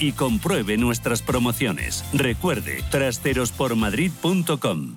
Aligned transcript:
y 0.00 0.12
compruebe 0.12 0.76
nuestras 0.76 1.22
promociones. 1.22 2.04
Recuerde, 2.12 2.82
trasterospormadrid.com. 2.90 4.96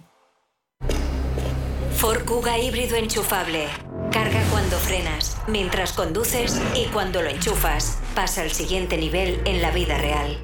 Ford 1.96 2.26
Kuga 2.26 2.58
híbrido 2.58 2.96
enchufable. 2.96 3.68
Carga 4.12 4.42
cuando 4.50 4.78
frenas, 4.78 5.38
mientras 5.48 5.94
conduces 5.94 6.60
y 6.76 6.86
cuando 6.86 7.22
lo 7.22 7.30
enchufas. 7.30 8.00
Pasa 8.16 8.42
al 8.42 8.52
siguiente 8.52 8.98
nivel 8.98 9.42
en 9.46 9.62
la 9.62 9.70
vida 9.70 10.00
real. 10.00 10.44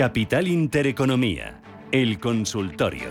Capital 0.00 0.48
Intereconomía, 0.48 1.60
el 1.92 2.18
consultorio. 2.18 3.10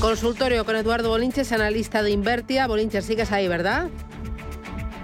Consultorio 0.00 0.64
con 0.64 0.74
Eduardo 0.74 1.10
Bolinches, 1.10 1.52
analista 1.52 2.02
de 2.02 2.10
Invertia. 2.10 2.66
Bolinches, 2.66 3.04
sigues 3.04 3.30
ahí, 3.30 3.46
¿verdad? 3.46 3.88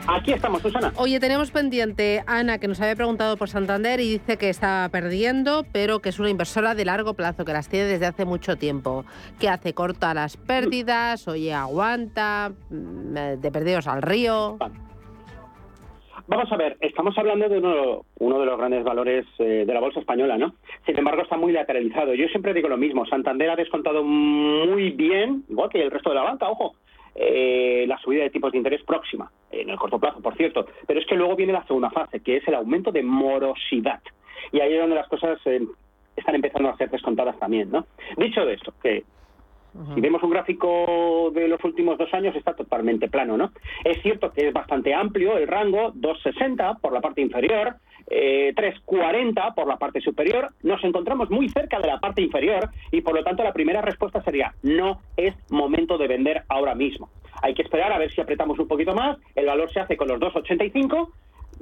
Aquí 0.09 0.33
estamos, 0.33 0.61
Susana. 0.63 0.93
Oye, 0.97 1.21
tenemos 1.21 1.51
pendiente 1.51 2.23
Ana, 2.27 2.59
que 2.59 2.67
nos 2.67 2.81
había 2.81 2.97
preguntado 2.97 3.37
por 3.37 3.49
Santander 3.49 4.01
y 4.01 4.11
dice 4.11 4.37
que 4.37 4.49
está 4.49 4.89
perdiendo, 4.91 5.65
pero 5.73 6.01
que 6.01 6.09
es 6.09 6.19
una 6.19 6.31
inversora 6.31 6.75
de 6.75 6.85
largo 6.85 7.15
plazo, 7.15 7.45
que 7.45 7.53
las 7.53 7.69
tiene 7.69 7.87
desde 7.87 8.07
hace 8.07 8.25
mucho 8.25 8.57
tiempo. 8.57 9.05
¿Qué 9.39 9.49
hace? 9.49 9.75
¿Corta 9.75 10.13
las 10.13 10.37
pérdidas? 10.37 11.29
Oye, 11.29 11.55
aguanta, 11.55 12.53
mm, 12.71 13.41
de 13.41 13.51
perdidos 13.53 13.87
al 13.87 14.03
río. 14.03 14.59
Vamos 16.27 16.53
a 16.53 16.57
ver, 16.57 16.77
estamos 16.81 17.17
hablando 17.19 17.49
de 17.49 17.59
uno, 17.59 18.05
uno 18.19 18.41
de 18.41 18.47
los 18.47 18.57
grandes 18.57 18.85
valores 18.85 19.27
eh, 19.39 19.65
de 19.67 19.75
la 19.75 19.81
bolsa 19.81 20.01
española, 20.01 20.39
¿no? 20.39 20.55
Sin 20.87 20.97
embargo, 20.97 21.23
está 21.23 21.37
muy 21.37 21.53
lateralizado. 21.53 22.15
Yo 22.15 22.27
siempre 22.29 22.55
digo 22.55 22.69
lo 22.69 22.77
mismo, 22.77 23.05
Santander 23.07 23.51
ha 23.51 23.57
descontado 23.57 24.05
muy 24.05 24.91
bien, 24.91 25.45
igual 25.49 25.69
que 25.69 25.83
el 25.83 25.91
resto 25.91 26.11
de 26.11 26.17
la 26.17 26.23
banca, 26.23 26.49
ojo, 26.49 26.75
eh, 27.15 27.85
la 27.87 27.99
subida 27.99 28.23
de 28.23 28.31
tipos 28.31 28.53
de 28.53 28.59
interés 28.59 28.83
próxima, 28.85 29.31
en 29.51 29.71
el 29.71 29.79
corto 29.79 29.99
plazo, 29.99 30.21
por 30.21 30.37
cierto. 30.37 30.67
Pero 30.87 31.01
es 31.01 31.07
que 31.07 31.17
luego 31.17 31.37
viene 31.37 31.53
la 31.53 31.67
segunda 31.67 31.91
fase, 31.91 32.21
que 32.21 32.37
es 32.37 32.49
el 32.49 32.55
aumento 32.55 32.91
de 32.91 33.03
morosidad. 33.03 34.01
Y 34.51 34.61
ahí 34.61 34.75
es 34.75 34.81
donde 34.81 34.97
las 34.97 35.09
cosas 35.09 35.39
eh, 35.47 35.67
están 36.17 36.35
empezando 36.35 36.69
a 36.69 36.77
ser 36.77 36.91
descontadas 36.91 37.39
también, 37.39 37.71
¿no? 37.71 37.87
Dicho 38.17 38.43
esto, 38.49 38.75
que 38.83 39.05
si 39.95 40.01
vemos 40.01 40.23
un 40.23 40.31
gráfico 40.31 41.31
de 41.33 41.49
los 41.49 41.63
últimos 41.65 41.99
dos 41.99 42.13
años, 42.13 42.35
está 42.37 42.55
totalmente 42.55 43.09
plano, 43.09 43.37
¿no? 43.37 43.53
Es 43.85 44.03
cierto 44.03 44.33
que 44.33 44.49
es 44.49 44.53
bastante 44.53 44.95
amplio 44.95 45.37
el 45.39 45.49
rango, 45.49 45.93
2,60 45.93 46.81
por 46.81 46.93
la 46.93 47.01
parte 47.01 47.21
inferior, 47.21 47.77
eh, 48.09 48.53
3,40 48.55 49.55
por 49.55 49.67
la 49.67 49.79
parte 49.79 50.01
superior. 50.01 50.51
Nos 50.63 50.83
encontramos 50.85 51.31
muy 51.31 51.49
cerca 51.49 51.81
de 51.81 51.87
la 51.87 51.99
parte 51.99 52.23
inferior 52.23 52.69
y, 52.91 53.01
por 53.01 53.15
lo 53.15 53.25
tanto, 53.25 53.43
la 53.43 53.53
primera 53.53 53.81
respuesta 53.81 54.23
sería 54.23 54.55
no 54.63 55.01
es 55.17 55.35
momento 55.51 55.97
de 55.99 56.09
vender 56.09 56.43
ahora 56.49 56.75
mismo. 56.75 57.09
Hay 57.43 57.55
que 57.55 57.63
esperar 57.63 57.93
a 57.93 57.99
ver 57.99 58.13
si 58.13 58.21
apretamos 58.21 58.59
un 58.59 58.69
poquito 58.69 58.95
más. 58.95 59.19
El 59.35 59.47
valor 59.47 59.73
se 59.73 59.81
hace 59.81 59.97
con 59.97 60.09
los 60.09 60.21
2,85 60.21 61.09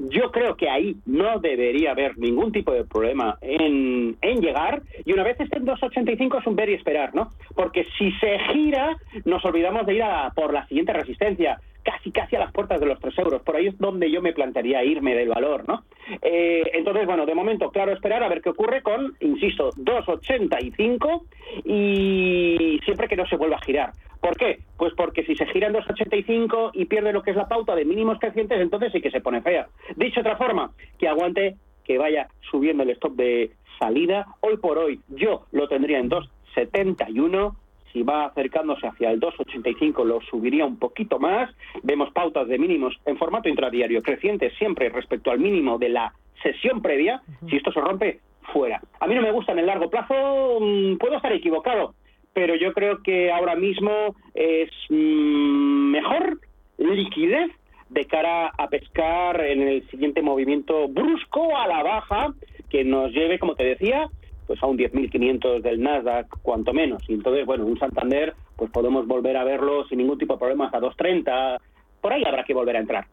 yo 0.09 0.31
creo 0.31 0.57
que 0.57 0.71
ahí 0.71 0.97
no 1.07 1.39
debería 1.41 1.91
haber 1.91 2.17
ningún 2.19 2.53
tipo 2.53 2.73
de 2.73 2.85
problema 2.85 3.37
en, 3.41 4.17
en 4.23 4.41
llegar 4.41 4.83
y 5.05 5.13
una 5.13 5.25
vez 5.25 5.39
esté 5.41 5.59
en 5.59 5.67
2.85 5.67 6.41
es 6.41 6.47
un 6.47 6.57
ver 6.57 6.71
y 6.71 6.75
esperar, 6.75 7.15
¿no? 7.15 7.29
Porque 7.55 7.87
si 7.99 8.11
se 8.13 8.39
gira 8.53 8.97
nos 9.25 9.45
olvidamos 9.45 9.87
de 9.87 9.95
ir 9.95 10.03
a 10.03 10.31
por 10.35 10.53
la 10.53 10.67
siguiente 10.67 10.93
resistencia, 10.93 11.61
casi 11.83 12.11
casi 12.11 12.37
a 12.37 12.41
las 12.41 12.53
puertas 12.53 12.81
de 12.81 12.87
los 12.87 12.99
3 13.01 13.19
euros. 13.19 13.43
Por 13.43 13.57
ahí 13.57 13.69
es 13.69 13.79
donde 13.79 14.11
yo 14.11 14.23
me 14.23 14.33
plantearía 14.33 14.85
irme 14.85 15.15
del 15.15 15.29
valor, 15.29 15.67
¿no? 15.67 15.85
Eh, 16.23 16.63
entonces, 16.75 17.07
bueno, 17.07 17.27
de 17.27 17.35
momento, 17.35 17.71
claro, 17.71 17.93
esperar 17.93 18.23
a 18.23 18.29
ver 18.29 18.43
qué 18.43 18.51
ocurre 18.51 18.83
con, 18.83 19.15
insisto, 19.21 19.71
2,85 19.73 21.23
y 21.65 22.81
siempre 22.85 23.09
que 23.09 23.17
no 23.17 23.27
se 23.27 23.37
vuelva 23.37 23.57
a 23.57 23.65
girar. 23.65 23.93
¿Por 24.21 24.37
qué? 24.37 24.61
Pues 24.77 24.93
porque 24.95 25.25
si 25.25 25.35
se 25.35 25.47
gira 25.47 25.69
en 25.69 25.75
2,85 25.75 26.73
y 26.75 26.85
pierde 26.85 27.13
lo 27.13 27.23
que 27.23 27.31
es 27.31 27.37
la 27.37 27.49
pauta 27.49 27.75
de 27.75 27.85
mínimos 27.85 28.19
crecientes, 28.19 28.61
entonces 28.61 28.93
sí 28.93 29.01
que 29.01 29.11
se 29.11 29.21
pone 29.21 29.41
fea. 29.41 29.69
Dicho 29.97 30.21
otra 30.21 30.37
forma, 30.37 30.73
que 30.99 31.09
aguante, 31.09 31.57
que 31.85 31.97
vaya 31.97 32.29
subiendo 32.51 32.83
el 32.83 32.91
stop 32.91 33.17
de 33.17 33.53
salida. 33.79 34.27
Hoy 34.41 34.59
por 34.59 34.79
hoy 34.79 35.01
yo 35.09 35.47
lo 35.53 35.69
tendría 35.69 35.99
en 35.99 36.11
2,71 36.11 37.57
si 37.93 38.03
va 38.03 38.27
acercándose 38.27 38.87
hacia 38.87 39.11
el 39.11 39.21
2,85 39.21 40.05
lo 40.05 40.21
subiría 40.23 40.65
un 40.65 40.79
poquito 40.79 41.19
más. 41.19 41.51
Vemos 41.83 42.13
pautas 42.13 42.49
de 42.49 42.59
mínimos 42.59 42.97
en 43.05 43.17
formato 43.17 43.49
intradiario 43.49 44.03
crecientes 44.03 44.53
siempre 44.59 44.89
respecto 44.89 45.31
al 45.31 45.39
mínimo 45.39 45.79
de 45.79 45.89
la 45.89 46.15
sesión 46.43 46.83
previa. 46.83 47.23
Si 47.49 47.57
esto 47.57 47.73
se 47.73 47.81
rompe, 47.81 48.21
fuera. 48.53 48.81
A 48.99 49.07
mí 49.07 49.15
no 49.15 49.23
me 49.23 49.33
gusta 49.33 49.53
en 49.53 49.61
el 49.61 49.67
largo 49.67 49.91
plazo, 49.91 50.59
mm, 50.61 50.97
puedo 50.97 51.17
estar 51.17 51.33
equivocado, 51.33 51.95
pero 52.33 52.55
yo 52.55 52.73
creo 52.73 53.03
que 53.03 53.31
ahora 53.31 53.55
mismo 53.55 54.15
es 54.35 54.71
mm, 54.89 55.91
mejor 55.91 56.39
liquidez 56.79 57.51
de 57.91 58.05
cara 58.07 58.53
a 58.57 58.69
pescar 58.69 59.41
en 59.45 59.63
el 59.63 59.89
siguiente 59.91 60.23
movimiento 60.23 60.89
brusco 60.89 61.57
a 61.57 61.67
la 61.67 61.83
baja 61.83 62.35
que 62.69 62.85
nos 62.85 63.11
lleve, 63.13 63.39
como 63.39 63.57
te 63.57 63.65
decía, 63.65 64.09
pues 64.51 64.61
a 64.65 64.67
un 64.67 64.77
10.500 64.77 65.63
del 65.63 65.81
Nasdaq, 65.81 66.27
cuanto 66.43 66.73
menos. 66.73 67.09
Y 67.09 67.15
entonces, 67.15 67.47
bueno, 67.47 67.65
un 67.67 67.79
Santander, 67.79 68.35
pues 68.57 68.69
podemos 68.73 69.07
volver 69.07 69.37
a 69.37 69.45
verlo 69.45 69.87
sin 69.87 69.99
ningún 69.99 70.19
tipo 70.19 70.33
de 70.33 70.41
problemas 70.41 70.75
a 70.75 70.81
2.30. 70.81 71.61
Por 72.01 72.13
ahí 72.13 72.25
habrá 72.27 72.43
que 72.43 72.53
volver 72.53 72.75
a 72.75 72.81
entrar. 72.81 73.07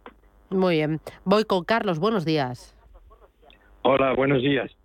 Muy 0.50 0.78
bien. 0.78 1.00
Voy 1.26 1.44
con 1.44 1.64
Carlos. 1.64 2.00
Buenos 2.00 2.26
días. 2.26 2.76
Hola, 3.84 4.14
buenos 4.14 4.42
días. 4.42 4.76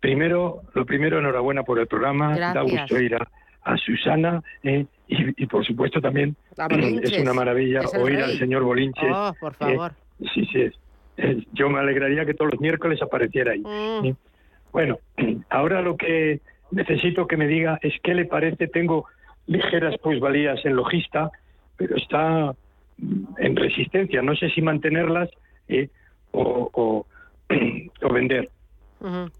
Primero, 0.00 0.62
lo 0.74 0.84
primero, 0.84 1.20
enhorabuena 1.20 1.62
por 1.62 1.78
el 1.78 1.86
programa. 1.86 2.36
Da 2.36 2.62
gusto 2.62 3.00
ir 3.00 3.14
a, 3.14 3.76
Susana 3.76 4.42
eh, 4.64 4.86
y, 5.06 5.46
por 5.46 5.64
supuesto 5.64 6.00
también 6.00 6.34
es 7.02 7.18
una 7.18 7.34
maravilla 7.34 7.82
oír 8.00 8.20
al 8.20 8.36
señor 8.36 8.64
Bolinches. 8.64 9.12
Oh, 9.14 9.32
por 9.38 9.54
favor. 9.54 9.92
Eh, 10.18 10.26
sí, 10.34 10.44
sí. 10.46 10.70
Eh, 11.18 11.44
yo 11.52 11.70
me 11.70 11.78
alegraría 11.78 12.26
que 12.26 12.34
todos 12.34 12.50
los 12.50 12.60
miércoles 12.60 13.00
apareciera 13.00 13.52
ahí. 13.52 13.60
Mm. 13.60 14.16
Bueno, 14.72 14.98
ahora 15.50 15.82
lo 15.82 15.96
que 15.96 16.40
necesito 16.70 17.26
que 17.26 17.36
me 17.36 17.46
diga 17.46 17.78
es 17.82 17.94
qué 18.02 18.14
le 18.14 18.24
parece. 18.24 18.68
Tengo 18.68 19.06
ligeras 19.46 19.96
plusvalías 19.98 20.64
en 20.64 20.76
logista, 20.76 21.30
pero 21.76 21.96
está 21.96 22.54
en 23.38 23.56
resistencia. 23.56 24.22
No 24.22 24.34
sé 24.36 24.50
si 24.50 24.62
mantenerlas 24.62 25.28
eh, 25.68 25.88
o, 26.32 27.06
vender. 28.12 28.48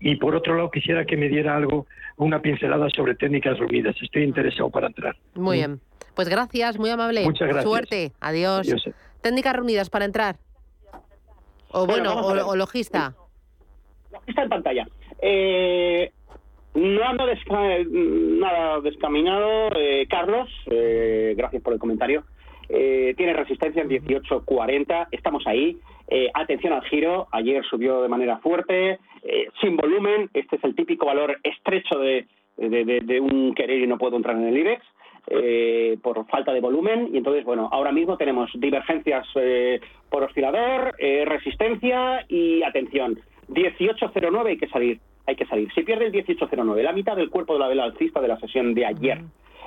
Y 0.00 0.16
por 0.16 0.34
otro 0.34 0.56
lado, 0.56 0.70
quisiera 0.70 1.04
que 1.04 1.18
me 1.18 1.28
diera 1.28 1.54
algo, 1.54 1.86
una 2.16 2.40
pincelada 2.40 2.88
sobre 2.90 3.14
técnicas 3.14 3.58
reunidas. 3.58 3.94
Estoy 4.00 4.22
interesado 4.22 4.70
para 4.70 4.86
entrar. 4.86 5.16
Muy 5.34 5.58
bien. 5.58 5.80
Pues 6.14 6.28
gracias, 6.28 6.78
muy 6.78 6.90
amable. 6.90 7.24
Muchas 7.24 7.48
gracias. 7.48 7.64
Suerte. 7.64 8.12
Adiós. 8.20 8.66
Técnicas 9.20 9.54
reunidas 9.54 9.90
para 9.90 10.06
entrar. 10.06 10.36
O 11.72 11.86
bueno, 11.86 12.14
o, 12.14 12.48
o, 12.48 12.56
logista. 12.56 13.14
Logista 14.10 14.42
en 14.42 14.48
pantalla. 14.48 14.86
Eh, 15.22 16.12
no 16.74 17.04
ando 17.04 17.26
nada 17.26 18.80
descaminado. 18.80 19.70
Eh, 19.76 20.06
Carlos, 20.08 20.48
eh, 20.70 21.34
gracias 21.36 21.62
por 21.62 21.72
el 21.72 21.78
comentario. 21.78 22.24
Eh, 22.68 23.14
tiene 23.16 23.32
resistencia 23.32 23.82
en 23.82 23.88
18.40, 23.88 25.08
estamos 25.10 25.46
ahí. 25.46 25.76
atención 26.34 26.72
al 26.72 26.82
giro, 26.84 27.28
ayer 27.32 27.64
subió 27.64 28.02
de 28.02 28.08
manera 28.08 28.38
fuerte, 28.38 28.98
sin 29.60 29.76
volumen. 29.76 30.30
Este 30.34 30.56
es 30.56 30.64
el 30.64 30.74
típico 30.74 31.06
valor 31.06 31.38
estrecho 31.42 31.98
de, 31.98 32.26
de, 32.56 33.20
un 33.20 33.54
querer 33.54 33.80
y 33.80 33.86
no 33.86 33.98
puedo 33.98 34.16
entrar 34.16 34.36
en 34.36 34.48
el 34.48 34.58
IBEX. 34.58 34.84
por 36.02 36.26
falta 36.26 36.52
de 36.52 36.60
volumen 36.60 37.10
y 37.12 37.18
entonces 37.18 37.44
bueno 37.44 37.68
ahora 37.70 37.92
mismo 37.92 38.16
tenemos 38.16 38.50
divergencias 38.54 39.26
por 40.08 40.24
oscilador 40.24 40.94
resistencia 40.98 42.24
y 42.28 42.62
atención 42.64 43.20
18.09 43.48 44.46
hay 44.46 44.56
que 44.56 44.68
salir 44.68 45.00
hay 45.26 45.36
que 45.36 45.46
salir. 45.46 45.72
Si 45.74 45.82
pierde 45.82 46.06
el 46.06 46.12
18.09, 46.12 46.82
la 46.82 46.92
mitad 46.92 47.16
del 47.16 47.30
cuerpo 47.30 47.54
de 47.54 47.60
la 47.60 47.68
vela 47.68 47.84
alcista 47.84 48.20
de 48.20 48.28
la 48.28 48.38
sesión 48.38 48.74
de 48.74 48.86
ayer. 48.86 49.20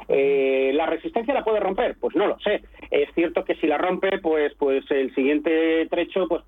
Eh, 0.08 0.72
¿La 0.74 0.86
resistencia 0.86 1.34
la 1.34 1.44
puede 1.44 1.60
romper? 1.60 1.96
Pues 2.00 2.16
no 2.16 2.28
lo 2.28 2.38
sé. 2.40 2.64
Es 2.92 3.10
cierto 3.16 3.44
que 3.44 3.56
si 3.56 3.68
la 3.68 3.78
rompe, 3.78 4.20
pues, 4.20 4.54
pues 4.58 4.84
el 4.92 5.14
siguiente 5.16 5.88
trecho, 5.90 6.28
pues 6.28 6.44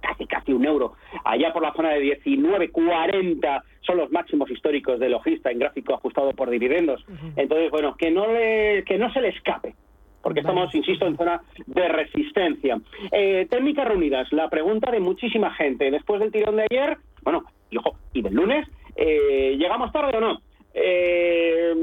casi 0.00 0.26
casi 0.26 0.52
un 0.52 0.64
euro. 0.64 0.94
Allá 1.24 1.52
por 1.52 1.62
la 1.62 1.72
zona 1.72 1.90
de 1.90 2.18
19.40 2.22 3.62
son 3.80 3.96
los 3.96 4.10
máximos 4.10 4.50
históricos 4.50 5.00
de 5.00 5.08
logista 5.08 5.50
en 5.50 5.58
gráfico 5.58 5.94
ajustado 5.94 6.32
por 6.32 6.50
dividendos. 6.50 7.04
Entonces, 7.36 7.70
bueno, 7.70 7.96
que 7.96 8.10
no, 8.10 8.26
le, 8.32 8.84
que 8.84 8.98
no 8.98 9.12
se 9.12 9.20
le 9.20 9.28
escape 9.28 9.74
porque 10.22 10.40
estamos, 10.40 10.74
insisto, 10.74 11.06
en 11.06 11.16
zona 11.16 11.40
de 11.66 11.88
resistencia. 11.88 12.78
Eh, 13.12 13.46
técnicas 13.48 13.88
reunidas, 13.88 14.30
la 14.32 14.50
pregunta 14.50 14.90
de 14.90 15.00
muchísima 15.00 15.54
gente. 15.54 15.90
Después 15.90 16.20
del 16.20 16.32
tirón 16.32 16.56
de 16.56 16.66
ayer, 16.70 16.98
bueno, 17.30 17.44
y 17.68 17.76
ojo, 17.76 17.94
y 18.14 18.22
del 18.22 18.32
lunes, 18.32 18.66
eh, 18.96 19.54
¿llegamos 19.58 19.92
tarde 19.92 20.16
o 20.16 20.20
no? 20.20 20.40
Eh, 20.72 21.74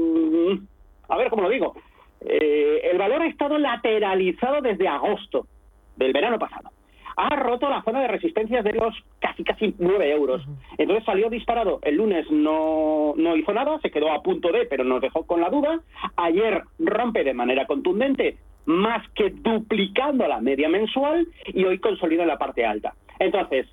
a 1.08 1.16
ver 1.16 1.30
cómo 1.30 1.42
lo 1.42 1.50
digo. 1.50 1.76
Eh, 2.20 2.80
el 2.90 2.98
valor 2.98 3.22
ha 3.22 3.28
estado 3.28 3.56
lateralizado 3.56 4.60
desde 4.60 4.88
agosto 4.88 5.46
del 5.94 6.12
verano 6.12 6.36
pasado. 6.36 6.70
Ha 7.16 7.36
roto 7.36 7.70
la 7.70 7.82
zona 7.82 8.00
de 8.00 8.08
resistencia 8.08 8.60
de 8.62 8.72
los 8.72 8.92
casi 9.20 9.44
casi 9.44 9.72
9 9.78 10.10
euros. 10.10 10.42
Entonces 10.78 11.04
salió 11.04 11.30
disparado. 11.30 11.78
El 11.82 11.94
lunes 11.94 12.28
no, 12.28 13.14
no 13.16 13.36
hizo 13.36 13.54
nada, 13.54 13.78
se 13.78 13.92
quedó 13.92 14.10
a 14.10 14.22
punto 14.22 14.50
de, 14.50 14.66
pero 14.66 14.82
nos 14.82 15.00
dejó 15.00 15.24
con 15.26 15.40
la 15.40 15.48
duda. 15.48 15.78
Ayer 16.16 16.64
rompe 16.80 17.22
de 17.22 17.34
manera 17.34 17.66
contundente, 17.66 18.36
más 18.64 19.08
que 19.10 19.30
duplicando 19.30 20.26
la 20.26 20.40
media 20.40 20.68
mensual, 20.68 21.28
y 21.46 21.64
hoy 21.64 21.78
consolida 21.78 22.22
en 22.22 22.28
la 22.28 22.36
parte 22.36 22.66
alta. 22.66 22.94
Entonces, 23.18 23.66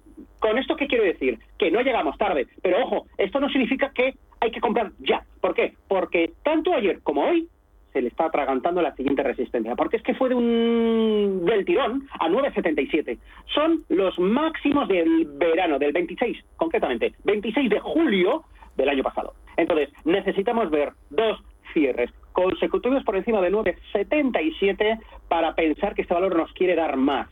¿Con 0.44 0.58
esto 0.58 0.76
qué 0.76 0.88
quiero 0.88 1.06
decir? 1.06 1.40
Que 1.58 1.72
no 1.72 1.80
llegamos 1.80 2.18
tarde. 2.18 2.48
Pero 2.62 2.84
ojo, 2.84 3.06
esto 3.18 3.40
no 3.40 3.48
significa 3.48 3.94
que 3.94 4.16
hay 4.42 4.52
que 4.52 4.60
comprar 4.60 4.92
ya. 5.00 5.24
¿Por 5.40 5.54
qué? 5.54 5.76
Porque 5.88 6.34
tanto 6.44 6.74
ayer 6.74 7.00
como 7.02 7.24
hoy 7.24 7.48
se 7.94 8.02
le 8.02 8.10
está 8.10 8.26
atragantando 8.26 8.82
la 8.82 8.94
siguiente 8.94 9.24
resistencia. 9.24 9.74
Porque 9.78 9.96
es 9.96 10.04
que 10.04 10.16
fue 10.16 10.28
de 10.28 10.36
un 10.36 11.46
del 11.46 11.64
tirón 11.64 12.10
a 12.20 12.28
9,77. 12.28 13.18
Son 13.56 13.86
los 13.88 14.20
máximos 14.20 14.90
del 14.90 15.28
verano, 15.28 15.80
del 15.80 15.94
26, 15.94 16.38
concretamente, 16.58 17.14
26 17.24 17.70
de 17.70 17.80
julio 17.80 18.44
del 18.76 18.90
año 18.90 19.04
pasado. 19.04 19.36
Entonces, 19.56 19.94
necesitamos 20.04 20.70
ver 20.70 20.92
dos 21.10 21.42
cierres 21.72 22.12
consecutivos 22.34 23.02
por 23.06 23.16
encima 23.16 23.40
de 23.40 23.50
9,77 23.50 25.00
para 25.30 25.56
pensar 25.56 25.96
que 25.96 26.02
este 26.02 26.14
valor 26.14 26.36
nos 26.36 26.52
quiere 26.52 26.76
dar 26.76 26.98
más. 26.98 27.30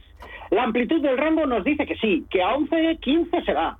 La 0.50 0.64
amplitud 0.64 1.02
del 1.02 1.18
rango 1.18 1.46
nos 1.46 1.64
dice 1.64 1.86
que 1.86 1.96
sí, 1.96 2.26
que 2.30 2.42
a 2.42 2.56
11, 2.56 2.98
15 3.00 3.42
se 3.44 3.54
va. 3.54 3.78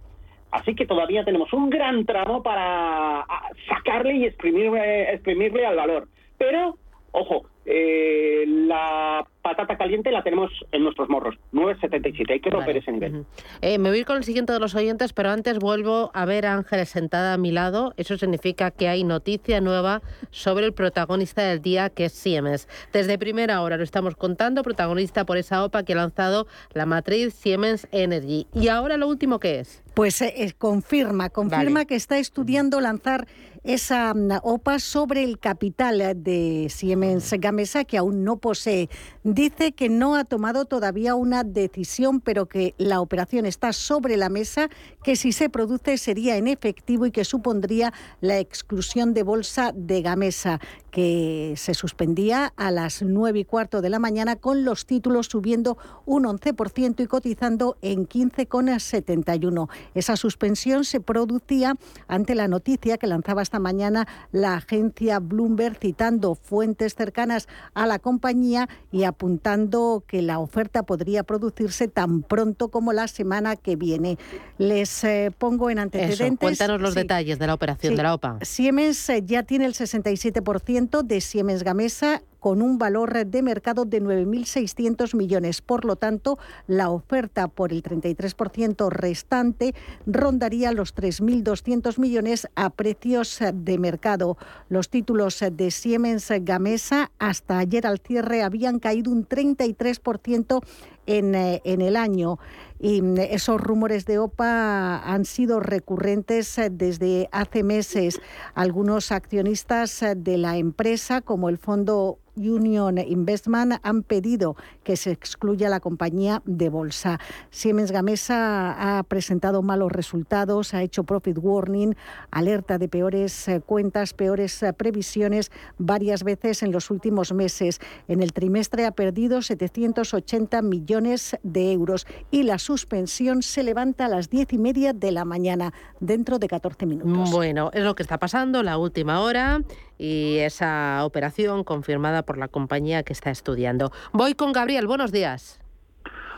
Así 0.52 0.76
que 0.76 0.86
todavía 0.86 1.24
tenemos 1.24 1.52
un 1.54 1.70
gran 1.70 2.06
tramo 2.06 2.44
para 2.44 3.26
sacarle 3.68 4.16
y 4.16 4.26
exprimirle, 4.26 5.14
exprimirle 5.14 5.66
al 5.66 5.78
valor. 5.78 6.08
Pero, 6.38 6.78
ojo, 7.12 7.46
eh, 7.66 8.44
la 8.48 9.26
patata 9.42 9.78
caliente 9.78 10.12
la 10.12 10.24
tenemos 10.24 10.52
en 10.72 10.84
nuestros 10.84 11.10
morros, 11.10 11.36
9,77. 11.54 12.32
Hay 12.32 12.40
que 12.40 12.50
romper 12.50 12.78
ese 12.78 12.92
nivel. 12.92 13.26
Eh, 13.62 13.78
me 13.78 13.90
voy 13.90 13.98
a 13.98 14.02
ir 14.02 14.06
con 14.06 14.18
el 14.18 14.24
siguiente 14.24 14.54
de 14.54 14.60
los 14.60 14.76
oyentes, 14.76 15.14
pero 15.14 15.30
antes 15.30 15.60
vuelvo 15.60 16.12
a 16.14 16.26
ver 16.26 16.46
a 16.46 16.54
Ángeles 16.54 16.90
sentada 16.90 17.34
a 17.34 17.38
mi 17.38 17.52
lado. 17.52 17.94
Eso 17.98 18.18
significa 18.18 18.72
que 18.72 18.88
hay 18.88 19.04
noticia 19.04 19.62
nueva 19.62 20.02
sobre 20.30 20.66
el 20.66 20.74
protagonista 20.74 21.42
del 21.44 21.62
día, 21.62 21.90
que 21.90 22.06
es 22.06 22.14
Siemens. 22.14 22.68
Desde 22.94 23.18
primera 23.18 23.62
hora 23.62 23.78
lo 23.78 23.84
estamos 23.84 24.16
contando, 24.16 24.64
protagonista 24.64 25.26
por 25.26 25.38
esa 25.38 25.64
OPA 25.64 25.84
que 25.84 25.94
ha 25.94 25.98
lanzado 25.98 26.48
la 26.74 26.86
matriz 26.86 27.34
Siemens 27.34 27.88
Energy. 27.92 28.48
¿Y 28.54 28.68
ahora 28.68 28.98
lo 28.98 29.08
último 29.08 29.40
qué 29.40 29.60
es? 29.60 29.84
Pues 29.94 30.22
eh, 30.22 30.54
confirma, 30.58 31.30
confirma 31.30 31.86
que 31.86 31.96
está 31.96 32.18
estudiando 32.18 32.80
lanzar 32.80 33.28
esa 33.64 34.14
mm, 34.14 34.40
OPA 34.44 34.80
sobre 34.80 35.24
el 35.24 35.40
capital 35.40 36.24
de 36.24 36.68
Siemens 36.70 37.34
Gamesa, 37.38 37.84
que 37.84 37.98
aún 37.98 38.24
no 38.24 38.38
posee. 38.38 38.90
Dice 39.34 39.72
que 39.72 39.88
no 39.88 40.18
ha 40.18 40.26
tomado 40.26 40.66
todavía 40.66 41.16
una 41.16 41.46
decisión, 41.46 42.20
pero 42.20 42.48
que 42.48 42.76
la 42.78 43.00
operación 43.00 43.46
está 43.46 43.72
sobre 43.72 44.18
la 44.18 44.28
mesa, 44.28 44.68
que 45.06 45.16
si 45.16 45.32
se 45.32 45.50
produce 45.50 45.98
sería 45.98 46.36
en 46.36 46.50
efectivo 46.50 47.06
y 47.06 47.12
que 47.12 47.24
supondría 47.24 47.94
la 48.20 48.40
exclusión 48.40 49.14
de 49.14 49.24
bolsa 49.24 49.72
de 49.74 50.02
Gamesa, 50.02 50.60
que 50.92 51.54
se 51.58 51.74
suspendía 51.74 52.54
a 52.58 52.70
las 52.70 53.02
nueve 53.02 53.40
y 53.40 53.46
cuarto 53.46 53.82
de 53.82 53.90
la 53.90 53.98
mañana 53.98 54.36
con 54.36 54.66
los 54.66 54.86
títulos 54.86 55.28
subiendo 55.28 55.78
un 56.06 56.26
11% 56.26 57.04
y 57.04 57.08
cotizando 57.08 57.78
en 57.82 58.08
15,71. 58.08 59.70
Esa 59.96 60.18
suspensión 60.18 60.84
se 60.84 61.00
producía 61.00 61.76
ante 62.08 62.36
la 62.36 62.48
noticia 62.48 62.98
que 62.98 63.08
lanzaba 63.08 63.42
esta 63.42 63.60
mañana 63.60 64.08
la 64.32 64.56
agencia 64.56 65.20
Bloomberg 65.20 65.78
citando 65.78 66.36
fuentes 66.36 66.96
cercanas 66.96 67.48
a 67.74 67.88
la 67.88 68.00
compañía 68.00 68.68
y 68.92 69.04
apuntando 69.04 70.04
que 70.06 70.22
la 70.22 70.40
oferta 70.40 70.84
podría 70.84 71.24
producirse 71.24 71.88
tan 71.88 72.22
pronto 72.22 72.68
como 72.68 72.92
la 72.92 73.08
semana 73.08 73.56
que 73.56 73.78
viene. 73.78 74.18
Les 74.58 75.04
eh, 75.06 75.32
pongo 75.38 75.70
en 75.70 75.80
antecedentes. 75.80 76.40
cuéntanos 76.40 76.82
los 76.82 76.96
detalles 76.96 77.40
de 77.40 77.48
la 77.48 77.54
operación 77.54 77.96
de 77.96 78.04
la 78.04 78.14
OPA. 78.14 78.40
Siemens 78.42 79.10
eh, 79.10 79.24
ya 79.26 79.44
tiene 79.44 79.66
el 79.66 79.74
67% 79.74 80.81
de 80.90 81.22
Siemens 81.22 81.64
Gamesa 81.64 82.24
con 82.42 82.64
un 82.64 82.78
valor 82.80 83.26
de 83.26 83.42
mercado 83.44 83.86
de 83.86 84.02
9.600 84.02 85.16
millones. 85.16 85.62
Por 85.62 85.86
lo 85.86 85.96
tanto, 85.96 86.40
la 86.68 86.90
oferta 86.90 87.48
por 87.48 87.72
el 87.72 87.84
33% 87.84 88.90
restante 88.90 89.76
rondaría 90.08 90.74
los 90.74 90.96
3.200 90.96 92.00
millones 92.00 92.48
a 92.56 92.72
precios 92.72 93.40
de 93.54 93.78
mercado. 93.78 94.38
Los 94.70 94.90
títulos 94.90 95.44
de 95.52 95.72
Siemens 95.72 96.30
Gamesa 96.42 97.12
hasta 97.20 97.60
ayer 97.60 97.86
al 97.86 98.00
cierre 98.00 98.42
habían 98.42 98.80
caído 98.80 99.12
un 99.12 99.28
33% 99.28 100.62
en, 101.06 101.36
eh, 101.36 101.62
en 101.64 101.82
el 101.82 101.96
año. 101.96 102.40
Y 102.80 103.02
mm, 103.02 103.18
esos 103.20 103.62
rumores 103.62 104.06
de 104.06 104.20
OPA 104.20 104.98
han 104.98 105.26
sido 105.26 105.60
recurrentes 105.60 106.58
eh, 106.58 106.70
desde 106.72 107.30
hace 107.32 107.64
meses. 107.64 108.20
Algunos 108.54 109.12
accionistas 109.12 110.02
eh, 110.02 110.16
de 110.16 110.38
la 110.38 110.58
empresa, 110.58 111.22
como 111.22 111.50
el 111.50 111.58
fondo 111.58 112.20
Union 112.36 112.98
Investment 112.98 113.74
han 113.84 114.04
pedido 114.04 114.56
que 114.84 114.98
se 114.98 115.12
excluya 115.12 115.70
la 115.70 115.80
compañía 115.80 116.42
de 116.46 116.70
bolsa. 116.70 117.20
Siemens 117.50 117.92
Gamesa 117.92 118.98
ha 118.98 119.04
presentado 119.04 119.62
malos 119.62 119.92
resultados, 119.92 120.74
ha 120.74 120.82
hecho 120.82 121.04
profit 121.04 121.38
warning, 121.42 121.96
alerta 122.32 122.78
de 122.78 122.88
peores 122.88 123.48
eh, 123.48 123.62
cuentas, 123.62 124.14
peores 124.14 124.64
previsiones 124.78 125.52
varias 125.78 126.24
veces 126.24 126.64
en 126.64 126.72
los 126.72 126.90
últimos 126.92 127.34
meses. 127.34 127.80
En 128.08 128.22
el 128.22 128.34
trimestre 128.34 128.86
ha 128.86 128.92
perdido 128.92 129.42
780 129.42 130.62
millones 130.62 131.38
de 131.44 131.72
euros 131.72 132.08
y 132.32 132.44
la 132.44 132.58
suspensión 132.58 133.44
se 133.44 133.64
levanta 133.64 134.06
a 134.06 134.10
las 134.10 134.30
diez 134.30 134.52
y 134.54 134.58
media 134.58 134.94
de 134.94 135.12
la 135.12 135.26
mañana, 135.26 135.74
dentro 136.00 136.40
de 136.40 136.48
14 136.48 136.86
minutos. 136.86 137.32
Bueno, 137.32 137.72
es 137.74 137.84
lo 137.84 137.96
que 137.96 138.04
está 138.04 138.18
pasando, 138.18 138.64
la 138.64 138.78
última 138.78 139.22
hora 139.22 139.62
y 140.02 140.40
esa 140.40 141.06
operación 141.06 141.64
confirmada 141.64 142.24
por 142.24 142.40
la 142.40 142.48
compañía 142.48 143.04
que 143.04 143.14
está 143.14 143.30
estudiando. 143.30 143.92
Voy 144.14 144.34
con 144.34 144.52
Gabriel, 144.52 144.88
buenos 144.88 145.12
días. 145.12 145.62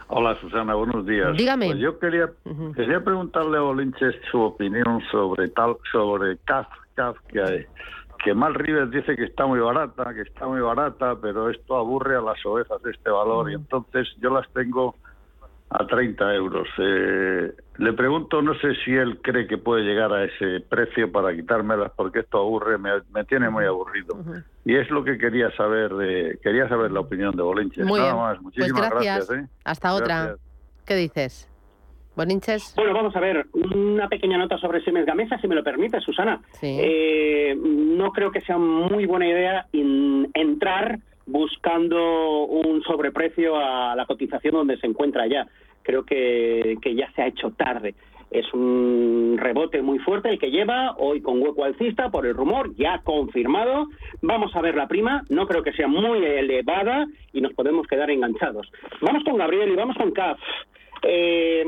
Hola 0.09 0.37
Susana, 0.41 0.75
buenos 0.75 1.05
días. 1.05 1.35
Dígame. 1.37 1.67
Pues 1.67 1.79
yo 1.79 1.97
quería, 1.97 2.29
quería 2.75 3.01
preguntarle 3.01 3.57
a 3.57 3.63
Olinches 3.63 4.15
su 4.29 4.41
opinión 4.41 5.01
sobre 5.09 5.47
tal, 5.47 5.77
sobre 5.93 6.37
CAF, 6.39 6.67
CAF 6.95 7.17
que, 7.29 7.65
que 8.21 8.33
Mal 8.33 8.53
River 8.53 8.89
dice 8.89 9.15
que 9.15 9.23
está 9.23 9.45
muy 9.45 9.61
barata, 9.61 10.13
que 10.13 10.21
está 10.23 10.45
muy 10.45 10.59
barata, 10.59 11.15
pero 11.21 11.49
esto 11.49 11.77
aburre 11.77 12.17
a 12.17 12.21
las 12.21 12.45
ovejas 12.45 12.83
de 12.83 12.91
este 12.91 13.09
valor 13.09 13.49
y 13.49 13.53
entonces 13.53 14.09
yo 14.19 14.29
las 14.29 14.47
tengo 14.51 14.97
a 15.73 15.87
30 15.87 16.35
euros. 16.35 16.67
Eh, 16.77 17.51
le 17.77 17.93
pregunto, 17.93 18.41
no 18.41 18.53
sé 18.59 18.75
si 18.85 18.91
él 18.91 19.19
cree 19.21 19.47
que 19.47 19.57
puede 19.57 19.83
llegar 19.83 20.13
a 20.13 20.23
ese 20.25 20.59
precio 20.61 21.11
para 21.11 21.35
quitármelas, 21.35 21.91
porque 21.95 22.19
esto 22.19 22.39
aburre, 22.39 22.77
me, 22.77 23.23
tiene 23.25 23.49
muy 23.49 23.65
aburrido. 23.65 24.15
Y 24.65 24.75
es 24.75 24.89
lo 24.91 25.03
que 25.03 25.17
quería 25.17 25.49
saber, 25.55 25.93
de, 25.95 26.39
quería 26.43 26.69
saber 26.69 26.91
la 26.91 26.99
opinión 26.99 27.35
de 27.35 27.41
Bolinches. 27.41 27.85
Muy 27.85 27.99
Nada 27.99 28.15
más, 28.15 28.33
pues 28.35 28.43
muchísimas 28.43 28.89
gracias. 28.91 29.31
¿eh? 29.31 29.47
Hasta 29.63 29.93
otra. 29.93 30.35
¿Qué 30.85 30.95
dices? 30.95 31.49
Bolinches. 32.15 32.73
Bueno, 32.75 32.93
vamos 32.93 33.15
a 33.15 33.19
ver, 33.19 33.47
una 33.53 34.07
pequeña 34.07 34.37
nota 34.37 34.59
sobre 34.59 34.81
Siemens 34.83 35.07
Gamesa, 35.07 35.39
si 35.39 35.47
me 35.47 35.55
lo 35.55 35.63
permite, 35.63 35.99
Susana. 36.01 36.39
Eh, 36.61 37.55
no 37.57 38.11
creo 38.11 38.29
que 38.31 38.41
sea 38.41 38.59
muy 38.59 39.07
buena 39.07 39.27
idea 39.27 39.65
entrar 39.71 40.99
buscando 41.25 42.45
un 42.45 42.81
sobreprecio 42.83 43.55
a 43.57 43.95
la 43.95 44.05
cotización 44.05 44.53
donde 44.53 44.77
se 44.77 44.87
encuentra 44.87 45.27
ya. 45.27 45.47
Creo 45.81 46.03
que, 46.03 46.77
que 46.81 46.95
ya 46.95 47.11
se 47.13 47.21
ha 47.21 47.27
hecho 47.27 47.51
tarde. 47.51 47.95
Es 48.33 48.51
un 48.51 49.37
rebote 49.39 49.83
muy 49.83 49.99
fuerte 49.99 50.29
el 50.29 50.39
que 50.39 50.49
lleva, 50.49 50.95
hoy 50.97 51.21
con 51.21 51.39
hueco 51.39 51.65
alcista, 51.65 52.09
por 52.09 52.25
el 52.25 52.33
rumor, 52.33 52.73
ya 52.75 52.99
confirmado. 53.03 53.89
Vamos 54.23 54.55
a 54.55 54.61
ver 54.61 54.75
la 54.75 54.87
prima, 54.87 55.23
no 55.29 55.45
creo 55.45 55.61
que 55.61 55.73
sea 55.73 55.87
muy 55.87 56.25
elevada 56.25 57.05
y 57.31 57.41
nos 57.41 57.53
podemos 57.53 57.85
quedar 57.85 58.09
enganchados. 58.09 58.71
Vamos 59.01 59.23
con 59.23 59.37
Gabriel 59.37 59.71
y 59.71 59.75
vamos 59.75 59.95
con 59.97 60.11
CAF. 60.11 60.39
Eh, 61.03 61.63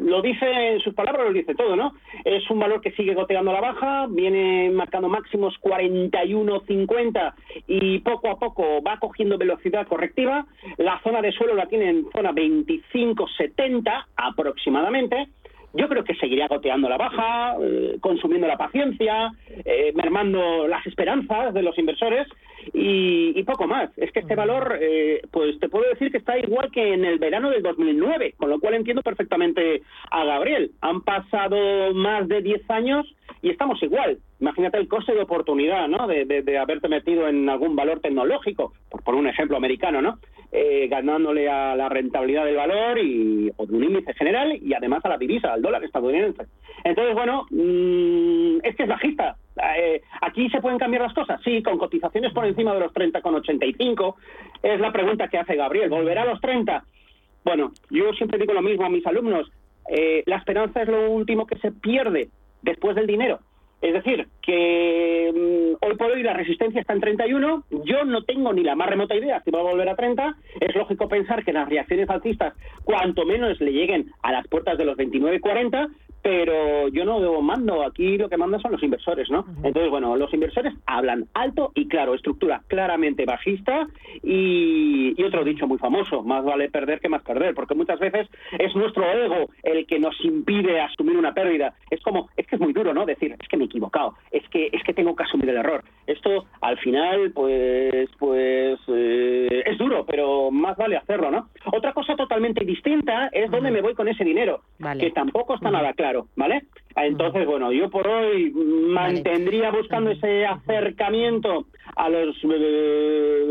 lo 0.00 0.22
dice 0.22 0.46
en 0.46 0.80
sus 0.80 0.94
palabras, 0.94 1.26
lo 1.26 1.32
dice 1.32 1.54
todo, 1.54 1.76
¿no? 1.76 1.94
Es 2.24 2.48
un 2.50 2.58
valor 2.58 2.80
que 2.80 2.92
sigue 2.92 3.14
goteando 3.14 3.50
a 3.50 3.54
la 3.54 3.60
baja, 3.60 4.06
viene 4.08 4.70
marcando 4.70 5.08
máximos 5.08 5.54
41.50 5.60 7.34
y 7.66 7.98
poco 8.00 8.30
a 8.30 8.38
poco 8.38 8.82
va 8.82 8.98
cogiendo 8.98 9.38
velocidad 9.38 9.86
correctiva. 9.86 10.46
La 10.76 11.00
zona 11.02 11.22
de 11.22 11.32
suelo 11.32 11.54
la 11.54 11.66
tiene 11.66 11.90
en 11.90 12.10
zona 12.12 12.32
25.70 12.32 14.06
aproximadamente. 14.16 15.28
Yo 15.74 15.88
creo 15.88 16.02
que 16.02 16.14
seguiría 16.14 16.48
goteando 16.48 16.88
la 16.88 16.96
baja, 16.96 17.56
eh, 17.60 17.98
consumiendo 18.00 18.46
la 18.46 18.56
paciencia, 18.56 19.32
eh, 19.64 19.92
mermando 19.94 20.66
las 20.66 20.86
esperanzas 20.86 21.52
de 21.52 21.62
los 21.62 21.76
inversores 21.78 22.26
y, 22.72 23.42
poco 23.44 23.66
más. 23.66 23.90
Es 23.96 24.12
que 24.12 24.20
este 24.20 24.34
valor, 24.34 24.78
eh, 24.80 25.22
pues 25.30 25.58
te 25.58 25.68
puedo 25.68 25.88
decir 25.88 26.10
que 26.10 26.18
está 26.18 26.38
igual 26.38 26.70
que 26.70 26.92
en 26.92 27.04
el 27.04 27.18
verano 27.18 27.50
del 27.50 27.62
2009, 27.62 28.34
con 28.36 28.50
lo 28.50 28.60
cual 28.60 28.74
entiendo 28.74 29.02
perfectamente 29.02 29.82
a 30.10 30.24
Gabriel. 30.24 30.72
Han 30.82 31.00
pasado 31.00 31.94
más 31.94 32.28
de 32.28 32.42
10 32.42 32.70
años 32.70 33.06
y 33.40 33.50
estamos 33.50 33.82
igual. 33.82 34.18
Imagínate 34.40 34.78
el 34.78 34.86
coste 34.88 35.14
de 35.14 35.22
oportunidad, 35.22 35.88
¿no? 35.88 36.06
De, 36.06 36.58
haberte 36.58 36.88
metido 36.88 37.26
en 37.28 37.48
algún 37.48 37.74
valor 37.74 38.00
tecnológico, 38.00 38.72
por 39.04 39.14
un 39.14 39.26
ejemplo 39.26 39.56
americano, 39.56 40.00
¿no? 40.00 40.18
Eh, 40.52 40.86
ganándole 40.88 41.48
a 41.48 41.74
la 41.74 41.88
rentabilidad 41.88 42.44
del 42.44 42.56
valor 42.56 42.98
y, 42.98 43.50
o 43.56 43.66
de 43.66 43.76
un 43.76 43.84
índice 43.84 44.14
general 44.14 44.56
y 44.62 44.72
además 44.74 45.04
a 45.04 45.08
la 45.08 45.18
divisa, 45.18 45.52
al 45.52 45.62
dólar 45.62 45.82
estadounidense. 45.82 46.44
Entonces, 46.84 47.14
bueno, 47.14 47.46
mm, 47.50 48.58
es 48.62 48.76
que 48.76 48.84
es 48.84 48.88
bajista. 48.88 49.36
Eh, 49.76 50.00
aquí 50.20 50.48
se 50.50 50.60
pueden 50.60 50.78
cambiar 50.78 51.02
las 51.02 51.14
cosas, 51.14 51.40
sí, 51.42 51.62
con 51.62 51.76
cotizaciones 51.76 52.32
por 52.32 52.46
encima 52.46 52.72
de 52.74 52.80
los 52.80 52.92
30,85. 52.92 54.14
Es 54.62 54.78
la 54.78 54.92
pregunta 54.92 55.28
que 55.28 55.38
hace 55.38 55.56
Gabriel. 55.56 55.90
¿Volverá 55.90 56.22
a 56.22 56.26
los 56.26 56.40
30? 56.40 56.84
Bueno, 57.44 57.72
yo 57.90 58.12
siempre 58.12 58.38
digo 58.38 58.52
lo 58.52 58.62
mismo 58.62 58.86
a 58.86 58.90
mis 58.90 59.06
alumnos. 59.06 59.50
Eh, 59.90 60.22
la 60.26 60.36
esperanza 60.36 60.82
es 60.82 60.88
lo 60.88 61.10
último 61.10 61.46
que 61.46 61.56
se 61.58 61.72
pierde 61.72 62.28
después 62.62 62.94
del 62.94 63.06
dinero. 63.06 63.40
Es 63.80 63.92
decir, 63.92 64.26
que 64.42 65.32
mm, 65.32 65.84
hoy 65.84 65.96
por 65.96 66.10
hoy 66.10 66.22
la 66.22 66.32
resistencia 66.32 66.80
está 66.80 66.94
en 66.94 67.00
31, 67.00 67.64
yo 67.84 68.04
no 68.04 68.24
tengo 68.24 68.52
ni 68.52 68.64
la 68.64 68.74
más 68.74 68.88
remota 68.88 69.14
idea 69.14 69.40
si 69.44 69.50
va 69.50 69.60
a 69.60 69.62
volver 69.62 69.88
a 69.88 69.94
30, 69.94 70.36
es 70.60 70.74
lógico 70.74 71.08
pensar 71.08 71.44
que 71.44 71.52
las 71.52 71.68
reacciones 71.68 72.10
alcistas 72.10 72.54
cuanto 72.84 73.24
menos 73.24 73.60
le 73.60 73.72
lleguen 73.72 74.10
a 74.22 74.32
las 74.32 74.48
puertas 74.48 74.78
de 74.78 74.84
los 74.84 74.96
29-40, 74.96 75.88
pero 76.22 76.88
yo 76.88 77.04
no 77.04 77.40
mando, 77.40 77.82
aquí 77.82 78.18
lo 78.18 78.28
que 78.28 78.36
mandan 78.36 78.60
son 78.60 78.72
los 78.72 78.82
inversores, 78.82 79.30
¿no? 79.30 79.44
Entonces, 79.62 79.90
bueno, 79.90 80.16
los 80.16 80.32
inversores 80.34 80.74
hablan 80.86 81.26
alto 81.34 81.72
y 81.74 81.88
claro, 81.88 82.14
estructura 82.14 82.62
claramente 82.66 83.24
bajista 83.24 83.86
y, 84.22 85.14
y, 85.16 85.22
otro 85.22 85.44
dicho 85.44 85.66
muy 85.66 85.78
famoso, 85.78 86.22
más 86.22 86.44
vale 86.44 86.70
perder 86.70 87.00
que 87.00 87.08
más 87.08 87.22
perder, 87.22 87.54
porque 87.54 87.74
muchas 87.74 87.98
veces 87.98 88.28
es 88.58 88.74
nuestro 88.74 89.10
ego 89.10 89.50
el 89.62 89.86
que 89.86 89.98
nos 89.98 90.14
impide 90.24 90.80
asumir 90.80 91.16
una 91.16 91.32
pérdida. 91.32 91.74
Es 91.90 92.00
como, 92.02 92.28
es 92.36 92.46
que 92.46 92.56
es 92.56 92.60
muy 92.60 92.72
duro, 92.72 92.92
¿no? 92.92 93.06
Decir, 93.06 93.34
es 93.38 93.48
que 93.48 93.56
me 93.56 93.64
he 93.64 93.66
equivocado, 93.66 94.14
es 94.30 94.46
que, 94.48 94.68
es 94.72 94.82
que 94.82 94.94
tengo 94.94 95.14
que 95.14 95.24
asumir 95.24 95.48
el 95.50 95.56
error. 95.56 95.84
Esto, 96.06 96.46
al 96.60 96.78
final, 96.78 97.32
pues, 97.32 98.08
pues, 98.18 98.78
eh, 98.88 99.62
es 99.66 99.78
duro, 99.78 100.04
pero 100.06 100.50
más 100.50 100.76
vale 100.76 100.96
hacerlo, 100.96 101.30
¿no? 101.30 101.48
Otra 101.72 101.92
cosa 101.92 102.16
totalmente 102.16 102.64
distinta 102.64 103.28
es 103.32 103.50
dónde 103.50 103.70
me 103.70 103.82
voy 103.82 103.94
con 103.94 104.08
ese 104.08 104.24
dinero, 104.24 104.62
que 104.98 105.10
tampoco 105.10 105.54
está 105.54 105.70
nada 105.70 105.92
claro. 105.92 106.07
¿Vale? 106.36 106.64
Entonces, 106.96 107.46
bueno, 107.46 107.72
yo 107.72 107.90
por 107.90 108.06
hoy 108.06 108.50
mantendría 108.50 109.70
buscando 109.70 110.10
ese 110.10 110.46
acercamiento 110.46 111.66
a 111.96 112.08
los 112.08 112.36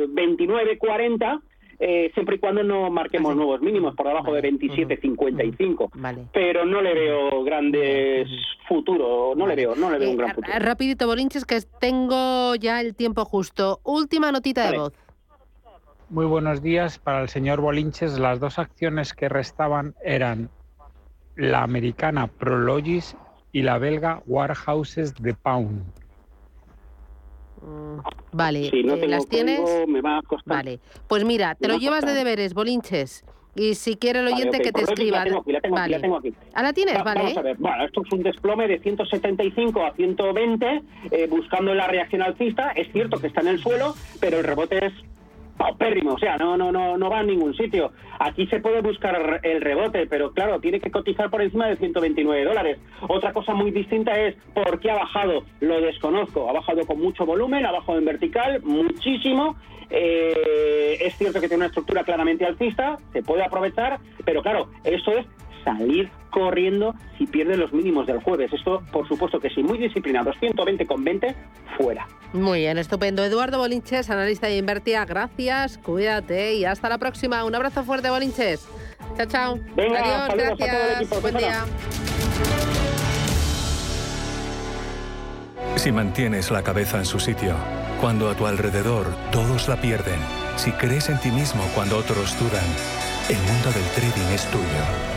29, 0.10 0.78
40, 0.78 1.42
eh, 1.80 2.12
siempre 2.14 2.38
y 2.38 2.40
cuando 2.40 2.64
no 2.64 2.90
marquemos 2.90 3.36
nuevos 3.36 3.62
mínimos 3.62 3.96
por 3.96 4.08
debajo 4.08 4.34
de 4.34 4.42
27.55. 4.42 5.92
Vale. 5.94 6.26
Pero 6.34 6.66
no 6.66 6.82
le 6.82 6.94
veo 6.94 7.44
grandes 7.44 8.28
futuros, 8.68 9.38
no 9.38 9.46
le 9.46 9.56
veo, 9.56 9.76
no 9.76 9.92
le 9.92 10.00
veo 10.00 10.12
un 10.12 10.18
gran 10.18 10.32
eh, 10.32 10.34
futuro. 10.34 10.54
Rapidito, 10.60 11.08
Bolinches, 11.08 11.46
que 11.46 11.60
tengo 11.80 12.56
ya 12.56 12.82
el 12.82 12.96
tiempo 12.96 13.26
justo. 13.26 13.80
Última 13.84 14.32
notita 14.32 14.72
de 14.72 14.78
voz. 14.78 14.94
Muy 16.10 16.26
buenos 16.26 16.62
días. 16.64 17.00
Para 17.00 17.22
el 17.22 17.30
señor 17.30 17.62
Bolinches, 17.62 18.18
las 18.18 18.40
dos 18.40 18.60
acciones 18.60 19.14
que 19.14 19.30
restaban 19.30 19.94
eran 20.04 20.50
la 21.38 21.64
americana 21.64 22.28
Prologis 22.28 23.16
y 23.52 23.62
la 23.62 23.78
belga 23.78 24.22
Warhouses 24.26 25.14
de 25.16 25.34
Pound. 25.34 25.84
Mm, 27.62 28.00
vale, 28.34 28.68
eh, 28.68 29.08
¿las 29.08 29.28
tienes? 29.28 29.62
Vale, 30.46 30.80
pues 31.08 31.24
mira, 31.24 31.56
te 31.56 31.68
lo 31.68 31.78
llevas 31.78 32.06
de 32.06 32.14
deberes, 32.14 32.54
bolinches. 32.54 33.24
Y 33.56 33.74
si 33.74 33.96
quiere 33.96 34.20
el 34.20 34.28
oyente 34.28 34.60
que 34.60 34.72
te 34.72 34.82
escriba. 34.82 35.26
La 35.26 35.26
tengo, 35.26 35.44
la 35.48 36.00
tengo, 36.00 36.18
aquí. 36.18 36.32
¿Ah, 36.54 36.62
la 36.62 36.74
tienes? 36.74 37.04
vale. 37.04 37.22
Vamos 37.22 37.38
a 37.38 37.42
ver. 37.42 37.58
Bueno, 37.58 37.86
esto 37.86 38.04
es 38.06 38.14
un 38.14 38.22
desplome 38.22 38.68
de 38.68 38.80
175 38.80 39.84
a 39.84 39.94
120, 39.94 40.84
eh, 41.10 41.28
buscando 41.28 41.74
la 41.74 41.88
reacción 41.88 42.22
alcista. 42.22 42.70
Es 42.76 42.92
cierto 42.92 43.20
que 43.20 43.28
está 43.28 43.42
en 43.42 43.48
el 43.48 43.60
suelo, 43.60 43.96
pero 44.20 44.38
el 44.38 44.44
rebote 44.44 44.86
es 44.86 44.94
paupérrimo, 45.58 46.14
o 46.14 46.20
sea, 46.20 46.38
no, 46.38 46.56
no, 46.56 46.72
no, 46.72 46.98
no 46.98 47.10
va 47.10 47.20
a 47.20 47.24
ningún 47.24 47.56
sitio. 47.56 47.92
Aquí 48.20 48.48
se 48.48 48.60
puede 48.60 48.82
buscar 48.82 49.42
el 49.44 49.62
rebote, 49.62 50.08
pero 50.08 50.32
claro, 50.32 50.60
tiene 50.60 50.80
que 50.80 50.92
cotizar 50.92 51.30
por 51.30 51.42
encima 51.42 51.68
de 51.68 51.78
129 51.78 52.46
dólares. 52.46 52.80
Otra 53.08 53.34
cosa 53.34 53.54
muy 53.54 53.72
distinta 53.72 54.14
es 54.20 54.36
por 54.54 54.80
qué 54.80 54.92
ha 54.92 54.96
bajado, 54.96 55.44
lo 55.60 55.82
desconozco. 55.82 56.50
Ha 56.50 56.54
bajado 56.54 56.86
con 56.86 57.00
mucho 57.00 57.26
volumen, 57.26 57.66
ha 57.66 57.72
bajado 57.72 57.98
en 57.98 58.06
vertical, 58.06 58.62
muchísimo. 58.64 59.56
Eh, 59.90 60.98
es 61.02 61.16
cierto 61.18 61.40
que 61.40 61.48
tiene 61.48 61.62
una 61.62 61.68
estructura 61.68 62.04
claramente 62.04 62.46
alcista, 62.46 62.98
se 63.14 63.24
puede 63.24 63.44
aprovechar, 63.44 64.00
pero 64.26 64.42
claro, 64.42 64.70
eso 64.84 65.12
es 65.12 65.26
salir 65.68 66.10
corriendo 66.30 66.96
si 67.18 67.26
pierde 67.26 67.58
los 67.58 67.74
mínimos 67.74 68.08
del 68.08 68.22
jueves. 68.22 68.52
Esto, 68.54 68.82
por 68.92 69.08
supuesto 69.08 69.40
que 69.40 69.50
sí, 69.50 69.64
muy 69.64 69.78
disciplinado. 69.78 70.32
120 70.40 70.86
con 70.86 71.04
20, 71.04 71.36
fuera. 71.78 72.08
Muy 72.34 72.60
bien, 72.60 72.78
estupendo. 72.78 73.24
Eduardo 73.24 73.58
Bolinches, 73.58 74.10
analista 74.10 74.48
de 74.48 74.58
Invertia, 74.58 75.04
gracias, 75.06 75.78
cuídate 75.78 76.56
y 76.56 76.66
hasta 76.66 76.90
la 76.90 76.98
próxima. 76.98 77.44
Un 77.44 77.56
abrazo 77.56 77.84
fuerte, 77.84 78.10
Bolinches. 78.10 78.68
Chao, 79.18 79.26
chao. 79.26 79.60
Venga, 79.76 80.26
Adiós, 80.26 80.58
gracias. 80.58 81.22
Buen 81.22 81.38
día. 81.38 81.66
Si 85.76 85.92
mantienes 85.92 86.50
la 86.50 86.64
cabeza 86.64 86.98
en 86.98 87.06
su 87.06 87.20
sitio, 87.20 87.56
cuando 88.00 88.30
a 88.30 88.36
tu 88.36 88.46
alrededor 88.46 89.08
todos 89.32 89.68
la 89.68 89.80
pierden, 89.82 90.20
si 90.56 90.72
crees 90.72 91.10
en 91.10 91.20
ti 91.20 91.30
mismo 91.30 91.64
cuando 91.76 91.98
otros 91.98 92.38
dudan, 92.40 92.66
el 93.30 93.38
mundo 93.38 93.72
del 93.72 93.84
trading 93.96 94.34
es 94.34 94.46
tuyo. 94.46 95.17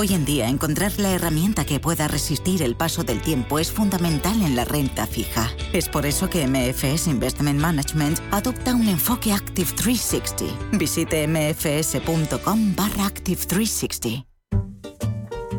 Hoy 0.00 0.14
en 0.14 0.24
día, 0.24 0.48
encontrar 0.48 0.92
la 0.98 1.10
herramienta 1.10 1.64
que 1.64 1.80
pueda 1.80 2.06
resistir 2.06 2.62
el 2.62 2.76
paso 2.76 3.02
del 3.02 3.20
tiempo 3.20 3.58
es 3.58 3.72
fundamental 3.72 4.40
en 4.42 4.54
la 4.54 4.64
renta 4.64 5.08
fija. 5.08 5.50
Es 5.72 5.88
por 5.88 6.06
eso 6.06 6.30
que 6.30 6.46
MFS 6.46 7.08
Investment 7.08 7.58
Management 7.58 8.20
adopta 8.30 8.76
un 8.76 8.86
enfoque 8.86 9.32
Active 9.32 9.68
360. 9.72 10.76
Visite 10.78 11.26
mfs.com 11.26 12.76
barra 12.76 13.06
Active 13.06 13.40
360. 13.44 14.24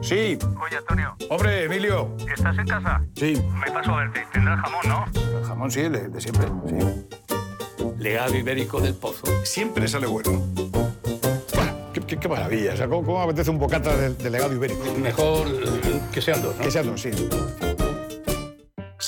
Sí. 0.02 0.38
Oye, 0.64 0.78
Antonio. 0.78 1.18
Hombre, 1.30 1.66
Emilio. 1.66 2.16
¿Estás 2.34 2.58
en 2.60 2.66
casa? 2.66 3.04
Sí. 3.18 3.34
Me 3.56 3.70
paso 3.74 3.94
a 3.94 4.06
verte. 4.06 4.26
Tendrás 4.32 4.62
jamón, 4.62 4.88
¿no? 4.88 5.38
El 5.38 5.46
jamón 5.46 5.70
sí, 5.70 5.82
de, 5.82 6.08
de 6.08 6.22
siempre, 6.22 6.48
sí. 6.66 7.36
Legado 7.98 8.38
ibérico 8.38 8.80
del 8.80 8.94
pozo. 8.94 9.26
Siempre 9.44 9.90
sale 9.90 10.08
bueno. 10.08 10.42
Qué, 12.18 12.28
maravilla. 12.28 12.74
O 12.74 12.78
sea, 12.78 12.88
¿cómo, 12.88 13.06
cómo 13.06 13.22
apetece 13.22 13.52
un 13.52 13.60
bocata 13.60 13.96
de, 13.96 14.14
de 14.16 14.30
legado 14.30 14.54
ibérico? 14.54 14.84
Mejor 14.96 15.48
eh, 15.48 16.02
que 16.12 16.22
sean 16.22 16.42
dos, 16.42 16.56
¿no? 16.56 16.64
Que 16.64 16.72
sean 16.72 16.88
dos, 16.88 17.02
sí. 17.02 17.12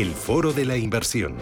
El 0.00 0.12
Foro 0.12 0.54
de 0.54 0.64
la 0.64 0.78
Inversión. 0.78 1.36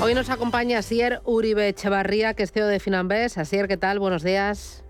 Hoy 0.00 0.14
nos 0.14 0.30
acompaña 0.30 0.78
Asier 0.78 1.18
Uribe 1.24 1.66
Echevarría, 1.66 2.34
que 2.34 2.44
es 2.44 2.52
CEO 2.52 2.68
de 2.68 2.78
Finambés. 2.78 3.36
Asier, 3.36 3.66
¿qué 3.66 3.76
tal? 3.76 3.98
Buenos 3.98 4.22
días. 4.22 4.84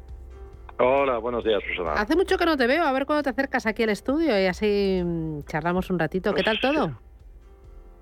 Hola, 0.78 1.16
buenos 1.16 1.44
días, 1.44 1.62
Susana. 1.66 1.94
Hace 1.94 2.14
mucho 2.14 2.36
que 2.36 2.44
no 2.44 2.58
te 2.58 2.66
veo, 2.66 2.84
a 2.84 2.92
ver 2.92 3.06
cuándo 3.06 3.22
te 3.22 3.30
acercas 3.30 3.64
aquí 3.64 3.84
al 3.84 3.88
estudio 3.88 4.38
y 4.38 4.44
así 4.44 5.00
mm, 5.02 5.44
charlamos 5.44 5.88
un 5.88 5.98
ratito. 5.98 6.34
¿Qué 6.34 6.42
tal 6.42 6.60
todo? 6.60 7.00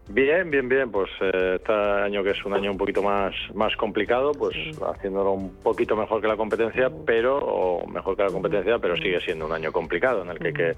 Bien, 0.08 0.50
bien, 0.50 0.68
bien. 0.68 0.90
Pues 0.90 1.10
eh, 1.20 1.58
este 1.60 1.72
año 1.72 2.24
que 2.24 2.30
es 2.30 2.44
un 2.44 2.54
año 2.54 2.72
un 2.72 2.76
poquito 2.76 3.04
más, 3.04 3.32
más 3.54 3.76
complicado, 3.76 4.32
pues 4.32 4.56
haciéndolo 4.84 5.30
un 5.30 5.54
poquito 5.62 5.94
mejor 5.94 6.20
que 6.20 6.26
la 6.26 6.36
competencia, 6.36 6.90
pero, 7.06 7.38
o 7.38 7.86
mejor 7.86 8.16
que 8.16 8.24
la 8.24 8.30
competencia, 8.30 8.80
pero 8.80 8.96
sigue 8.96 9.20
siendo 9.20 9.46
un 9.46 9.52
año 9.52 9.70
complicado 9.70 10.22
en 10.22 10.30
el 10.30 10.40
que 10.40 10.48
hay 10.48 10.54
que 10.54 10.76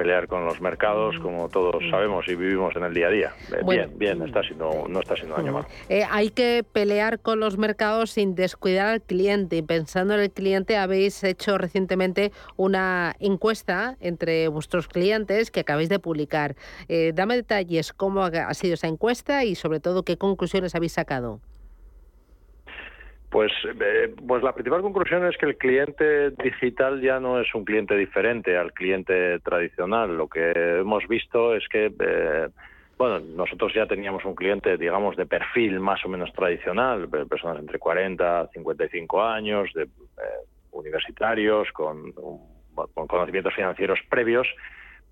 pelear 0.00 0.28
con 0.28 0.46
los 0.46 0.62
mercados, 0.62 1.18
como 1.18 1.50
todos 1.50 1.74
sabemos 1.90 2.26
y 2.26 2.34
vivimos 2.34 2.74
en 2.74 2.84
el 2.84 2.94
día 2.94 3.08
a 3.08 3.10
día. 3.10 3.34
Eh, 3.52 3.60
Bueno. 3.62 3.82
Bien, 3.88 3.98
bien, 3.98 4.22
está 4.26 4.42
siendo, 4.42 4.86
no 4.88 5.00
está 5.00 5.14
siendo 5.14 5.34
un 5.34 5.42
año 5.42 5.52
malo. 5.52 5.66
Eh, 5.90 6.06
hay 6.10 6.30
que 6.30 6.64
pelear 6.72 7.20
con 7.20 7.38
los 7.38 7.58
mercados 7.58 8.12
sin 8.12 8.34
descuidar 8.34 8.86
al 8.86 9.02
cliente. 9.02 9.58
Y 9.58 9.62
pensando 9.62 10.14
en 10.14 10.20
el 10.20 10.30
cliente, 10.30 10.78
habéis 10.78 11.22
hecho 11.22 11.58
recientemente 11.58 12.32
una 12.56 13.14
encuesta 13.20 13.98
entre 14.00 14.48
vuestros 14.48 14.88
clientes 14.88 15.50
que 15.50 15.60
acabáis 15.60 15.90
de 15.90 15.98
publicar. 15.98 16.56
Eh, 16.88 17.12
dame 17.14 17.36
detalles 17.36 17.92
cómo 17.92 18.24
ha 18.24 18.54
sido 18.54 18.74
esa 18.74 18.86
encuesta 18.86 19.44
y 19.44 19.54
sobre 19.54 19.80
todo 19.80 20.02
qué 20.02 20.16
conclusiones 20.16 20.74
habéis 20.74 20.92
sacado. 20.92 21.40
Pues, 23.30 23.52
eh, 23.64 24.12
pues 24.26 24.42
la 24.42 24.52
principal 24.52 24.82
conclusión 24.82 25.24
es 25.24 25.36
que 25.36 25.46
el 25.46 25.56
cliente 25.56 26.30
digital 26.30 27.00
ya 27.00 27.20
no 27.20 27.40
es 27.40 27.54
un 27.54 27.64
cliente 27.64 27.96
diferente 27.96 28.56
al 28.56 28.72
cliente 28.72 29.38
tradicional. 29.38 30.16
Lo 30.16 30.28
que 30.28 30.50
hemos 30.80 31.06
visto 31.06 31.54
es 31.54 31.66
que, 31.68 31.92
eh, 31.96 32.48
bueno, 32.98 33.20
nosotros 33.20 33.72
ya 33.72 33.86
teníamos 33.86 34.24
un 34.24 34.34
cliente, 34.34 34.76
digamos, 34.76 35.16
de 35.16 35.26
perfil 35.26 35.78
más 35.78 36.04
o 36.04 36.08
menos 36.08 36.32
tradicional, 36.32 37.08
personas 37.28 37.60
entre 37.60 37.78
40 37.78 38.48
y 38.50 38.54
55 38.54 39.22
años, 39.22 39.72
de, 39.74 39.84
eh, 39.84 39.88
universitarios, 40.72 41.70
con, 41.70 42.12
con 42.12 43.06
conocimientos 43.06 43.54
financieros 43.54 44.00
previos, 44.08 44.48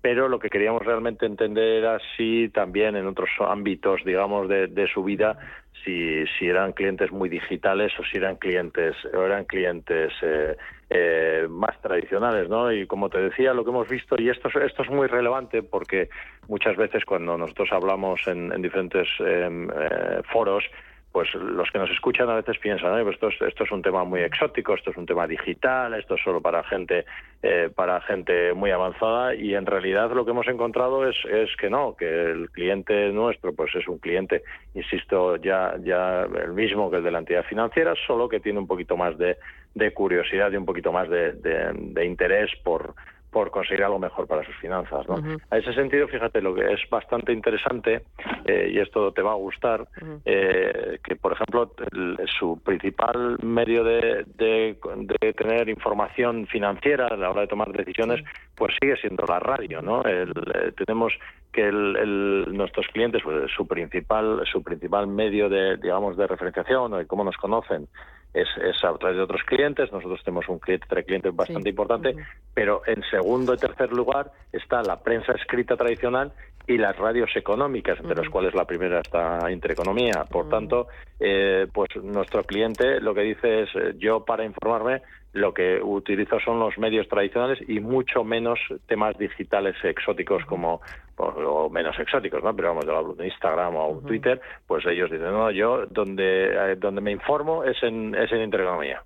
pero 0.01 0.27
lo 0.27 0.39
que 0.39 0.49
queríamos 0.49 0.85
realmente 0.85 1.25
entender 1.25 1.83
era 1.83 1.99
si 2.17 2.49
también 2.49 2.97
en 2.97 3.07
otros 3.07 3.29
ámbitos, 3.39 4.01
digamos, 4.05 4.49
de, 4.49 4.67
de 4.67 4.87
su 4.87 5.03
vida, 5.03 5.37
si, 5.83 6.25
si 6.37 6.47
eran 6.47 6.73
clientes 6.73 7.11
muy 7.11 7.29
digitales 7.29 7.91
o 7.99 8.03
si 8.03 8.17
eran 8.17 8.35
clientes 8.35 8.95
o 9.13 9.23
eran 9.23 9.45
clientes 9.45 10.11
eh, 10.21 10.55
eh, 10.89 11.47
más 11.49 11.79
tradicionales, 11.81 12.49
¿no? 12.49 12.71
Y 12.71 12.87
como 12.87 13.09
te 13.09 13.19
decía, 13.19 13.53
lo 13.53 13.63
que 13.63 13.71
hemos 13.71 13.87
visto 13.87 14.15
y 14.19 14.29
esto 14.29 14.49
es, 14.49 14.55
esto 14.55 14.83
es 14.83 14.89
muy 14.89 15.07
relevante 15.07 15.63
porque 15.63 16.09
muchas 16.47 16.75
veces 16.75 17.05
cuando 17.05 17.37
nosotros 17.37 17.69
hablamos 17.71 18.27
en, 18.27 18.51
en 18.51 18.61
diferentes 18.61 19.07
eh, 19.19 19.49
eh, 19.49 20.21
foros 20.31 20.63
pues 21.11 21.33
los 21.33 21.69
que 21.71 21.79
nos 21.79 21.89
escuchan 21.89 22.29
a 22.29 22.35
veces 22.35 22.57
piensan, 22.59 22.93
"Ay, 22.93 23.03
pues 23.03 23.15
esto, 23.15 23.29
es, 23.29 23.41
esto 23.41 23.63
es 23.63 23.71
un 23.71 23.81
tema 23.81 24.03
muy 24.03 24.21
exótico, 24.21 24.75
esto 24.75 24.91
es 24.91 24.97
un 24.97 25.05
tema 25.07 25.25
digital, 25.27 25.93
esto 25.95 26.15
es 26.15 26.21
solo 26.21 26.39
para 26.41 26.63
gente 26.63 27.05
eh, 27.41 27.69
para 27.73 28.01
gente 28.01 28.53
muy 28.53 28.69
avanzada 28.71 29.33
y 29.33 29.55
en 29.55 29.65
realidad 29.65 30.11
lo 30.11 30.25
que 30.25 30.31
hemos 30.31 30.47
encontrado 30.47 31.07
es, 31.07 31.15
es 31.25 31.55
que 31.55 31.69
no, 31.69 31.95
que 31.95 32.05
el 32.31 32.49
cliente 32.51 33.09
nuestro 33.11 33.53
pues 33.55 33.73
es 33.75 33.87
un 33.87 33.97
cliente, 33.97 34.43
insisto, 34.75 35.37
ya 35.37 35.75
ya 35.81 36.23
el 36.23 36.51
mismo 36.53 36.91
que 36.91 36.97
el 36.97 37.03
de 37.03 37.11
la 37.11 37.19
entidad 37.19 37.45
financiera, 37.45 37.93
solo 38.05 38.27
que 38.29 38.39
tiene 38.41 38.59
un 38.59 38.67
poquito 38.67 38.97
más 38.97 39.17
de, 39.17 39.37
de 39.73 39.93
curiosidad 39.93 40.51
y 40.51 40.57
un 40.57 40.65
poquito 40.65 40.91
más 40.91 41.09
de, 41.09 41.31
de- 41.33 41.71
de 41.73 42.05
interés 42.05 42.51
por 42.63 42.93
por 43.31 43.51
conseguir 43.51 43.83
algo 43.83 43.99
mejor 43.99 44.25
para 44.27 44.43
sus 44.43 44.55
finanzas. 44.57 45.07
¿no? 45.07 45.15
A 45.51 45.57
ese 45.57 45.73
sentido, 45.73 46.07
fíjate, 46.07 46.41
lo 46.41 46.55
que 46.55 46.73
es 46.73 46.79
bastante 46.89 47.31
interesante, 47.31 48.01
eh, 48.45 48.71
y 48.73 48.79
esto 48.79 49.11
te 49.11 49.21
va 49.21 49.31
a 49.31 49.35
gustar, 49.35 49.87
eh, 50.25 50.99
que, 51.03 51.15
por 51.15 51.33
ejemplo, 51.33 51.71
el- 51.91 52.17
su 52.39 52.59
principal 52.63 53.37
medio 53.43 53.83
de, 53.83 54.25
de- 54.35 54.77
de 55.21 55.33
tener 55.33 55.69
información 55.69 56.47
financiera 56.47 57.07
a 57.07 57.15
la 57.15 57.29
hora 57.29 57.41
de 57.41 57.47
tomar 57.47 57.71
decisiones, 57.71 58.23
pues 58.55 58.73
sigue 58.81 58.97
siendo 58.97 59.25
la 59.27 59.39
radio. 59.39 59.81
¿no? 59.81 60.03
El, 60.03 60.29
eh, 60.31 60.71
tenemos 60.75 61.13
que 61.51 61.67
el, 61.67 61.95
el- 61.97 62.45
nuestros 62.57 62.87
clientes, 62.87 63.21
pues, 63.23 63.51
su 63.55 63.67
principal 63.67 64.41
su 64.51 64.63
principal 64.63 65.07
medio 65.07 65.49
de, 65.49 65.77
digamos, 65.77 66.17
de 66.17 66.25
referenciación 66.27 66.93
o 66.93 66.97
de 66.97 67.05
cómo 67.05 67.23
nos 67.23 67.37
conocen 67.37 67.87
es, 68.33 68.47
es 68.57 68.83
a 68.83 68.93
través 68.97 69.17
de 69.17 69.23
otros 69.23 69.41
clientes. 69.43 69.91
Nosotros 69.91 70.21
tenemos 70.23 70.47
un 70.49 70.59
cliente 70.59 70.85
entre 70.85 71.03
clientes 71.03 71.35
bastante 71.35 71.69
importante, 71.69 72.15
pero 72.53 72.81
en 72.85 73.03
segundo 73.09 73.53
y 73.53 73.57
tercer 73.57 73.91
lugar 73.91 74.31
está 74.51 74.81
la 74.81 74.99
prensa 74.99 75.33
escrita 75.33 75.75
tradicional 75.75 76.31
y 76.67 76.77
las 76.77 76.95
radios 76.97 77.31
económicas, 77.35 77.99
entre 77.99 78.15
las 78.15 78.29
cuales 78.29 78.53
la 78.53 78.65
primera 78.65 78.99
está 78.99 79.51
Intereconomía. 79.51 80.25
Por 80.29 80.49
tanto, 80.49 80.87
eh, 81.19 81.65
pues 81.73 81.89
nuestro 82.03 82.43
cliente 82.43 83.01
lo 83.01 83.15
que 83.15 83.21
dice 83.21 83.63
es, 83.63 83.69
eh, 83.75 83.95
yo 83.97 84.23
para 84.23 84.45
informarme 84.45 85.01
lo 85.33 85.53
que 85.53 85.79
utilizo 85.81 86.39
son 86.39 86.59
los 86.59 86.77
medios 86.77 87.07
tradicionales 87.07 87.59
y 87.67 87.79
mucho 87.79 88.23
menos 88.23 88.59
temas 88.87 89.17
digitales 89.17 89.75
exóticos 89.83 90.43
como 90.45 90.81
o, 91.17 91.69
menos 91.69 91.97
exóticos, 91.99 92.43
¿no? 92.43 92.55
Pero 92.55 92.69
vamos, 92.69 92.85
yo 92.85 92.97
hablo 92.97 93.13
de 93.13 93.27
Instagram 93.27 93.75
o 93.75 94.01
Twitter, 94.05 94.41
pues 94.65 94.85
ellos 94.85 95.11
dicen, 95.11 95.31
no, 95.31 95.51
yo 95.51 95.85
donde 95.87 96.71
eh, 96.71 96.75
donde 96.77 97.01
me 97.01 97.11
informo 97.11 97.63
es 97.63 97.81
en 97.83 98.15
es 98.15 98.31
en 98.31 98.41
Intereconomía. 98.41 99.03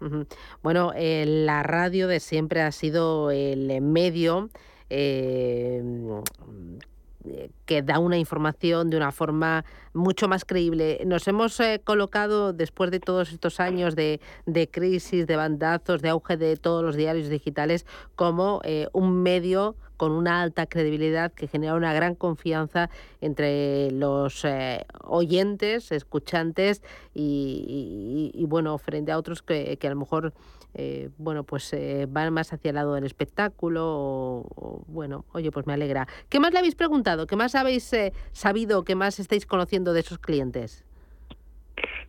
Ujú. 0.00 0.26
Bueno, 0.62 0.92
eh, 0.94 1.24
la 1.26 1.62
radio 1.62 2.08
de 2.08 2.20
siempre 2.20 2.60
ha 2.60 2.72
sido 2.72 3.30
el 3.30 3.80
medio 3.80 4.50
eh, 4.90 5.82
que 7.66 7.82
da 7.82 7.98
una 7.98 8.18
información 8.18 8.90
de 8.90 8.96
una 8.96 9.12
forma 9.12 9.64
mucho 9.92 10.28
más 10.28 10.44
creíble. 10.44 11.00
Nos 11.06 11.26
hemos 11.28 11.58
eh, 11.60 11.80
colocado, 11.82 12.52
después 12.52 12.90
de 12.90 13.00
todos 13.00 13.32
estos 13.32 13.60
años 13.60 13.96
de, 13.96 14.20
de 14.46 14.68
crisis, 14.68 15.26
de 15.26 15.36
bandazos, 15.36 16.02
de 16.02 16.10
auge 16.10 16.36
de 16.36 16.56
todos 16.56 16.82
los 16.82 16.96
diarios 16.96 17.28
digitales, 17.28 17.86
como 18.16 18.60
eh, 18.64 18.88
un 18.92 19.22
medio 19.22 19.76
con 20.04 20.12
una 20.12 20.42
alta 20.42 20.66
credibilidad 20.66 21.32
que 21.32 21.48
genera 21.48 21.72
una 21.72 21.94
gran 21.94 22.14
confianza 22.14 22.90
entre 23.22 23.90
los 23.90 24.44
eh, 24.44 24.84
oyentes, 25.02 25.92
escuchantes 25.92 26.82
y, 27.14 28.44
bueno, 28.46 28.76
frente 28.76 29.12
a 29.12 29.16
otros 29.16 29.40
que, 29.40 29.78
que 29.78 29.86
a 29.86 29.90
lo 29.90 29.96
mejor 29.96 30.34
eh, 30.74 31.08
bueno, 31.16 31.42
pues 31.44 31.72
eh, 31.72 32.04
van 32.06 32.34
más 32.34 32.52
hacia 32.52 32.68
el 32.68 32.74
lado 32.74 32.94
del 32.94 33.04
espectáculo 33.04 33.82
o, 33.86 34.84
bueno, 34.88 35.24
oye, 35.32 35.50
pues 35.50 35.66
me 35.66 35.72
alegra. 35.72 36.06
¿Qué 36.28 36.38
más 36.38 36.52
le 36.52 36.58
habéis 36.58 36.74
preguntado? 36.74 37.26
¿Qué 37.26 37.36
más 37.36 37.54
habéis 37.54 37.90
eh, 37.94 38.12
sabido? 38.32 38.84
¿Qué 38.84 38.94
más 38.94 39.18
estáis 39.18 39.46
conociendo 39.46 39.94
de 39.94 40.00
esos 40.00 40.18
clientes? 40.18 40.84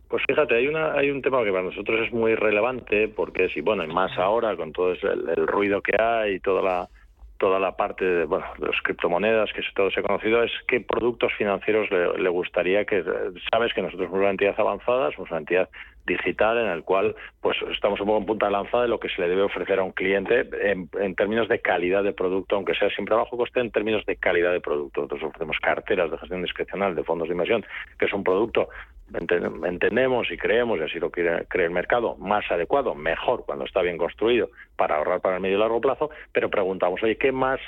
Pues 0.08 0.22
fíjate, 0.28 0.54
hay 0.54 0.68
una 0.68 0.92
hay 0.92 1.10
un 1.10 1.22
tema 1.22 1.42
que 1.44 1.50
para 1.50 1.62
nosotros 1.62 1.98
es 2.06 2.12
muy 2.12 2.34
relevante 2.34 3.08
porque 3.08 3.48
si 3.48 3.62
bueno, 3.62 3.84
y 3.84 3.88
más 3.88 4.18
ahora 4.18 4.54
con 4.54 4.72
todo 4.72 4.92
el, 4.92 5.28
el 5.34 5.46
ruido 5.46 5.80
que 5.80 5.96
hay 5.98 6.34
y 6.34 6.40
toda 6.40 6.60
la 6.60 6.88
toda 7.38 7.58
la 7.58 7.76
parte 7.76 8.04
de, 8.04 8.24
bueno, 8.24 8.46
de 8.58 8.66
las 8.66 8.80
criptomonedas, 8.82 9.52
que 9.52 9.62
todo 9.74 9.90
se 9.90 10.00
ha 10.00 10.02
conocido, 10.02 10.42
es 10.42 10.52
qué 10.66 10.80
productos 10.80 11.32
financieros 11.36 11.88
le, 11.90 12.28
gustaría 12.28 12.84
que, 12.84 13.04
sabes 13.50 13.72
que 13.74 13.82
nosotros 13.82 14.08
somos 14.08 14.20
una 14.20 14.30
entidad 14.30 14.58
avanzada, 14.58 15.10
somos 15.12 15.30
una 15.30 15.40
entidad 15.40 15.68
digital 16.06 16.58
en 16.58 16.68
el 16.68 16.84
cual 16.84 17.16
pues 17.40 17.56
estamos 17.72 18.00
un 18.00 18.06
poco 18.06 18.18
en 18.18 18.26
punta 18.26 18.46
de 18.46 18.52
lanza 18.52 18.80
de 18.80 18.88
lo 18.88 19.00
que 19.00 19.08
se 19.08 19.20
le 19.20 19.28
debe 19.28 19.42
ofrecer 19.42 19.80
a 19.80 19.82
un 19.82 19.92
cliente 19.92 20.48
en, 20.62 20.88
en, 21.00 21.14
términos 21.16 21.48
de 21.48 21.60
calidad 21.60 22.04
de 22.04 22.12
producto, 22.12 22.56
aunque 22.56 22.74
sea 22.74 22.88
siempre 22.90 23.14
a 23.14 23.18
bajo 23.18 23.36
coste, 23.36 23.60
en 23.60 23.70
términos 23.70 24.04
de 24.06 24.16
calidad 24.16 24.52
de 24.52 24.60
producto. 24.60 25.00
Nosotros 25.02 25.24
ofrecemos 25.24 25.58
carteras 25.60 26.10
de 26.10 26.18
gestión 26.18 26.42
discrecional 26.42 26.94
de 26.94 27.02
fondos 27.02 27.28
de 27.28 27.34
inversión, 27.34 27.64
que 27.98 28.06
es 28.06 28.12
un 28.12 28.22
producto 28.22 28.68
entendemos 29.14 30.30
y 30.30 30.36
creemos, 30.36 30.78
y 30.80 30.82
así 30.82 30.98
lo 30.98 31.10
cree 31.10 31.44
el 31.52 31.70
mercado, 31.70 32.16
más 32.16 32.50
adecuado, 32.50 32.94
mejor 32.94 33.44
cuando 33.46 33.64
está 33.64 33.82
bien 33.82 33.98
construido 33.98 34.50
para 34.76 34.96
ahorrar 34.96 35.20
para 35.20 35.36
el 35.36 35.42
medio 35.42 35.56
y 35.56 35.60
largo 35.60 35.80
plazo, 35.80 36.10
pero 36.32 36.50
preguntamos, 36.50 37.02
oye, 37.02 37.16
¿qué 37.16 37.32
más 37.32 37.60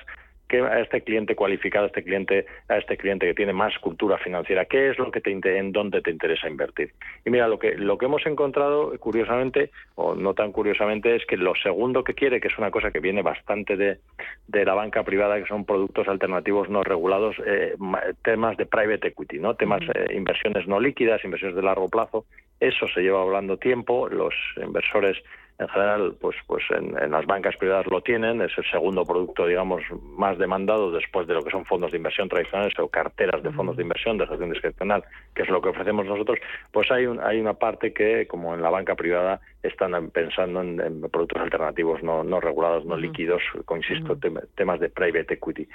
que 0.49 0.61
a 0.63 0.81
este 0.81 1.03
cliente 1.03 1.35
cualificado, 1.35 1.85
a 1.85 1.89
este 1.89 2.03
cliente, 2.03 2.47
a 2.69 2.79
este 2.79 2.97
cliente 2.97 3.27
que 3.27 3.35
tiene 3.35 3.53
más 3.53 3.79
cultura 3.79 4.19
financiera, 4.19 4.65
qué 4.65 4.91
es 4.91 4.99
lo 4.99 5.11
que 5.11 5.21
te 5.21 5.31
en 5.31 5.73
dónde 5.73 6.01
te 6.01 6.11
interesa 6.11 6.49
invertir. 6.49 6.93
Y 7.25 7.31
mira, 7.31 7.47
lo 7.47 7.59
que 7.59 7.77
lo 7.77 7.99
que 7.99 8.07
hemos 8.07 8.27
encontrado 8.27 8.93
curiosamente 8.99 9.71
o 9.95 10.15
no 10.15 10.35
tan 10.35 10.53
curiosamente 10.53 11.17
es 11.17 11.27
que 11.27 11.37
lo 11.37 11.55
segundo 11.55 12.03
que 12.03 12.15
quiere, 12.15 12.41
que 12.41 12.49
es 12.49 12.59
una 12.59 12.71
cosa 12.71 12.91
que 12.91 13.01
viene 13.01 13.23
bastante 13.23 13.77
de, 13.77 13.99
de 14.47 14.65
la 14.65 14.75
banca 14.75 15.03
privada, 15.03 15.39
que 15.39 15.47
son 15.47 15.65
productos 15.65 16.09
alternativos 16.09 16.69
no 16.69 16.83
regulados, 16.83 17.37
eh, 17.47 17.77
temas 18.23 18.57
de 18.57 18.67
private 18.67 19.09
equity, 19.09 19.39
no, 19.39 19.55
temas 19.55 19.83
eh, 19.83 20.15
inversiones 20.15 20.67
no 20.67 20.81
líquidas, 20.81 21.25
inversiones 21.25 21.57
de 21.57 21.63
largo 21.63 21.89
plazo. 21.89 22.25
Eso 22.59 22.89
se 22.89 23.03
lleva 23.03 23.23
hablando 23.23 23.57
tiempo, 23.57 24.09
los 24.09 24.35
inversores 24.57 25.23
en 25.59 25.69
general, 25.69 26.15
pues, 26.21 26.37
pues 26.47 26.63
en, 26.71 27.11
las 27.11 27.27
bancas 27.27 27.57
privadas 27.57 27.87
lo 27.87 28.01
tienen, 28.01 28.41
es 28.41 28.57
el 28.57 28.65
segundo 28.71 29.05
producto, 29.05 29.45
digamos, 29.45 29.83
más 30.17 30.39
demandado 30.39 30.93
después 30.93 31.27
de 31.27 31.35
lo 31.35 31.43
que 31.43 31.51
son 31.51 31.65
fondos 31.65 31.91
de 31.91 31.97
inversión 31.97 32.29
tradicionales 32.29 32.79
o 32.79 32.89
carteras 32.89 33.43
de 33.43 33.51
fondos 33.51 33.77
de 33.77 33.83
inversión 33.83 34.19
de 34.19 34.27
gestión 34.29 34.51
discrecional, 34.51 35.03
que 35.35 35.43
es 35.43 35.49
lo 35.49 35.61
que 35.61 35.71
ofrecemos 35.71 36.07
nosotros, 36.07 36.39
pues 36.71 36.91
hay, 36.93 37.07
un, 37.07 37.21
hay 37.21 37.41
una 37.41 37.55
parte 37.55 37.93
que, 37.93 38.29
como 38.29 38.55
en 38.55 38.63
la 38.63 38.71
banca 38.71 38.95
privada, 38.95 39.41
están 39.63 40.11
pensando 40.11 40.61
en, 40.61 41.01
productos 41.11 41.43
alternativos 41.43 42.05
no, 42.05 42.23
no 42.23 42.41
regulados, 42.41 42.85
no 42.85 42.97
líquidos, 42.97 43.43
con, 43.65 43.79
insisto, 43.79 44.17
temas 44.55 44.79
de 44.79 44.91
private 44.91 45.35
equity. 45.35 45.69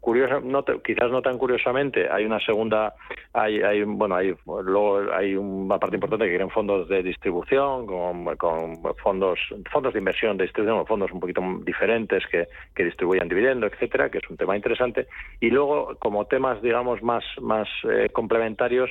Curiosa, 0.00 0.40
no, 0.40 0.64
quizás 0.64 1.10
no 1.10 1.20
tan 1.20 1.36
curiosamente, 1.36 2.08
hay 2.10 2.24
una 2.24 2.40
segunda, 2.40 2.94
hay, 3.34 3.60
hay 3.60 3.82
bueno, 3.82 4.14
hay 4.14 4.34
luego 4.46 5.12
hay 5.12 5.36
una 5.36 5.78
parte 5.78 5.96
importante 5.96 6.24
que 6.24 6.30
quieren 6.30 6.48
fondos 6.48 6.88
de 6.88 7.02
distribución, 7.02 7.86
con, 7.86 8.24
con 8.36 8.89
fondos, 8.94 9.38
fondos 9.70 9.92
de 9.92 9.98
inversión 9.98 10.36
de 10.36 10.44
distribución, 10.44 10.86
fondos 10.86 11.10
un 11.12 11.20
poquito 11.20 11.42
diferentes 11.64 12.26
que, 12.26 12.48
que 12.74 12.84
distribuyan 12.84 13.28
dividendo, 13.28 13.66
etcétera, 13.66 14.10
que 14.10 14.18
es 14.18 14.30
un 14.30 14.36
tema 14.36 14.56
interesante. 14.56 15.06
Y 15.40 15.50
luego, 15.50 15.96
como 15.98 16.26
temas, 16.26 16.60
digamos, 16.62 17.02
más, 17.02 17.24
más 17.40 17.68
eh, 17.84 18.08
complementarios, 18.12 18.90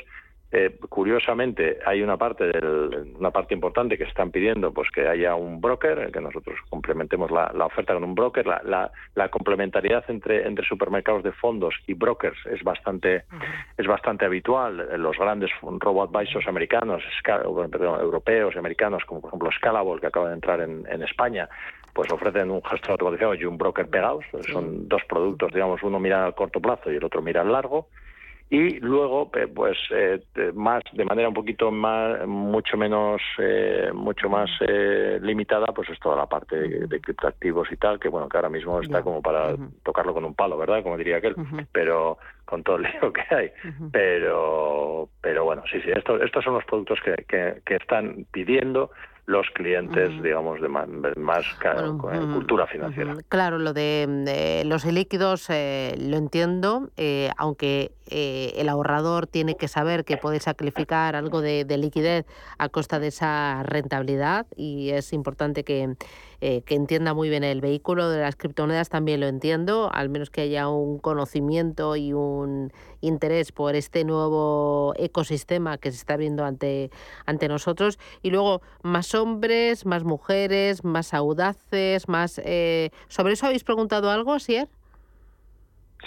eh, 0.52 0.80
curiosamente, 0.90 1.78
hay 1.86 2.02
una 2.02 2.18
parte 2.18 2.46
del, 2.46 3.14
una 3.20 3.30
parte 3.30 3.54
importante 3.54 4.00
que 4.00 4.06
están 4.06 4.32
pidiendo 4.32 4.74
pues 4.74 4.90
que 4.90 5.08
haya 5.08 5.36
un 5.36 5.62
broker, 5.62 6.12
que 6.12 6.22
nosotros 6.22 6.58
complementemos 6.70 7.30
la, 7.30 7.52
oferta 7.66 7.94
con 7.94 8.04
un 8.04 8.16
broker. 8.16 8.48
La, 8.48 8.92
la, 9.14 9.30
complementariedad 9.30 10.04
entre, 10.08 10.48
entre 10.48 10.66
supermercados 10.66 11.22
de 11.24 11.34
fondos 11.34 11.76
y 11.86 11.94
brokers 11.94 12.38
es 12.48 12.64
bastante 12.64 13.26
es 13.78 13.86
bastante 13.86 14.26
habitual. 14.26 14.90
Los 15.00 15.18
grandes 15.18 15.52
robo 15.62 16.02
advisors 16.02 16.48
americanos, 16.48 17.04
perdón, 17.24 18.02
europeos 18.02 18.56
y 18.56 18.58
americanos, 18.58 19.06
como 19.06 19.22
por 19.22 19.30
ejemplo 19.30 19.52
Scalable, 19.52 20.02
que 20.02 20.08
acaba 20.08 20.30
de 20.30 20.34
entrar 20.34 20.62
en, 20.62 20.84
en 20.90 21.04
España, 21.04 21.48
pues 21.94 22.12
ofrecen 22.12 22.50
un 22.50 22.64
gestor 22.64 22.92
automatizado 22.94 23.36
y 23.36 23.46
un 23.46 23.58
broker 23.58 23.88
pegados. 23.88 24.26
Son 24.52 24.88
dos 24.88 25.04
productos, 25.08 25.54
digamos, 25.54 25.84
uno 25.84 26.00
mira 26.00 26.26
al 26.26 26.34
corto 26.34 26.60
plazo 26.60 26.92
y 26.92 26.96
el 26.96 27.04
otro 27.04 27.22
mira 27.22 27.42
al 27.42 27.52
largo 27.52 27.88
y 28.52 28.80
luego 28.80 29.30
eh, 29.36 29.48
pues 29.48 29.78
eh, 29.92 30.22
más 30.56 30.82
de 30.94 31.06
manera 31.06 31.28
un 31.28 31.36
poquito 31.36 31.72
más 31.72 32.26
mucho 32.28 32.78
menos 32.78 33.22
eh, 33.38 33.92
mucho 33.94 34.28
más 34.28 34.50
limitada 35.22 35.68
pues 35.68 35.90
es 35.90 36.00
toda 36.00 36.16
la 36.16 36.26
parte 36.26 36.88
de, 36.88 37.00
criptoactivos 37.00 37.72
y 37.72 37.78
tal 37.78 38.00
que 38.00 38.10
bueno 38.10 38.28
que 38.28 38.38
ahora 38.38 38.50
mismo 38.50 38.82
está 38.82 39.04
como 39.04 39.22
para 39.22 39.56
tocarlo 39.84 40.14
con 40.16 40.26
un 40.26 40.34
palo 40.34 40.58
verdad 40.58 40.82
como 40.82 40.98
diría 40.98 41.18
aquel 41.18 41.36
pero 41.72 42.18
con 42.46 42.64
todo 42.64 42.78
el 42.78 42.84
lío 42.84 43.14
que 43.14 43.36
hay. 43.36 43.52
Pero 43.92 45.10
pero 45.22 45.44
bueno 45.44 45.62
sí 45.72 45.80
sí 45.82 45.92
estos 45.96 46.20
estos 46.22 46.44
son 46.44 46.56
los 46.56 46.66
productos 46.66 47.00
que, 47.06 47.24
que, 47.28 47.62
que 47.64 47.76
están 47.76 48.26
pidiendo 48.32 48.90
los 49.30 49.48
clientes, 49.52 50.10
digamos, 50.24 50.60
de 50.60 50.68
más, 50.68 51.46
cultura 52.34 52.66
financiera. 52.66 53.16
Claro, 53.30 53.60
lo 53.60 53.74
de, 53.74 54.64
los 54.66 54.86
líquidos 54.86 55.52
eh, 55.52 55.96
lo 56.00 56.18
entiendo, 56.18 56.90
eh, 56.98 57.30
aunque 57.38 57.92
eh, 58.08 58.54
el 58.58 58.68
ahorrador 58.70 59.28
tiene 59.28 59.56
que 59.56 59.68
saber 59.68 60.04
que 60.04 60.18
puede 60.18 60.40
sacrificar 60.40 61.16
algo 61.16 61.42
de, 61.42 61.64
de 61.64 61.78
liquidez 61.78 62.26
a 62.58 62.70
costa 62.70 62.98
de 62.98 63.10
esa 63.10 63.62
rentabilidad 63.62 64.48
y 64.56 64.90
es 64.90 65.14
importante 65.14 65.64
que 65.64 65.96
eh, 66.42 66.62
que 66.62 66.76
entienda 66.76 67.14
muy 67.14 67.30
bien 67.30 67.44
el 67.44 67.62
vehículo 67.62 68.10
de 68.10 68.22
las 68.22 68.36
criptomonedas 68.36 68.90
también 68.90 69.20
lo 69.20 69.28
entiendo, 69.28 69.90
al 69.94 70.10
menos 70.10 70.30
que 70.30 70.42
haya 70.42 70.70
un 70.70 71.00
conocimiento 71.00 71.96
y 71.96 72.14
un 72.14 72.72
interés 73.02 73.52
por 73.52 73.76
este 73.76 74.04
nuevo 74.06 74.94
ecosistema 74.98 75.78
que 75.78 75.92
se 75.92 75.98
está 75.98 76.18
viendo 76.18 76.46
ante, 76.46 76.92
ante 77.26 77.48
nosotros. 77.48 78.00
Y 78.22 78.30
luego, 78.30 78.62
más 78.84 79.14
hombres, 79.16 79.86
más 79.86 80.04
mujeres, 80.04 80.84
más 80.84 81.14
audaces, 81.14 82.08
más... 82.08 82.40
Eh, 82.44 82.92
¿Sobre 83.08 83.34
eso 83.34 83.46
habéis 83.46 83.64
preguntado 83.64 84.10
algo, 84.10 84.40
Sier? 84.40 84.70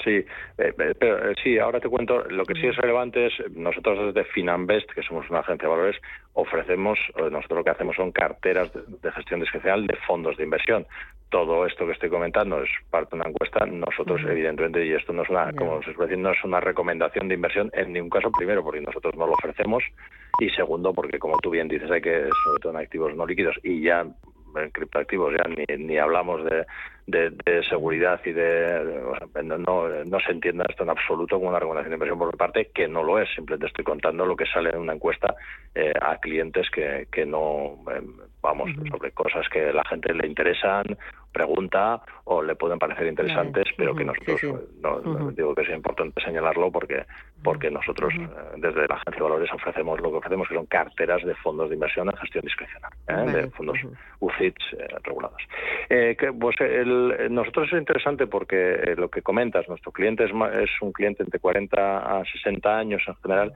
Sí, 0.05 0.25
eh, 0.59 0.95
pero 0.99 1.35
sí, 1.43 1.59
ahora 1.59 1.81
te 1.81 1.89
cuento, 1.89 2.25
lo 2.29 2.45
que 2.45 2.55
sí 2.55 2.67
es 2.67 2.77
relevante 2.77 3.27
es, 3.27 3.33
nosotros 3.55 4.15
desde 4.15 4.29
Finanbest, 4.31 4.91
que 4.91 5.03
somos 5.03 5.29
una 5.31 5.41
agencia 5.41 5.69
de 5.69 5.75
valores, 5.75 5.97
ofrecemos, 6.35 6.99
nosotros 7.31 7.59
lo 7.59 7.65
que 7.65 7.71
hacemos 7.71 7.97
son 7.97 8.11
carteras 8.11 8.71
de, 8.73 9.13
gestión 9.13 9.41
discrecional 9.41 9.87
de 9.87 9.97
fondos 10.07 10.37
de 10.37 10.45
inversión. 10.45 10.87
Todo 11.29 11.67
esto 11.67 11.87
que 11.87 11.93
estoy 11.93 12.11
comentando 12.11 12.63
es 12.63 12.71
parte 12.91 13.11
de 13.11 13.23
una 13.23 13.31
encuesta. 13.31 13.65
Nosotros, 13.65 14.21
evidentemente, 14.29 14.85
y 14.85 14.93
esto 14.93 15.13
no 15.13 15.23
es 15.23 15.31
una, 15.31 15.53
como 15.53 15.83
se 15.83 15.95
suele 15.95 16.17
no 16.17 16.31
es 16.31 16.45
una 16.45 16.61
recomendación 16.61 17.29
de 17.29 17.35
inversión 17.35 17.71
en 17.75 17.93
ningún 17.93 18.11
caso, 18.11 18.31
primero, 18.31 18.63
porque 18.63 18.81
nosotros 18.81 19.15
no 19.17 19.27
lo 19.27 19.33
ofrecemos, 19.33 19.83
y 20.41 20.51
segundo, 20.51 20.93
porque 20.93 21.19
como 21.19 21.39
tú 21.39 21.51
bien 21.51 21.69
dices, 21.69 21.91
hay 21.91 22.01
que, 22.01 22.29
sobre 22.45 22.61
todo 22.61 22.73
en 22.73 22.79
activos 22.79 23.15
no 23.15 23.27
líquidos, 23.27 23.57
y 23.63 23.83
ya 23.83 24.07
criptoactivos 24.73 25.35
ya 25.35 25.49
ni, 25.49 25.85
ni 25.85 25.99
hablamos 25.99 26.45
de, 26.45 26.67
de, 27.07 27.63
seguridad 27.69 28.21
y 28.25 28.33
de... 28.33 29.03
no, 29.43 29.59
no, 29.59 30.21
se 30.21 30.33
entienda 30.33 30.65
esto 30.69 30.85
en 30.85 30.91
absoluto 30.91 31.37
como 31.37 31.49
una 31.49 31.59
recomendación 31.59 31.91
de 31.91 31.97
inversión 31.97 32.19
por 32.19 32.33
mi 32.33 32.37
parte, 32.37 32.71
que 32.75 32.89
no 32.89 33.03
lo 33.03 33.19
es. 33.19 33.29
Simplemente 33.35 33.67
estoy 33.67 33.85
contando 33.85 34.25
lo 34.25 34.37
que 34.37 34.47
sale 34.47 34.71
en 34.71 34.79
una 34.79 34.95
encuesta 34.95 35.35
eh, 35.75 35.93
a 36.01 36.19
clientes 36.19 36.69
que, 36.71 37.09
que 37.11 37.27
no, 37.27 37.79
eh, 37.91 38.03
vamos, 38.41 38.71
sobre 38.91 39.13
cosas 39.13 39.49
que 39.49 39.73
la 39.73 39.85
gente 39.85 40.13
le 40.15 40.27
interesan, 40.27 40.85
pregunta 41.33 42.03
o 42.25 42.43
le 42.43 42.55
pueden 42.55 42.79
parecer 42.79 43.07
interesantes, 43.07 43.67
pero 43.77 43.95
que 43.95 44.05
nosotros, 44.05 44.41
No, 44.81 45.31
digo 45.31 45.55
que 45.55 45.63
es 45.63 45.71
importante 45.71 46.23
señalarlo 46.23 46.71
porque 46.71 47.05
porque 47.43 47.71
nosotros 47.71 48.13
eh, 48.15 48.29
desde 48.57 48.87
la 48.87 48.97
agencia 48.97 49.17
de 49.17 49.23
valores 49.23 49.53
ofrecemos 49.53 50.01
lo 50.01 50.11
que 50.11 50.17
ofrecemos 50.19 50.49
que 50.49 50.55
son 50.55 50.67
carteras 50.67 51.25
de 51.25 51.35
fondos 51.37 51.69
de 51.69 51.75
inversión 51.75 52.09
en 52.09 52.17
gestión 52.17 52.45
discrecional, 52.45 52.93
de 53.33 53.51
fondos 53.51 53.79
UCITS 54.21 54.77
regulados. 55.05 55.43
que, 55.89 56.33
pues 56.39 56.57
el 56.61 57.13
nosotros 57.31 57.69
es 57.73 57.79
interesante 57.79 58.27
porque 58.27 58.75
eh, 58.75 58.95
lo 58.97 59.09
que 59.09 59.23
comentas, 59.23 59.69
nuestro 59.69 59.93
cliente 59.93 60.25
es, 60.25 60.31
es 60.31 60.71
un 60.81 60.93
cliente 60.93 61.23
entre 61.23 61.41
40 61.41 62.21
a 62.21 62.25
60 62.25 62.79
años 62.79 63.03
en 63.07 63.15
general, 63.17 63.53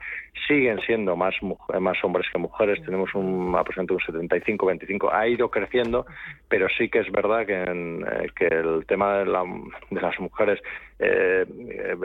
siguen 0.47 0.81
siendo 0.81 1.17
más, 1.17 1.35
más 1.81 1.97
hombres 2.05 2.27
que 2.33 2.39
mujeres, 2.39 2.83
tenemos 2.85 3.15
un 3.15 3.55
aproximadamente 3.57 3.95
un 4.13 4.29
75-25, 4.29 5.11
ha 5.13 5.27
ido 5.29 5.51
creciendo, 5.51 6.07
pero 6.49 6.69
sí 6.77 6.89
que 6.89 7.01
es 7.01 7.11
verdad 7.11 7.47
que, 7.47 7.63
eh, 7.63 8.31
que 8.35 8.47
el 8.47 8.85
tema 8.87 9.19
de, 9.19 9.27
la, 9.27 9.45
de 9.91 10.01
las 10.01 10.19
mujeres 10.21 10.61
eh, 10.99 11.45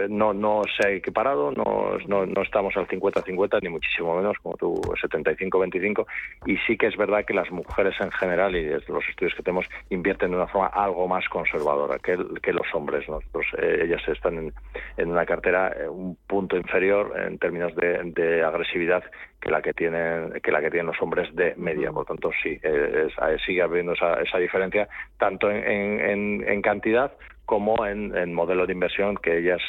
no, 0.09 0.33
no 0.33 0.63
se 0.77 0.87
ha 0.87 0.91
equiparado, 0.91 1.51
no, 1.51 1.63
no, 2.07 2.25
no 2.25 2.41
estamos 2.41 2.75
al 2.77 2.87
50-50, 2.87 3.61
ni 3.61 3.69
muchísimo 3.69 4.15
menos, 4.15 4.37
como 4.41 4.55
tú, 4.57 4.73
75-25, 4.75 6.05
y 6.45 6.57
sí 6.67 6.77
que 6.77 6.87
es 6.87 6.97
verdad 6.97 7.25
que 7.25 7.33
las 7.33 7.51
mujeres 7.51 7.95
en 7.99 8.11
general, 8.11 8.55
y 8.55 8.63
desde 8.63 8.93
los 8.93 9.07
estudios 9.07 9.35
que 9.35 9.43
tenemos, 9.43 9.65
invierten 9.89 10.31
de 10.31 10.37
una 10.37 10.47
forma 10.47 10.67
algo 10.67 11.07
más 11.07 11.27
conservadora 11.29 11.99
que, 11.99 12.17
que 12.41 12.53
los 12.53 12.67
hombres. 12.73 13.07
Nosotros, 13.07 13.45
eh, 13.57 13.83
ellas 13.85 14.01
están 14.07 14.51
en, 14.97 15.11
una 15.11 15.25
cartera 15.25 15.73
eh, 15.77 15.87
un 15.87 16.17
punto 16.27 16.57
inferior 16.57 17.13
en 17.17 17.37
términos 17.37 17.75
de, 17.75 18.01
de, 18.15 18.43
agresividad 18.43 19.03
que 19.39 19.49
la 19.49 19.61
que 19.61 19.73
tienen 19.73 20.33
que 20.41 20.51
la 20.51 20.61
que 20.61 20.69
tienen 20.69 20.87
los 20.87 21.01
hombres 21.01 21.33
de 21.35 21.55
media. 21.57 21.91
Por 21.91 22.05
tanto, 22.05 22.31
sí, 22.41 22.59
eh, 22.61 23.07
sigue 23.45 23.61
habiendo 23.61 23.93
esa, 23.93 24.21
esa 24.21 24.37
diferencia 24.37 24.87
tanto 25.17 25.49
en, 25.49 25.99
en, 25.99 26.47
en 26.47 26.61
cantidad 26.61 27.11
como 27.51 27.85
en, 27.85 28.33
modelo 28.33 28.65
de 28.65 28.71
inversión 28.71 29.17
que 29.17 29.39
ellas 29.39 29.59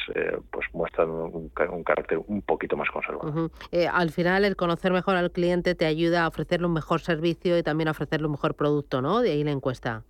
pues 0.52 0.68
muestran 0.72 1.10
un, 1.10 1.50
carácter 1.84 2.20
un 2.28 2.40
poquito 2.40 2.76
más 2.76 2.88
conservador. 2.90 3.50
al 3.92 4.10
final, 4.10 4.44
el 4.44 4.54
conocer 4.54 4.92
mejor 4.92 5.16
al 5.16 5.32
cliente 5.32 5.74
te 5.74 5.84
ayuda 5.84 6.22
a 6.22 6.28
ofrecerle 6.28 6.68
un 6.68 6.74
mejor 6.74 7.00
servicio 7.00 7.58
y 7.58 7.64
también 7.64 7.88
a 7.88 7.90
ofrecerle 7.90 8.26
un 8.26 8.32
mejor 8.34 8.54
producto, 8.54 9.02
¿no? 9.02 9.20
De 9.20 9.32
ahí 9.32 9.42
la 9.42 9.50
encuesta. 9.50 10.04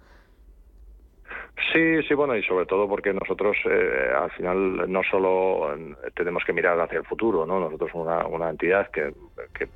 Sí, 1.71 2.03
sí, 2.09 2.15
bueno, 2.15 2.35
y 2.35 2.43
sobre 2.43 2.65
todo 2.65 2.89
porque 2.89 3.13
nosotros 3.13 3.57
eh, 3.67 4.11
al 4.19 4.31
final 4.31 4.91
no 4.91 5.03
solo 5.03 5.75
eh, 5.75 5.95
tenemos 6.15 6.43
que 6.45 6.53
mirar 6.53 6.81
hacia 6.81 6.99
el 6.99 7.05
futuro, 7.05 7.45
¿no? 7.47 7.61
Nosotros 7.61 7.91
somos 7.93 8.27
una, 8.31 8.51
entidad 8.51 8.91
que, 8.91 9.13
que, 9.53 9.69